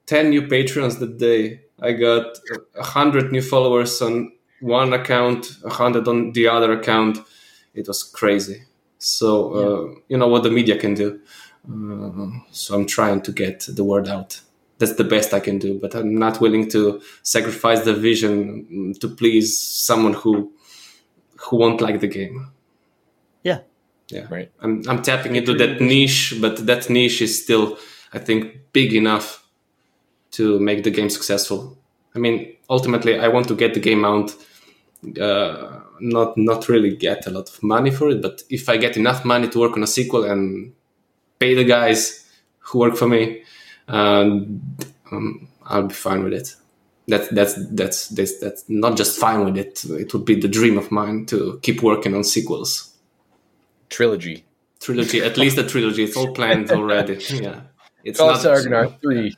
[0.06, 2.38] 10 new patrons that day i got
[2.76, 7.18] a 100 new followers on one account a 100 on the other account
[7.74, 8.62] it was crazy
[8.98, 11.20] so uh, you know what the media can do
[11.70, 14.40] uh, so i'm trying to get the word out
[14.78, 15.78] that's the best I can do.
[15.78, 20.52] But I'm not willing to sacrifice the vision to please someone who
[21.36, 22.50] who won't like the game.
[23.42, 23.60] Yeah.
[24.08, 24.50] Yeah, Right.
[24.60, 27.76] I'm I'm tapping into that niche, but that niche is still,
[28.12, 29.44] I think, big enough
[30.32, 31.76] to make the game successful.
[32.14, 34.34] I mean, ultimately, I want to get the game out,
[35.20, 38.96] uh, not not really get a lot of money for it, but if I get
[38.96, 40.72] enough money to work on a sequel and
[41.38, 42.26] pay the guys
[42.58, 43.42] who work for me,
[43.88, 44.60] um,
[45.10, 46.54] um, I'll be fine with it.
[47.06, 49.84] That's that's that's that's that's not just fine with it.
[49.84, 52.94] It would be the dream of mine to keep working on sequels
[53.88, 54.44] Trilogy.
[54.80, 56.04] trilogy, at least a trilogy.
[56.04, 57.18] It's all planned already.
[57.30, 57.60] Yeah,
[58.04, 58.44] it's Call not.
[58.44, 59.36] Ragnar 3.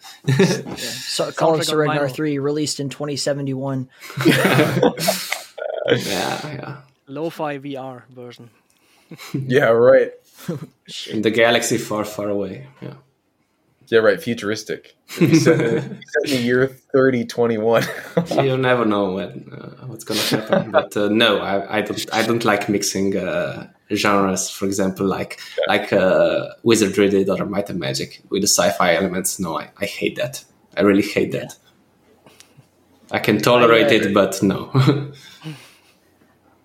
[0.76, 2.14] So, Call of like a Ragnar vinyl.
[2.14, 3.88] 3 released in 2071.
[5.90, 6.76] Yeah, yeah.
[7.06, 8.50] Lo-fi VR version.
[9.34, 10.12] Yeah, right.
[11.10, 12.68] In the galaxy far, far away.
[12.80, 12.94] Yeah.
[13.88, 14.22] Yeah, right.
[14.22, 14.96] Futuristic.
[15.18, 17.82] You set, you set in the year 3021.
[18.44, 20.70] you never know when uh, what's gonna happen.
[20.70, 22.14] but uh, no, I, I don't.
[22.14, 24.50] I don't like mixing uh, genres.
[24.50, 29.38] For example, like like uh, Wizardry did or Might and Magic with the sci-fi elements.
[29.38, 30.44] No, I, I hate that.
[30.76, 31.56] I really hate that.
[33.10, 34.70] I can tolerate it, but no.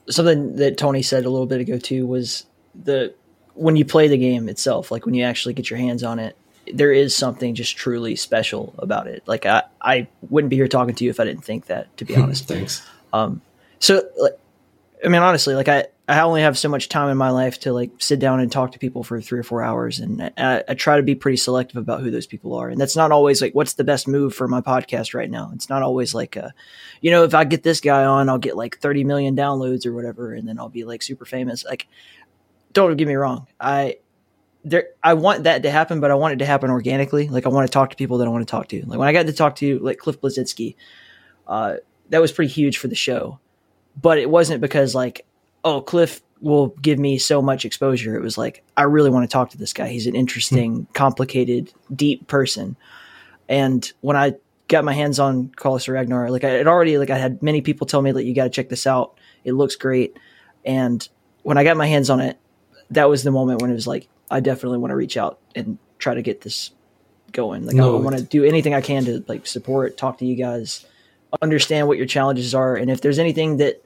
[0.09, 2.45] Something that Tony said a little bit ago too was
[2.75, 3.13] the
[3.55, 6.37] when you play the game itself, like when you actually get your hands on it,
[6.73, 9.23] there is something just truly special about it.
[9.25, 12.05] Like I, I wouldn't be here talking to you if I didn't think that, to
[12.05, 12.47] be honest.
[12.47, 12.85] Thanks.
[13.13, 13.41] Um,
[13.79, 14.37] so like
[15.03, 17.73] i mean honestly like i i only have so much time in my life to
[17.73, 20.73] like sit down and talk to people for three or four hours and I, I
[20.75, 22.69] try to be pretty selective about who those people are.
[22.69, 25.51] And that's not always like what's the best move for my podcast right now.
[25.53, 26.49] It's not always like uh
[27.01, 29.93] you know if i get this guy on i'll get like 30 million downloads or
[29.93, 31.65] whatever and then i'll be like super famous.
[31.65, 31.87] Like
[32.73, 33.47] don't get me wrong.
[33.59, 33.97] I
[34.63, 37.27] there i want that to happen but i want it to happen organically.
[37.27, 38.83] Like i want to talk to people that i want to talk to.
[38.85, 40.75] Like when i got to talk to like cliff bleszinski
[41.47, 41.77] uh
[42.09, 43.39] that was pretty huge for the show.
[43.99, 45.25] But it wasn't because like
[45.65, 48.15] oh cliff will give me so much exposure.
[48.15, 49.87] It was like i really want to talk to this guy.
[49.87, 50.93] He's an interesting hmm.
[50.93, 52.77] complicated deep person.
[53.49, 54.35] And when i
[54.67, 57.61] got my hands on call of saregnar like i had already like i had many
[57.61, 59.17] people tell me that you got to check this out.
[59.43, 60.17] It looks great.
[60.63, 61.07] And
[61.43, 62.37] when i got my hands on it
[62.91, 65.77] that was the moment when it was like i definitely want to reach out and
[65.97, 66.71] try to get this
[67.31, 67.65] going.
[67.65, 70.35] Like No, i want to do anything i can to like support talk to you
[70.35, 70.85] guys
[71.41, 73.84] understand what your challenges are and if there's anything that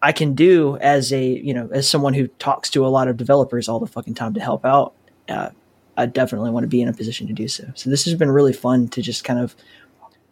[0.00, 3.16] I can do as a you know as someone who talks to a lot of
[3.16, 4.94] developers all the fucking time to help out,
[5.28, 5.50] uh,
[5.96, 7.64] I definitely want to be in a position to do so.
[7.74, 9.56] So this has been really fun to just kind of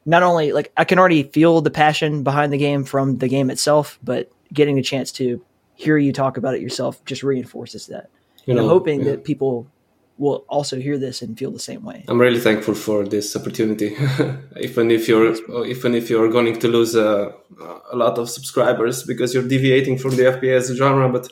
[0.05, 3.51] not only like I can already feel the passion behind the game from the game
[3.51, 5.44] itself, but getting a chance to
[5.74, 8.09] hear you talk about it yourself just reinforces that.
[8.44, 9.12] You and I'm know, hoping yeah.
[9.12, 9.66] that people
[10.18, 12.05] will also hear this and feel the same way.
[12.09, 13.97] I'm really thankful for this opportunity.
[14.60, 15.34] even if you're
[15.66, 17.32] even if you're going to lose uh,
[17.93, 21.28] a lot of subscribers because you're deviating from the FPS genre, but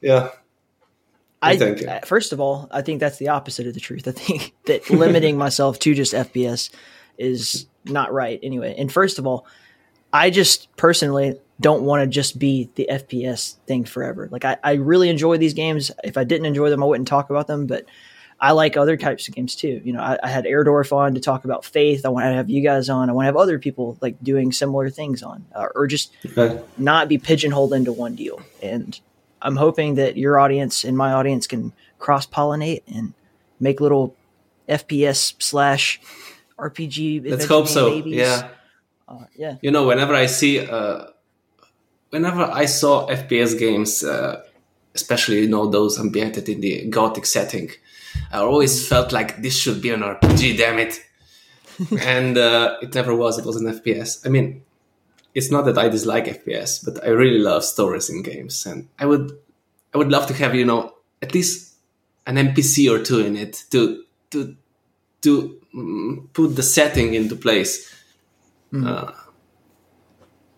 [0.00, 0.30] yeah,
[1.42, 1.88] I Thank you.
[1.88, 4.08] uh, first of all, I think that's the opposite of the truth.
[4.12, 6.70] I think that limiting myself to just FPS
[7.18, 8.74] is not right anyway.
[8.76, 9.46] And first of all,
[10.12, 14.28] I just personally don't want to just be the FPS thing forever.
[14.30, 15.90] Like I, I really enjoy these games.
[16.04, 17.66] If I didn't enjoy them, I wouldn't talk about them.
[17.66, 17.86] But
[18.38, 19.80] I like other types of games too.
[19.82, 22.04] You know, I, I had Airdorf on to talk about Faith.
[22.04, 23.08] I want to have you guys on.
[23.08, 26.60] I want to have other people like doing similar things on, uh, or just Okay.
[26.76, 28.42] not be pigeonholed into one deal.
[28.62, 29.00] And
[29.40, 33.14] I'm hoping that your audience and my audience can cross pollinate and
[33.58, 34.14] make little
[34.68, 35.98] FPS slash
[36.58, 37.30] RPG.
[37.30, 37.88] let's hope so.
[37.90, 38.16] babies.
[38.16, 38.48] Yeah,
[39.08, 39.56] Uh, yeah.
[39.62, 41.06] you know, whenever I see, uh,
[42.10, 44.42] whenever I saw FPS games, uh,
[44.94, 47.70] especially you know those ambiented in the gothic setting,
[48.32, 50.56] I always felt like this should be an RPG.
[50.58, 51.00] Damn it!
[52.00, 53.38] and uh, it never was.
[53.38, 54.26] It was an FPS.
[54.26, 54.62] I mean,
[55.34, 59.06] it's not that I dislike FPS, but I really love stories in games, and I
[59.06, 59.32] would,
[59.94, 61.74] I would love to have you know at least
[62.26, 64.56] an NPC or two in it to to
[65.22, 67.92] to mm, put the setting into place.
[68.74, 69.10] Uh,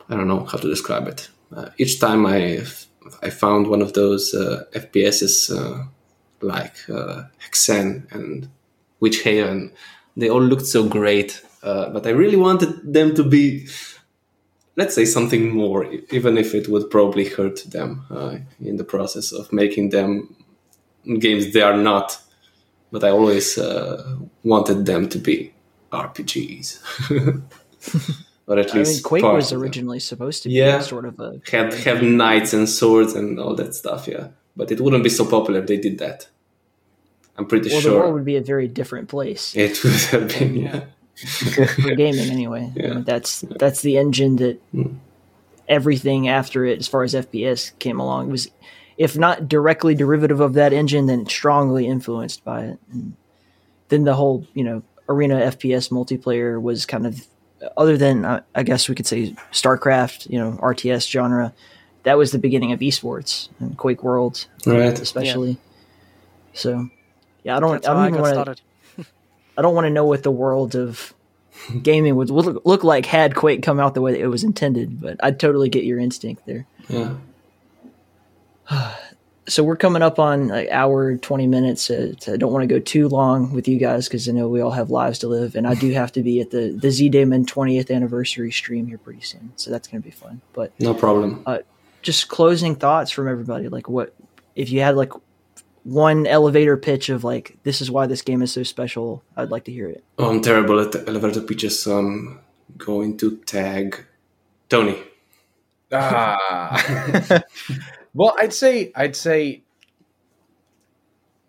[0.09, 1.29] I don't know how to describe it.
[1.55, 2.63] Uh, each time I
[3.23, 5.85] I found one of those uh, FPSs uh,
[6.41, 8.49] like uh, Hexen and
[9.01, 9.73] Witchaven,
[10.17, 11.43] they all looked so great.
[11.63, 13.67] Uh, but I really wanted them to be,
[14.77, 19.33] let's say, something more, even if it would probably hurt them uh, in the process
[19.33, 20.37] of making them
[21.19, 22.21] games they are not.
[22.91, 23.59] But I always
[24.43, 25.53] wanted them to be
[25.93, 27.43] RPGs.
[28.49, 30.81] or at I least mean, Quake was originally supposed to be Yeah.
[30.81, 31.41] sort of a.
[31.53, 34.09] had have knights and swords and all that stuff.
[34.09, 36.29] Yeah, but it wouldn't be so popular if they did that.
[37.37, 40.29] I'm pretty Well, sure the world would be a very different place it would have
[40.29, 40.57] been.
[40.57, 40.85] Yeah,
[41.85, 42.73] for gaming anyway.
[42.77, 44.95] I mean, that's that's the engine that hmm.
[45.69, 48.51] everything after it, as far as FPS came along, was
[48.97, 52.79] if not directly derivative of that engine, then strongly influenced by it.
[52.91, 53.15] And
[53.89, 57.27] then the whole you know arena FPS multiplayer was kind of
[57.77, 61.53] other than uh, I guess we could say StarCraft, you know RTS genre.
[62.05, 64.99] That was the beginning of esports and QuakeWorld, right.
[64.99, 65.59] especially.
[66.55, 66.89] So,
[67.43, 67.73] yeah, I don't.
[67.73, 68.61] That's I don't I even got want started.
[69.59, 71.15] I don't want to know what the world of
[71.83, 75.01] gaming would look, look like had Quake come out the way that it was intended,
[75.01, 76.67] but I totally get your instinct there.
[76.89, 77.15] Yeah.
[79.49, 81.91] So we're coming up on an hour, 20 minutes.
[81.91, 84.61] Uh, I don't want to go too long with you guys because I know we
[84.61, 87.47] all have lives to live, and I do have to be at the, the ZDaemon
[87.47, 89.53] 20th anniversary stream here pretty soon.
[89.57, 90.43] So that's going to be fun.
[90.53, 91.45] But No problem.
[92.03, 93.69] just closing thoughts from everybody.
[93.69, 94.15] Like, what
[94.55, 95.13] if you had like
[95.85, 99.23] one elevator pitch of like, this is why this game is so special?
[99.37, 100.05] I'd like to hear it.
[100.19, 102.41] Oh, I'm terrible at elevator pitches, so I'm
[102.77, 104.05] going to tag
[104.69, 104.99] Tony.
[105.91, 107.43] Ah.
[108.15, 109.63] well, I'd say I'd say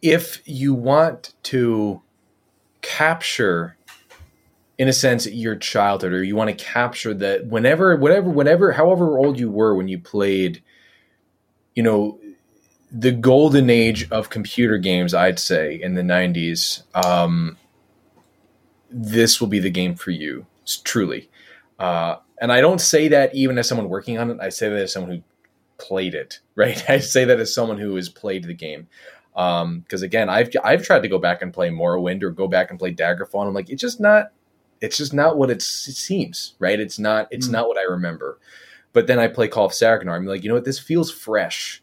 [0.01, 2.01] if you want to
[2.81, 3.75] capture
[4.77, 9.17] in a sense your childhood or you want to capture that whenever whatever whenever however
[9.17, 10.63] old you were when you played
[11.75, 12.17] you know
[12.89, 17.57] the golden age of computer games I'd say in the 90s um
[18.89, 20.45] this will be the game for you
[20.85, 21.29] truly
[21.77, 24.37] uh and I don't say that even as someone working on it.
[24.41, 25.23] I say that as someone who
[25.79, 26.87] played it, right?
[26.89, 28.87] I say that as someone who has played the game.
[29.35, 32.69] Um because again, I've I've tried to go back and play Morrowind or go back
[32.69, 33.39] and play Daggerfall.
[33.41, 34.31] And I'm like, it's just not,
[34.81, 36.79] it's just not what it's, it seems, right?
[36.79, 37.51] It's not, it's Mm.
[37.51, 38.37] not what I remember.
[38.91, 40.15] But then I play Call of Saregnar.
[40.15, 40.65] I'm like, you know what?
[40.65, 41.81] This feels fresh,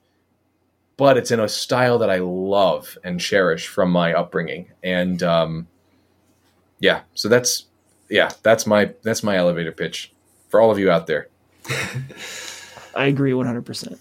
[0.96, 4.72] but it's in a style that I love and cherish from my upbringing.
[4.82, 5.68] And um,
[6.80, 7.66] yeah, so that's
[8.10, 10.12] yeah, that's my that's my elevator pitch
[10.48, 11.28] for all of you out there.
[12.96, 13.98] I agree 100%.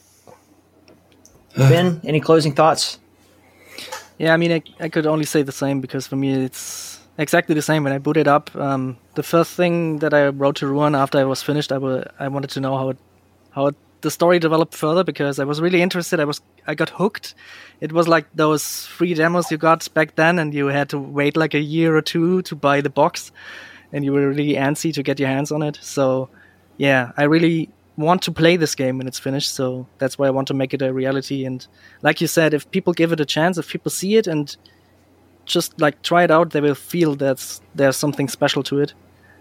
[1.58, 3.00] Ben, any closing thoughts?
[4.18, 7.56] Yeah, I mean, I, I could only say the same because for me it's exactly
[7.56, 7.84] the same.
[7.84, 11.24] When I booted up, um, the first thing that I wrote to Ruan after I
[11.24, 12.98] was finished, I wa- I wanted to know how it,
[13.52, 16.20] how it, the story developed further because I was really interested.
[16.20, 17.36] I was I got hooked.
[17.82, 21.36] It was like those free demos you got back then, and you had to wait
[21.36, 23.32] like a year or two to buy the box,
[23.92, 25.78] and you were really antsy to get your hands on it.
[25.82, 26.30] So,
[26.78, 29.54] yeah, I really want to play this game when it's finished.
[29.54, 31.46] So that's why I want to make it a reality.
[31.46, 31.66] And
[32.02, 34.56] like you said, if people give it a chance, if people see it and
[35.46, 38.94] just like try it out, they will feel that there's something special to it,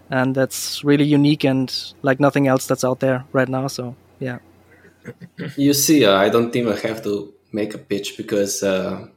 [0.09, 3.67] and that's really unique and like nothing else that's out there right now.
[3.67, 4.37] So yeah,
[5.57, 9.07] You see, uh, I don't even have to make a pitch because uh,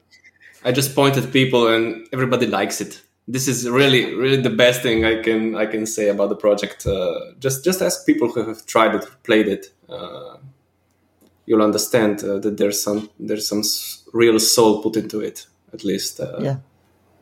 [0.65, 3.03] I just point at people and everybody likes it.
[3.31, 6.87] This is really, really the best thing I can I can say about the project.
[6.87, 9.67] Uh, just just ask people who have tried it, played it.
[9.89, 10.39] Uh,
[11.47, 13.63] you'll understand uh, that there's some there's some
[14.13, 15.47] real soul put into it.
[15.73, 16.57] At least, uh, Yeah.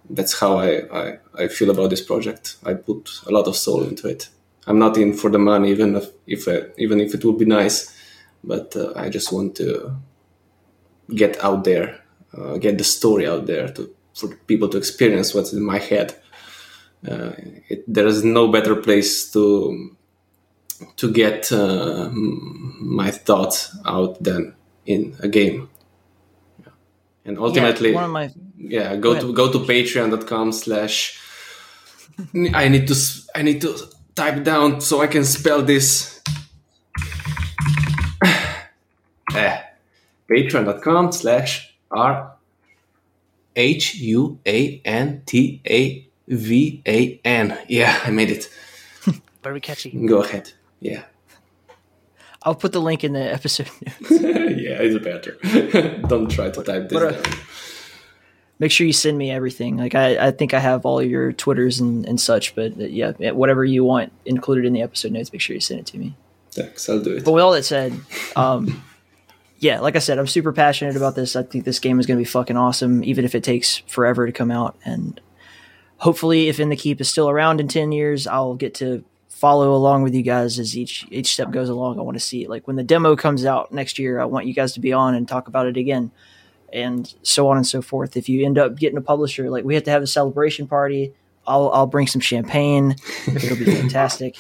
[0.09, 2.57] That's how I, I I feel about this project.
[2.65, 4.31] I put a lot of soul into it.
[4.69, 7.45] I'm not in for the money, even if, if uh, even if it would be
[7.45, 7.97] nice
[8.47, 9.97] but uh, I just want to
[11.15, 12.01] get out there,
[12.37, 16.15] uh, get the story out there to for people to experience what's in my head.
[17.09, 17.33] Uh,
[17.69, 19.97] it, there is no better place to
[20.97, 24.55] to get uh, my thoughts out than
[24.87, 25.69] in a game.
[26.61, 26.73] Yeah.
[27.25, 31.21] And ultimately, yeah, my yeah go, Go to go to patreon.com slash
[32.55, 32.95] i need to
[33.35, 33.77] i need to
[34.15, 36.23] type down so i can spell this
[39.35, 39.61] eh.
[40.31, 42.36] patreon.com slash r
[43.57, 48.49] h u a n t a v a n yeah i made it
[49.43, 49.91] very catchy.
[50.07, 51.03] go ahead yeah
[52.43, 53.69] I'll put the link in the episode.
[53.83, 54.11] notes.
[54.11, 55.33] yeah it's a better
[56.07, 57.23] don't try to type this a-
[58.59, 59.77] Make sure you send me everything.
[59.77, 63.13] Like I, I think I have all your Twitters and, and such, but uh, yeah,
[63.33, 66.15] whatever you want included in the episode notes, make sure you send it to me.
[66.53, 67.93] thanks i'll do it But with all that said,
[68.35, 68.83] um,
[69.59, 71.35] yeah, like I said, I'm super passionate about this.
[71.37, 74.27] I think this game is going to be fucking awesome, even if it takes forever
[74.27, 74.77] to come out.
[74.85, 75.21] And
[75.99, 79.75] hopefully, if In the Keep is still around in ten years, I'll get to follow
[79.75, 81.99] along with you guys as each each step goes along.
[81.99, 82.51] I want to see it.
[82.51, 85.15] Like when the demo comes out next year, I want you guys to be on
[85.15, 86.11] and talk about it again,
[86.73, 88.17] and so on and so forth.
[88.17, 91.13] If you end up getting a publisher, like we have to have a celebration party.
[91.47, 92.97] I'll I'll bring some champagne.
[93.27, 94.37] It'll be fantastic.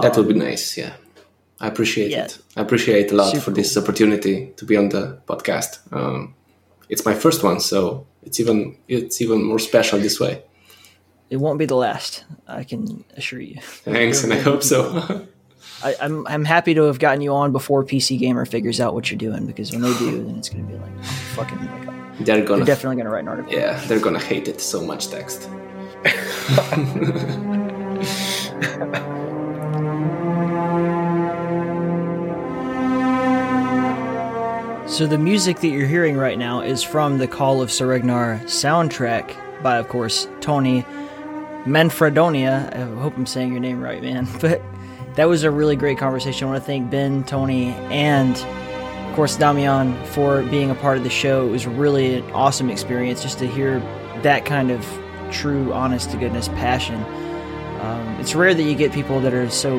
[0.00, 0.76] That would be um, nice.
[0.76, 0.94] Yeah,
[1.60, 2.24] I appreciate yeah.
[2.24, 2.38] it.
[2.56, 5.80] I appreciate a lot Super for this opportunity to be on the podcast.
[5.92, 6.34] Um,
[6.88, 10.42] it's my first one, so it's even it's even more special this way.
[11.30, 12.24] It won't be the last.
[12.46, 13.60] I can assure you.
[13.60, 15.26] Thanks, and I hope so.
[15.82, 19.10] I, I'm I'm happy to have gotten you on before PC Gamer figures out what
[19.10, 21.04] you're doing because when they do, then it's gonna be like
[21.34, 23.52] fucking like they're gonna they're definitely gonna write an article.
[23.52, 25.48] yeah, they're gonna hate it so much text.
[34.96, 39.62] So the music that you're hearing right now is from the Call of Saregnar soundtrack
[39.62, 40.86] by, of course, Tony
[41.66, 42.74] Manfredonia.
[42.74, 44.26] I hope I'm saying your name right, man.
[44.40, 44.62] But
[45.16, 46.48] that was a really great conversation.
[46.48, 51.04] I want to thank Ben, Tony, and of course Damian for being a part of
[51.04, 51.46] the show.
[51.46, 53.80] It was really an awesome experience just to hear
[54.22, 54.82] that kind of
[55.30, 57.02] true, honest to goodness passion.
[57.82, 59.78] Um, it's rare that you get people that are so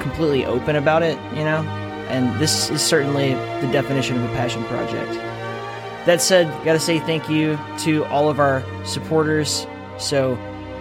[0.00, 1.83] completely open about it, you know?
[2.14, 5.12] And this is certainly the definition of a passion project.
[6.06, 9.66] That said, gotta say thank you to all of our supporters.
[9.98, 10.36] So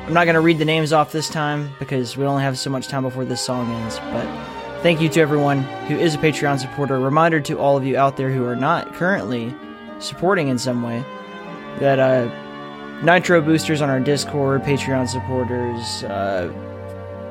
[0.06, 2.88] I'm not gonna read the names off this time because we only have so much
[2.88, 3.98] time before this song ends.
[4.12, 4.28] But
[4.84, 7.00] thank you to everyone who is a Patreon supporter.
[7.00, 9.56] Reminder to all of you out there who are not currently
[9.98, 11.04] supporting in some way
[11.80, 12.30] that uh,
[13.02, 16.54] Nitro boosters on our Discord, Patreon supporters, uh,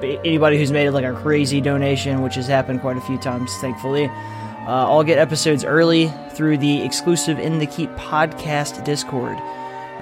[0.02, 4.06] anybody who's made like a crazy donation, which has happened quite a few times, thankfully.
[4.06, 9.36] Uh, I'll get episodes early through the exclusive In the Keep podcast Discord.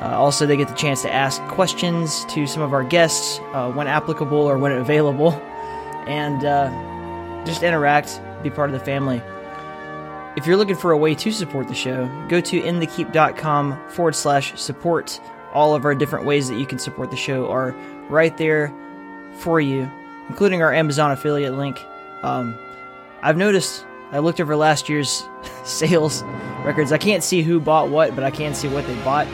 [0.01, 3.71] Uh, also, they get the chance to ask questions to some of our guests uh,
[3.73, 5.33] when applicable or when available,
[6.07, 9.23] and uh, just interact, be part of the family.
[10.37, 14.59] If you're looking for a way to support the show, go to inthekeep.com forward slash
[14.59, 15.21] support.
[15.53, 17.73] All of our different ways that you can support the show are
[18.09, 18.73] right there
[19.41, 19.91] for you,
[20.29, 21.85] including our Amazon affiliate link.
[22.23, 22.57] Um,
[23.23, 25.25] I've noticed, I looked over last year's
[25.65, 26.23] sales
[26.65, 26.93] records.
[26.93, 29.27] I can't see who bought what, but I can see what they bought.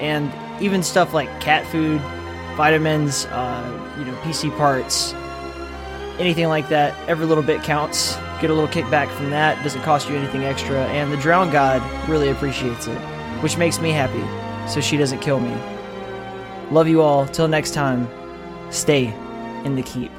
[0.00, 0.32] And
[0.62, 2.00] even stuff like cat food,
[2.56, 5.14] vitamins, uh, you know, PC parts,
[6.18, 8.16] anything like that, every little bit counts.
[8.40, 9.62] Get a little kickback from that.
[9.64, 10.86] Doesn't cost you anything extra.
[10.86, 12.98] And the Drown God really appreciates it,
[13.42, 14.22] which makes me happy,
[14.70, 15.56] so she doesn't kill me.
[16.70, 17.26] Love you all.
[17.26, 18.08] Till next time,
[18.70, 19.12] stay
[19.68, 20.17] in the keep.